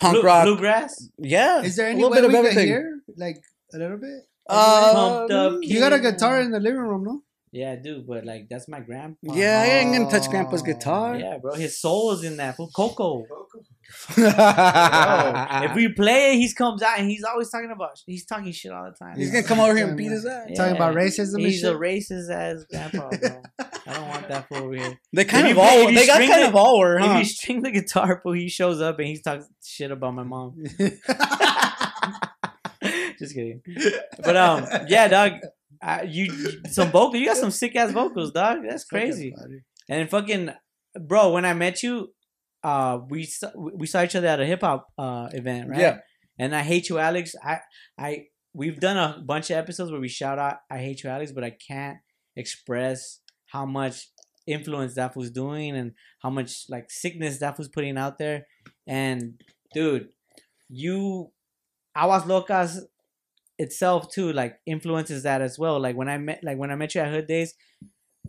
punk 0.00 0.14
Blue- 0.14 0.22
rock. 0.22 0.44
bluegrass. 0.44 1.08
Yeah, 1.18 1.62
Is 1.62 1.76
there 1.76 1.86
a 1.86 1.90
any 1.90 2.02
little 2.02 2.10
way 2.10 2.16
bit 2.20 2.24
of 2.24 2.30
we 2.32 2.36
can 2.38 2.46
everything. 2.46 2.66
hear 2.68 3.00
like 3.16 3.36
a 3.74 3.78
little 3.78 3.98
bit? 3.98 4.22
Uh, 4.48 4.92
Pumped 4.94 5.32
up 5.32 5.58
you 5.62 5.78
got 5.78 5.92
a 5.92 6.00
guitar 6.00 6.40
in 6.40 6.50
the 6.50 6.58
living 6.58 6.80
room, 6.80 7.04
no? 7.04 7.22
Yeah, 7.54 7.72
I 7.72 7.76
do, 7.76 8.02
but 8.06 8.24
like 8.24 8.48
that's 8.48 8.66
my 8.66 8.80
grandpa. 8.80 9.34
yeah, 9.34 9.60
I 9.62 9.66
ain't 9.80 9.92
gonna 9.94 10.10
touch. 10.10 10.30
Grandpa's 10.30 10.62
guitar. 10.62 11.16
Yeah, 11.16 11.36
bro. 11.36 11.52
His 11.54 11.78
soul 11.78 12.12
is 12.12 12.24
in 12.24 12.38
that 12.38 12.56
fool. 12.56 12.70
Coco. 12.74 13.26
Bro, 13.28 13.46
Bro, 14.16 15.64
if 15.68 15.74
we 15.74 15.88
play 15.92 16.32
it, 16.32 16.36
he 16.38 16.50
comes 16.54 16.80
out 16.82 16.98
and 16.98 17.10
he's 17.10 17.22
always 17.24 17.50
talking 17.50 17.70
about 17.70 17.90
he's 18.06 18.24
talking 18.24 18.52
shit 18.52 18.72
all 18.72 18.84
the 18.90 18.96
time. 18.96 19.18
He's 19.18 19.30
gonna 19.30 19.44
come 19.44 19.60
over 19.60 19.76
here 19.76 19.86
and 19.86 19.98
beat 19.98 20.12
his 20.12 20.24
ass. 20.24 20.46
Yeah. 20.48 20.54
Talking 20.54 20.76
about 20.76 20.94
racism 20.94 21.34
and 21.34 21.44
He's 21.44 21.60
shit? 21.60 21.74
a 21.74 21.78
racist 21.78 22.30
ass 22.30 22.64
grandpa, 22.70 23.10
bro. 23.10 23.42
I 23.86 23.92
don't 23.92 24.08
want 24.08 24.28
that 24.28 24.48
fool 24.48 24.56
over 24.58 24.74
here. 24.74 24.98
They 25.12 25.26
kind 25.26 25.46
If 25.46 25.50
of 25.52 25.56
you 25.58 25.62
all 25.62 25.86
they 25.92 26.06
got 26.06 26.20
kind 26.20 26.42
the- 26.44 26.48
of 26.48 26.56
all 26.56 26.78
were, 26.78 26.96
If 26.98 27.04
huh? 27.04 27.18
you 27.18 27.24
string 27.26 27.60
the 27.60 27.70
guitar, 27.70 28.18
fool, 28.22 28.32
he 28.32 28.48
shows 28.48 28.80
up 28.80 28.98
and 28.98 29.06
he's 29.08 29.20
talking 29.20 29.44
shit 29.62 29.90
about 29.90 30.14
my 30.14 30.22
mom. 30.22 30.56
Just 33.18 33.34
kidding. 33.34 33.60
But 34.24 34.36
um, 34.36 34.64
yeah, 34.88 35.08
dog. 35.08 35.32
I, 35.82 36.02
you 36.02 36.26
some 36.70 36.90
vocal. 36.90 37.16
You 37.16 37.26
got 37.26 37.36
some 37.36 37.50
sick 37.50 37.76
ass 37.76 37.92
vocals, 37.92 38.32
dog. 38.32 38.58
That's 38.68 38.84
crazy. 38.84 39.34
And 39.88 40.08
fucking, 40.08 40.50
bro, 41.00 41.32
when 41.32 41.44
I 41.44 41.54
met 41.54 41.82
you, 41.82 42.14
uh, 42.62 43.00
we 43.08 43.24
saw, 43.24 43.50
we 43.56 43.86
saw 43.86 44.02
each 44.02 44.14
other 44.14 44.28
at 44.28 44.40
a 44.40 44.46
hip 44.46 44.60
hop 44.60 44.88
uh 44.96 45.28
event, 45.32 45.68
right? 45.68 45.80
Yeah. 45.80 45.98
And 46.38 46.54
I 46.54 46.62
hate 46.62 46.88
you, 46.88 46.98
Alex. 46.98 47.34
I 47.42 47.58
I 47.98 48.26
we've 48.54 48.78
done 48.78 48.96
a 48.96 49.20
bunch 49.20 49.50
of 49.50 49.56
episodes 49.56 49.90
where 49.90 50.00
we 50.00 50.08
shout 50.08 50.38
out 50.38 50.58
I 50.70 50.78
hate 50.78 51.02
you, 51.02 51.10
Alex, 51.10 51.32
but 51.32 51.44
I 51.44 51.50
can't 51.50 51.98
express 52.36 53.20
how 53.46 53.66
much 53.66 54.08
influence 54.46 54.94
that 54.94 55.16
was 55.16 55.30
doing 55.30 55.76
and 55.76 55.92
how 56.20 56.30
much 56.30 56.64
like 56.68 56.90
sickness 56.90 57.38
that 57.38 57.58
was 57.58 57.68
putting 57.68 57.98
out 57.98 58.18
there. 58.18 58.46
And 58.86 59.40
dude, 59.74 60.08
you, 60.68 61.30
Aguas 61.96 62.24
Locas 62.24 62.78
itself 63.58 64.10
too, 64.12 64.32
like 64.32 64.58
influences 64.66 65.22
that 65.22 65.40
as 65.40 65.58
well. 65.58 65.80
Like 65.80 65.96
when 65.96 66.08
I 66.08 66.18
met, 66.18 66.42
like 66.42 66.58
when 66.58 66.70
I 66.70 66.74
met 66.76 66.94
you 66.94 67.00
at 67.00 67.10
Hood 67.12 67.26
Days, 67.26 67.54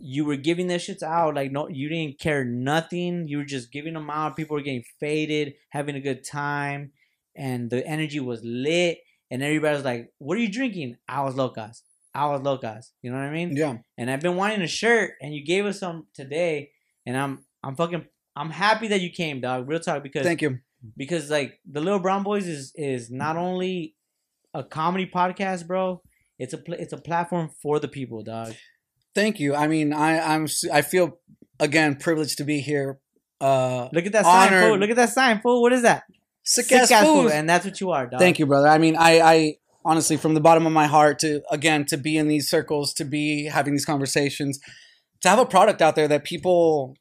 you 0.00 0.24
were 0.24 0.36
giving 0.36 0.66
their 0.66 0.78
shits 0.78 1.02
out. 1.02 1.34
Like 1.34 1.52
no, 1.52 1.68
you 1.68 1.88
didn't 1.88 2.18
care 2.18 2.44
nothing. 2.44 3.28
You 3.28 3.38
were 3.38 3.44
just 3.44 3.72
giving 3.72 3.94
them 3.94 4.10
out. 4.10 4.36
People 4.36 4.56
were 4.56 4.62
getting 4.62 4.84
faded, 5.00 5.54
having 5.70 5.96
a 5.96 6.00
good 6.00 6.24
time, 6.24 6.92
and 7.36 7.70
the 7.70 7.86
energy 7.86 8.20
was 8.20 8.40
lit. 8.44 8.98
And 9.30 9.42
everybody 9.42 9.74
was 9.74 9.84
like, 9.84 10.12
"What 10.18 10.36
are 10.36 10.40
you 10.40 10.52
drinking?" 10.52 10.96
Aguas 11.08 11.34
Locas. 11.34 11.82
Aguas 12.14 12.42
Locas. 12.42 12.90
You 13.02 13.10
know 13.10 13.16
what 13.16 13.24
I 13.24 13.32
mean? 13.32 13.56
Yeah. 13.56 13.78
and 13.98 14.10
I've 14.10 14.20
been 14.20 14.36
wanting 14.36 14.62
a 14.62 14.68
shirt, 14.68 15.14
and 15.20 15.34
you 15.34 15.44
gave 15.44 15.64
us 15.64 15.80
some 15.80 16.06
today, 16.14 16.70
and 17.06 17.16
I'm 17.16 17.44
I'm 17.62 17.74
fucking 17.74 18.04
I'm 18.36 18.50
happy 18.50 18.88
that 18.88 19.00
you 19.00 19.10
came, 19.10 19.40
dog. 19.40 19.68
Real 19.68 19.80
talk, 19.80 20.02
because 20.02 20.24
Thank 20.24 20.42
you. 20.42 20.58
because 20.96 21.30
like 21.30 21.58
the 21.68 21.80
Lil 21.80 21.98
Brown 21.98 22.22
Boys 22.22 22.46
is 22.46 22.72
is 22.76 23.10
not 23.10 23.36
only 23.36 23.94
a 24.54 24.64
comedy 24.64 25.10
podcast, 25.12 25.66
bro. 25.66 26.00
It's 26.38 26.52
a 26.52 26.58
pl- 26.58 26.74
it's 26.78 26.92
a 26.92 26.98
platform 26.98 27.50
for 27.62 27.78
the 27.78 27.88
people, 27.88 28.22
dog. 28.22 28.54
Thank 29.14 29.38
you. 29.40 29.54
I 29.54 29.66
mean, 29.68 29.92
I 29.92 30.18
I'm 30.34 30.44
s- 30.44 30.64
I 30.72 30.82
feel 30.82 31.18
again 31.60 31.96
privileged 31.96 32.38
to 32.38 32.44
be 32.44 32.60
here. 32.60 32.98
Uh, 33.40 33.88
Look 33.92 34.06
at 34.06 34.12
that 34.12 34.24
sign, 34.24 34.62
fool. 34.62 34.78
Look 34.78 34.90
at 34.90 34.96
that 34.96 35.10
sign, 35.10 35.40
fool. 35.42 35.60
What 35.62 35.72
is 35.72 35.82
that? 35.82 36.04
sick, 36.46 36.70
ass 36.72 36.90
fool, 37.04 37.30
and 37.30 37.48
that's 37.48 37.64
what 37.64 37.80
you 37.80 37.90
are, 37.90 38.06
dog. 38.06 38.20
Thank 38.20 38.38
you, 38.38 38.46
brother. 38.46 38.68
I 38.68 38.78
mean, 38.78 38.96
I, 38.96 39.20
I 39.20 39.54
honestly, 39.84 40.16
from 40.18 40.34
the 40.34 40.40
bottom 40.40 40.66
of 40.66 40.72
my 40.72 40.86
heart, 40.86 41.18
to 41.20 41.42
again 41.50 41.84
to 41.86 41.96
be 41.96 42.16
in 42.16 42.28
these 42.28 42.48
circles, 42.50 42.92
to 42.94 43.04
be 43.04 43.46
having 43.46 43.72
these 43.74 43.84
conversations, 43.86 44.58
to 45.22 45.28
have 45.28 45.38
a 45.38 45.46
product 45.46 45.80
out 45.82 45.94
there 45.96 46.08
that 46.08 46.24
people. 46.24 46.96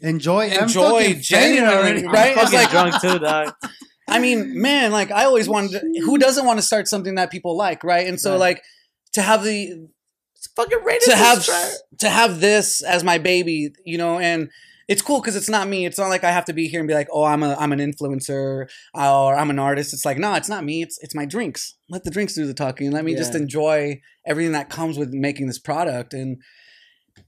Enjoy, 0.00 0.46
Enjoy 0.46 1.14
genuinely, 1.14 1.74
already. 1.76 2.04
I'm 2.06 2.12
right? 2.12 2.32
It's 2.36 2.42
fucking 2.52 2.58
like- 2.58 2.70
drunk 2.70 3.00
too, 3.00 3.18
dog. 3.18 3.52
I 4.08 4.18
mean, 4.18 4.60
man, 4.60 4.92
like 4.92 5.10
I 5.10 5.24
always 5.24 5.48
wanted. 5.48 5.80
To, 5.80 6.00
who 6.04 6.18
doesn't 6.18 6.44
want 6.44 6.58
to 6.58 6.64
start 6.64 6.88
something 6.88 7.16
that 7.16 7.30
people 7.30 7.56
like, 7.56 7.84
right? 7.84 8.06
And 8.06 8.20
so, 8.20 8.32
Right. 8.32 8.40
like, 8.40 8.62
to 9.14 9.22
have 9.22 9.44
the 9.44 9.88
It's 10.36 10.48
fucking 10.54 10.78
to 11.04 11.16
have 11.16 11.46
to 11.98 12.08
have 12.08 12.40
this 12.40 12.82
as 12.82 13.02
my 13.04 13.18
baby, 13.18 13.70
you 13.84 13.98
know, 13.98 14.18
and 14.18 14.50
it's 14.86 15.02
cool 15.02 15.20
because 15.20 15.36
it's 15.36 15.50
not 15.50 15.68
me. 15.68 15.84
It's 15.84 15.98
not 15.98 16.08
like 16.08 16.24
I 16.24 16.30
have 16.30 16.46
to 16.46 16.54
be 16.54 16.68
here 16.68 16.80
and 16.80 16.88
be 16.88 16.94
like, 16.94 17.08
oh, 17.12 17.24
I'm 17.24 17.42
a 17.42 17.54
I'm 17.58 17.72
an 17.72 17.78
influencer 17.78 18.68
or 18.94 19.34
I'm 19.34 19.50
an 19.50 19.58
artist. 19.58 19.92
It's 19.92 20.04
like, 20.04 20.18
no, 20.18 20.34
it's 20.34 20.48
not 20.48 20.64
me. 20.64 20.82
It's 20.82 20.98
it's 21.02 21.14
my 21.14 21.26
drinks. 21.26 21.74
Let 21.90 22.04
the 22.04 22.10
drinks 22.10 22.34
do 22.34 22.46
the 22.46 22.54
talking. 22.54 22.90
Let 22.90 23.04
me 23.04 23.14
just 23.14 23.34
enjoy 23.34 24.00
everything 24.26 24.52
that 24.52 24.70
comes 24.70 24.96
with 24.98 25.10
making 25.10 25.46
this 25.46 25.58
product. 25.58 26.14
And 26.14 26.40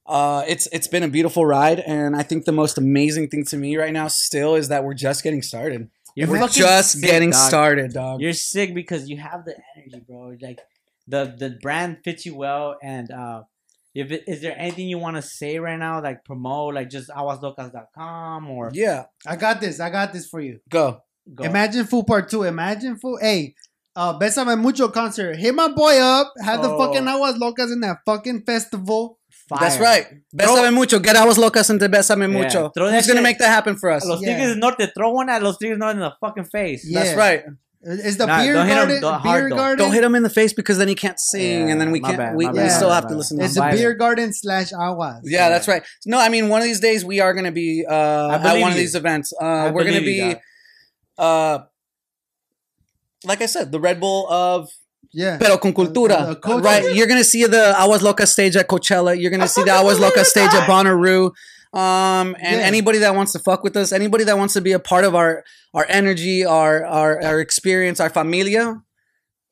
uh, 0.06 0.44
it's 0.48 0.68
it's 0.72 0.86
been 0.88 1.02
a 1.02 1.08
beautiful 1.08 1.44
ride. 1.44 1.80
And 1.80 2.16
I 2.16 2.22
think 2.22 2.44
the 2.44 2.52
most 2.52 2.78
amazing 2.78 3.28
thing 3.28 3.44
to 3.46 3.56
me 3.56 3.76
right 3.76 3.92
now 3.92 4.08
still 4.08 4.54
is 4.54 4.68
that 4.68 4.84
we're 4.84 4.94
just 4.94 5.22
getting 5.22 5.42
started. 5.42 5.90
You're 6.16 6.28
we're 6.28 6.48
just 6.48 6.92
sick, 6.92 7.02
getting 7.02 7.30
dog. 7.30 7.48
started, 7.48 7.92
dog. 7.92 8.20
You're 8.20 8.32
sick 8.32 8.74
because 8.74 9.08
you 9.08 9.16
have 9.18 9.44
the 9.44 9.54
energy, 9.76 10.02
bro. 10.06 10.36
Like 10.40 10.61
the 11.06 11.34
the 11.38 11.58
brand 11.62 11.98
fits 12.04 12.26
you 12.26 12.34
well, 12.36 12.76
and 12.82 13.11
uh, 13.11 13.42
if 13.94 14.11
it, 14.11 14.24
is 14.26 14.40
there 14.42 14.56
anything 14.58 14.88
you 14.88 14.98
want 14.98 15.16
to 15.16 15.22
say 15.22 15.58
right 15.58 15.78
now, 15.78 16.02
like 16.02 16.24
promote, 16.24 16.74
like 16.74 16.90
just 16.90 17.11
aguaslocas.com 17.11 18.50
or 18.50 18.70
yeah, 18.72 19.04
I 19.26 19.36
got 19.36 19.61
this. 19.61 19.80
I 19.80 19.90
got 19.90 20.12
this 20.12 20.26
for 20.28 20.40
you. 20.40 20.61
go. 20.68 21.00
go. 21.34 21.44
Imagine 21.44 21.84
Foo 21.86 22.02
Part 22.02 22.28
2. 22.28 22.44
Imagine 22.44 22.96
Foo. 22.98 23.16
Hey, 23.20 23.54
uh, 23.96 24.18
Besame 24.18 24.58
Mucho 24.61 24.88
concert. 24.88 25.36
Hit 25.36 25.54
my 25.54 25.68
boy 25.68 25.98
up. 26.00 26.32
Have 26.42 26.62
the 26.62 26.70
Oh. 26.70 26.78
fucking 26.78 27.06
Aguas 27.06 27.38
Locas 27.38 27.72
in 27.72 27.80
that 27.80 27.98
fucking 28.06 28.42
festival. 28.44 29.18
That's 29.59 29.76
Fire. 29.76 29.84
right. 29.84 30.07
Besame 30.36 30.72
mucho. 30.72 30.98
Get 31.01 31.16
aguas 31.16 31.38
locas 31.38 31.70
into 31.70 31.88
besame 31.88 32.20
Yeah. 32.20 32.26
mucho. 32.42 32.68
Throw 32.70 32.86
that 32.86 32.94
Who's 32.94 33.07
gonna 33.07 33.22
make 33.22 33.38
that 33.38 33.48
happen 33.48 33.76
for 33.76 33.90
us? 33.90 34.05
Los 34.05 34.20
Yeah. 34.22 34.34
Tigres 34.36 34.48
del 34.51 34.59
Norte, 34.59 34.90
throw 34.94 35.11
one 35.12 35.28
at 35.28 35.42
Los 35.42 35.57
Tigres 35.59 35.78
del 35.78 35.86
Norte 35.86 35.94
in 35.96 36.01
the 36.01 36.12
fucking 36.20 36.44
face. 36.44 36.84
Yeah. 36.88 37.03
That's 37.03 37.16
right. 37.16 37.44
Is 37.82 38.18
the 38.18 38.26
Nah, 38.26 38.42
beer 38.42 38.53
don't 38.53 38.66
hit 38.66 38.72
'em 38.76 38.88
garden? 38.88 39.01
the 39.01 39.12
hard 39.12 39.40
beer 39.40 39.48
though. 39.48 39.57
garden. 39.57 39.78
Don't 39.78 39.94
hit 39.94 40.05
him 40.05 40.14
in 40.14 40.22
the 40.22 40.28
face 40.28 40.53
because 40.53 40.76
then 40.76 40.86
he 40.88 40.94
can't 40.94 41.18
sing, 41.18 41.66
Yeah, 41.68 41.72
and 41.72 41.80
then 41.80 41.90
we 41.90 42.01
can't. 42.01 42.18
bad, 42.18 42.36
we, 42.36 42.46
we 42.46 42.53
bad, 42.53 42.68
still 42.72 42.90
my 42.90 42.96
have 42.96 43.07
to 43.09 43.14
listen. 43.14 43.38
to 43.38 43.44
It's 43.46 43.57
him. 43.57 43.64
the 43.70 43.74
beer 43.76 43.94
garden 43.94 44.34
slash 44.34 44.70
Aguas. 44.74 45.22
Yeah, 45.24 45.48
that's 45.48 45.66
right. 45.66 45.82
No, 46.05 46.18
I 46.18 46.28
mean, 46.28 46.51
one 46.51 46.61
of 46.61 46.66
these 46.66 46.78
days 46.80 47.07
we 47.07 47.20
are 47.20 47.32
going 47.32 47.46
to 47.46 47.51
be 47.53 47.86
uh, 47.88 48.32
at 48.32 48.42
believe 48.42 48.61
one 48.61 48.72
of 48.72 48.76
you. 48.76 48.82
these 48.82 48.94
events. 48.94 49.32
Uh, 49.40 49.70
we're 49.72 49.84
going 49.84 49.94
to 49.98 50.05
be, 50.05 50.36
uh, 51.16 51.61
like 53.24 53.40
I 53.40 53.46
said, 53.46 53.72
the 53.72 53.80
Red 53.80 53.98
Bull 53.98 54.30
of 54.30 54.68
Yeah. 55.12 55.38
Pero 55.38 55.58
con 55.58 55.72
Cultura. 55.72 56.26
The 56.28 56.36
culture. 56.36 56.62
Right? 56.64 56.94
You're 56.94 57.06
going 57.06 57.20
to 57.20 57.24
see 57.24 57.44
the 57.46 57.74
Aguas 57.76 58.02
Locas 58.02 58.28
stage 58.28 58.56
at 58.56 58.68
Coachella. 58.68 59.20
You're 59.20 59.30
going 59.30 59.40
to 59.40 59.48
see 59.48 59.62
the 59.64 59.72
Aguas 59.72 59.98
Locas 59.98 60.26
stage 60.26 60.50
at 60.54 60.68
Bonnaroo. 60.68 61.32
Um, 61.72 62.34
and 62.40 62.61
Yeah. 62.61 62.66
anybody 62.66 62.98
that 62.98 63.14
wants 63.14 63.32
to 63.32 63.38
fuck 63.38 63.62
with 63.62 63.76
us, 63.76 63.92
anybody 63.92 64.24
that 64.24 64.36
wants 64.38 64.54
to 64.54 64.61
be 64.61 64.72
a 64.72 64.78
part 64.80 65.04
of 65.04 65.14
our 65.14 65.44
our 65.72 65.86
energy, 65.88 66.44
our 66.44 66.84
our, 66.84 67.22
our 67.22 67.40
experience, 67.40 68.00
our 68.00 68.11
familia, 68.11 68.82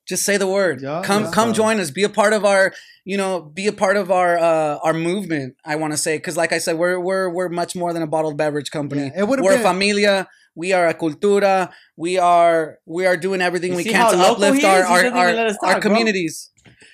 just 0.08 0.24
say 0.24 0.36
the 0.36 0.46
word. 0.48 0.80
Yeah, 0.82 1.02
come 1.04 1.24
yeah. 1.24 1.30
come 1.30 1.52
join 1.54 1.78
us. 1.78 1.92
Be 1.92 2.02
a 2.02 2.08
part 2.08 2.32
of 2.32 2.44
our, 2.44 2.72
you 3.04 3.16
know, 3.16 3.40
be 3.40 3.68
a 3.68 3.72
part 3.72 3.96
of 3.96 4.10
our 4.10 4.36
uh 4.36 4.78
our 4.82 4.94
movement. 4.94 5.54
I 5.64 5.76
want 5.76 5.92
to 5.92 5.96
say 5.96 6.16
because, 6.16 6.36
like 6.36 6.52
I 6.52 6.58
said, 6.58 6.76
we're 6.76 6.98
we're 6.98 7.28
we're 7.28 7.48
much 7.50 7.76
more 7.76 7.92
than 7.92 8.02
a 8.02 8.06
bottled 8.08 8.36
beverage 8.36 8.72
company. 8.72 9.12
It 9.16 9.28
would've 9.28 9.44
we're 9.44 9.52
been- 9.52 9.60
a 9.60 9.64
familia. 9.64 10.28
We 10.62 10.72
are 10.76 10.86
a 10.88 10.94
cultura. 11.02 11.70
We 11.96 12.18
are 12.18 12.78
we 12.96 13.06
are 13.06 13.16
doing 13.16 13.40
everything 13.48 13.70
You 13.72 13.76
we 13.78 13.84
can 13.84 14.10
to 14.12 14.18
uplift 14.18 14.64
our 14.64 14.82
our, 14.82 14.98
our, 14.98 15.30
even 15.30 15.38
our 15.38 15.50
talk, 15.54 15.60
bro. 15.60 15.80
communities. 15.86 16.50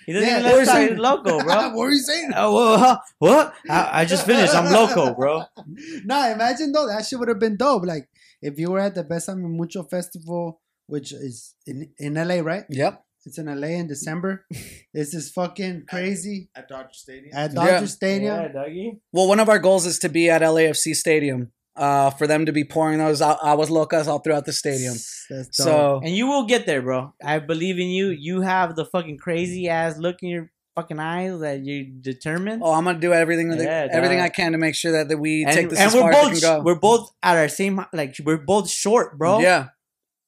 He 0.07 0.13
doesn't 0.13 0.29
Yeah, 0.29 0.41
even 0.41 0.51
let 0.51 0.61
us 0.63 0.69
talk. 0.69 0.81
he? 0.83 0.89
He's 0.89 0.99
loco, 1.09 1.35
bro. 1.47 1.57
what 1.77 1.85
are 1.89 1.91
you 1.99 2.05
saying? 2.11 2.31
Uh, 2.35 2.45
oh, 2.47 2.53
whoa, 2.57 2.77
huh? 2.85 2.99
what? 3.19 3.55
I, 3.71 4.01
I 4.01 4.05
just 4.05 4.27
finished. 4.27 4.55
I'm 4.55 4.69
loco, 4.73 5.15
bro. 5.15 5.43
Nah, 6.05 6.29
imagine 6.37 6.73
though 6.73 6.87
that 6.89 7.07
shit 7.07 7.19
would 7.19 7.29
have 7.33 7.41
been 7.41 7.57
dope. 7.57 7.85
Like 7.93 8.07
if 8.43 8.59
you 8.59 8.71
were 8.71 8.81
at 8.81 8.95
the 8.95 9.03
Best 9.05 9.29
Besame 9.29 9.49
Mucho 9.61 9.83
festival, 9.85 10.61
which 10.87 11.13
is 11.13 11.55
in 11.67 11.91
in 11.99 12.15
LA, 12.15 12.39
right? 12.53 12.65
Yep. 12.69 13.01
It's 13.27 13.39
in 13.39 13.47
LA 13.47 13.69
in 13.81 13.87
December. 13.89 14.45
this 14.93 15.15
is 15.15 15.31
fucking 15.33 15.85
crazy 15.89 16.51
at 16.55 16.69
Dodger 16.69 16.89
Stadium. 16.93 17.33
at 17.35 17.55
Yeah. 17.55 17.65
Dodger 17.65 17.87
Stadium. 17.87 18.35
Yeah, 18.43 18.49
doggy. 18.49 19.01
Well, 19.13 19.27
one 19.29 19.41
of 19.41 19.49
our 19.49 19.59
goals 19.59 19.87
is 19.87 19.99
to 20.01 20.11
be 20.11 20.29
at 20.29 20.43
LAFC 20.43 20.93
Stadium. 20.95 21.51
Uh, 21.77 22.09
for 22.11 22.29
them 22.29 22.47
to 22.47 22.53
be 22.53 22.63
pouring 22.63 22.99
those 22.99 23.21
a- 23.21 23.37
aguas 23.43 23.69
locas 23.69 24.07
all 24.07 24.21
throughout 24.21 24.45
the 24.45 24.53
stadium. 24.53 24.95
That's 25.29 25.49
dope. 25.57 25.67
So 25.67 26.01
And 26.05 26.15
you 26.15 26.29
will 26.29 26.45
get 26.47 26.67
there, 26.67 26.81
bro. 26.81 27.13
I 27.21 27.41
believe 27.41 27.81
in 27.81 27.89
you. 27.89 28.11
You 28.11 28.43
have 28.43 28.77
the 28.77 28.85
fucking 28.85 29.19
crazy 29.19 29.69
ass 29.69 29.99
look 29.99 30.23
in 30.23 30.29
your 30.29 30.53
fucking 30.77 31.01
eyes 31.01 31.41
that 31.41 31.65
you're 31.65 31.87
determined. 32.01 32.63
Oh, 32.65 32.73
I'm 32.73 32.85
gonna 32.85 33.01
do 33.01 33.13
everything 33.13 33.49
that, 33.49 33.59
Yeah, 33.61 33.89
everything. 33.91 34.21
I 34.21 34.29
can 34.29 34.53
to 34.53 34.59
make 34.59 34.77
sure 34.77 34.93
that, 34.93 35.09
that 35.09 35.19
we 35.19 35.43
and 35.45 35.53
take 35.53 35.71
this 35.71 35.81
and 35.81 35.89
as 35.89 35.95
we're 35.95 36.01
far 36.03 36.11
as 36.13 36.17
it 36.17 36.23
both 36.23 36.41
can 36.43 36.59
go. 36.59 36.63
we're 36.63 36.75
both 36.79 37.11
at 37.25 37.37
our 37.37 37.49
same 37.49 37.85
like 37.93 38.15
we're 38.25 38.37
both 38.39 38.71
short, 38.71 39.19
bro. 39.19 39.41
Yeah, 39.41 39.71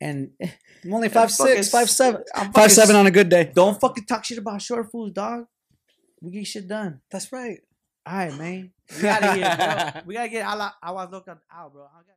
And 0.00 0.30
I'm 0.84 0.94
only 0.94 1.08
five 1.18 1.30
six, 1.30 1.70
five 1.70 1.88
seven, 1.88 2.22
I'm 2.34 2.46
five 2.46 2.54
fucking- 2.54 2.70
seven 2.70 2.96
on 2.96 3.06
a 3.06 3.12
good 3.12 3.28
day. 3.28 3.52
Don't 3.54 3.80
fucking 3.80 4.04
talk 4.06 4.24
shit 4.24 4.38
about 4.38 4.60
short 4.62 4.90
fools, 4.90 5.12
dog. 5.12 5.46
We 6.20 6.32
get 6.32 6.46
shit 6.48 6.66
done. 6.66 7.02
That's 7.10 7.30
right. 7.30 7.60
All 8.04 8.16
right, 8.16 8.36
man. 8.36 8.72
We 8.94 9.02
gotta 9.02 9.38
get, 9.38 9.58
bro. 9.58 10.02
We 10.06 10.14
gotta 10.14 10.28
get 10.28 10.46
Ala- 10.46 10.76
Aguas 10.82 11.10
Locas 11.10 11.38
out, 11.50 11.72
bro. 11.72 11.84
I 11.84 11.98
got- 12.06 12.15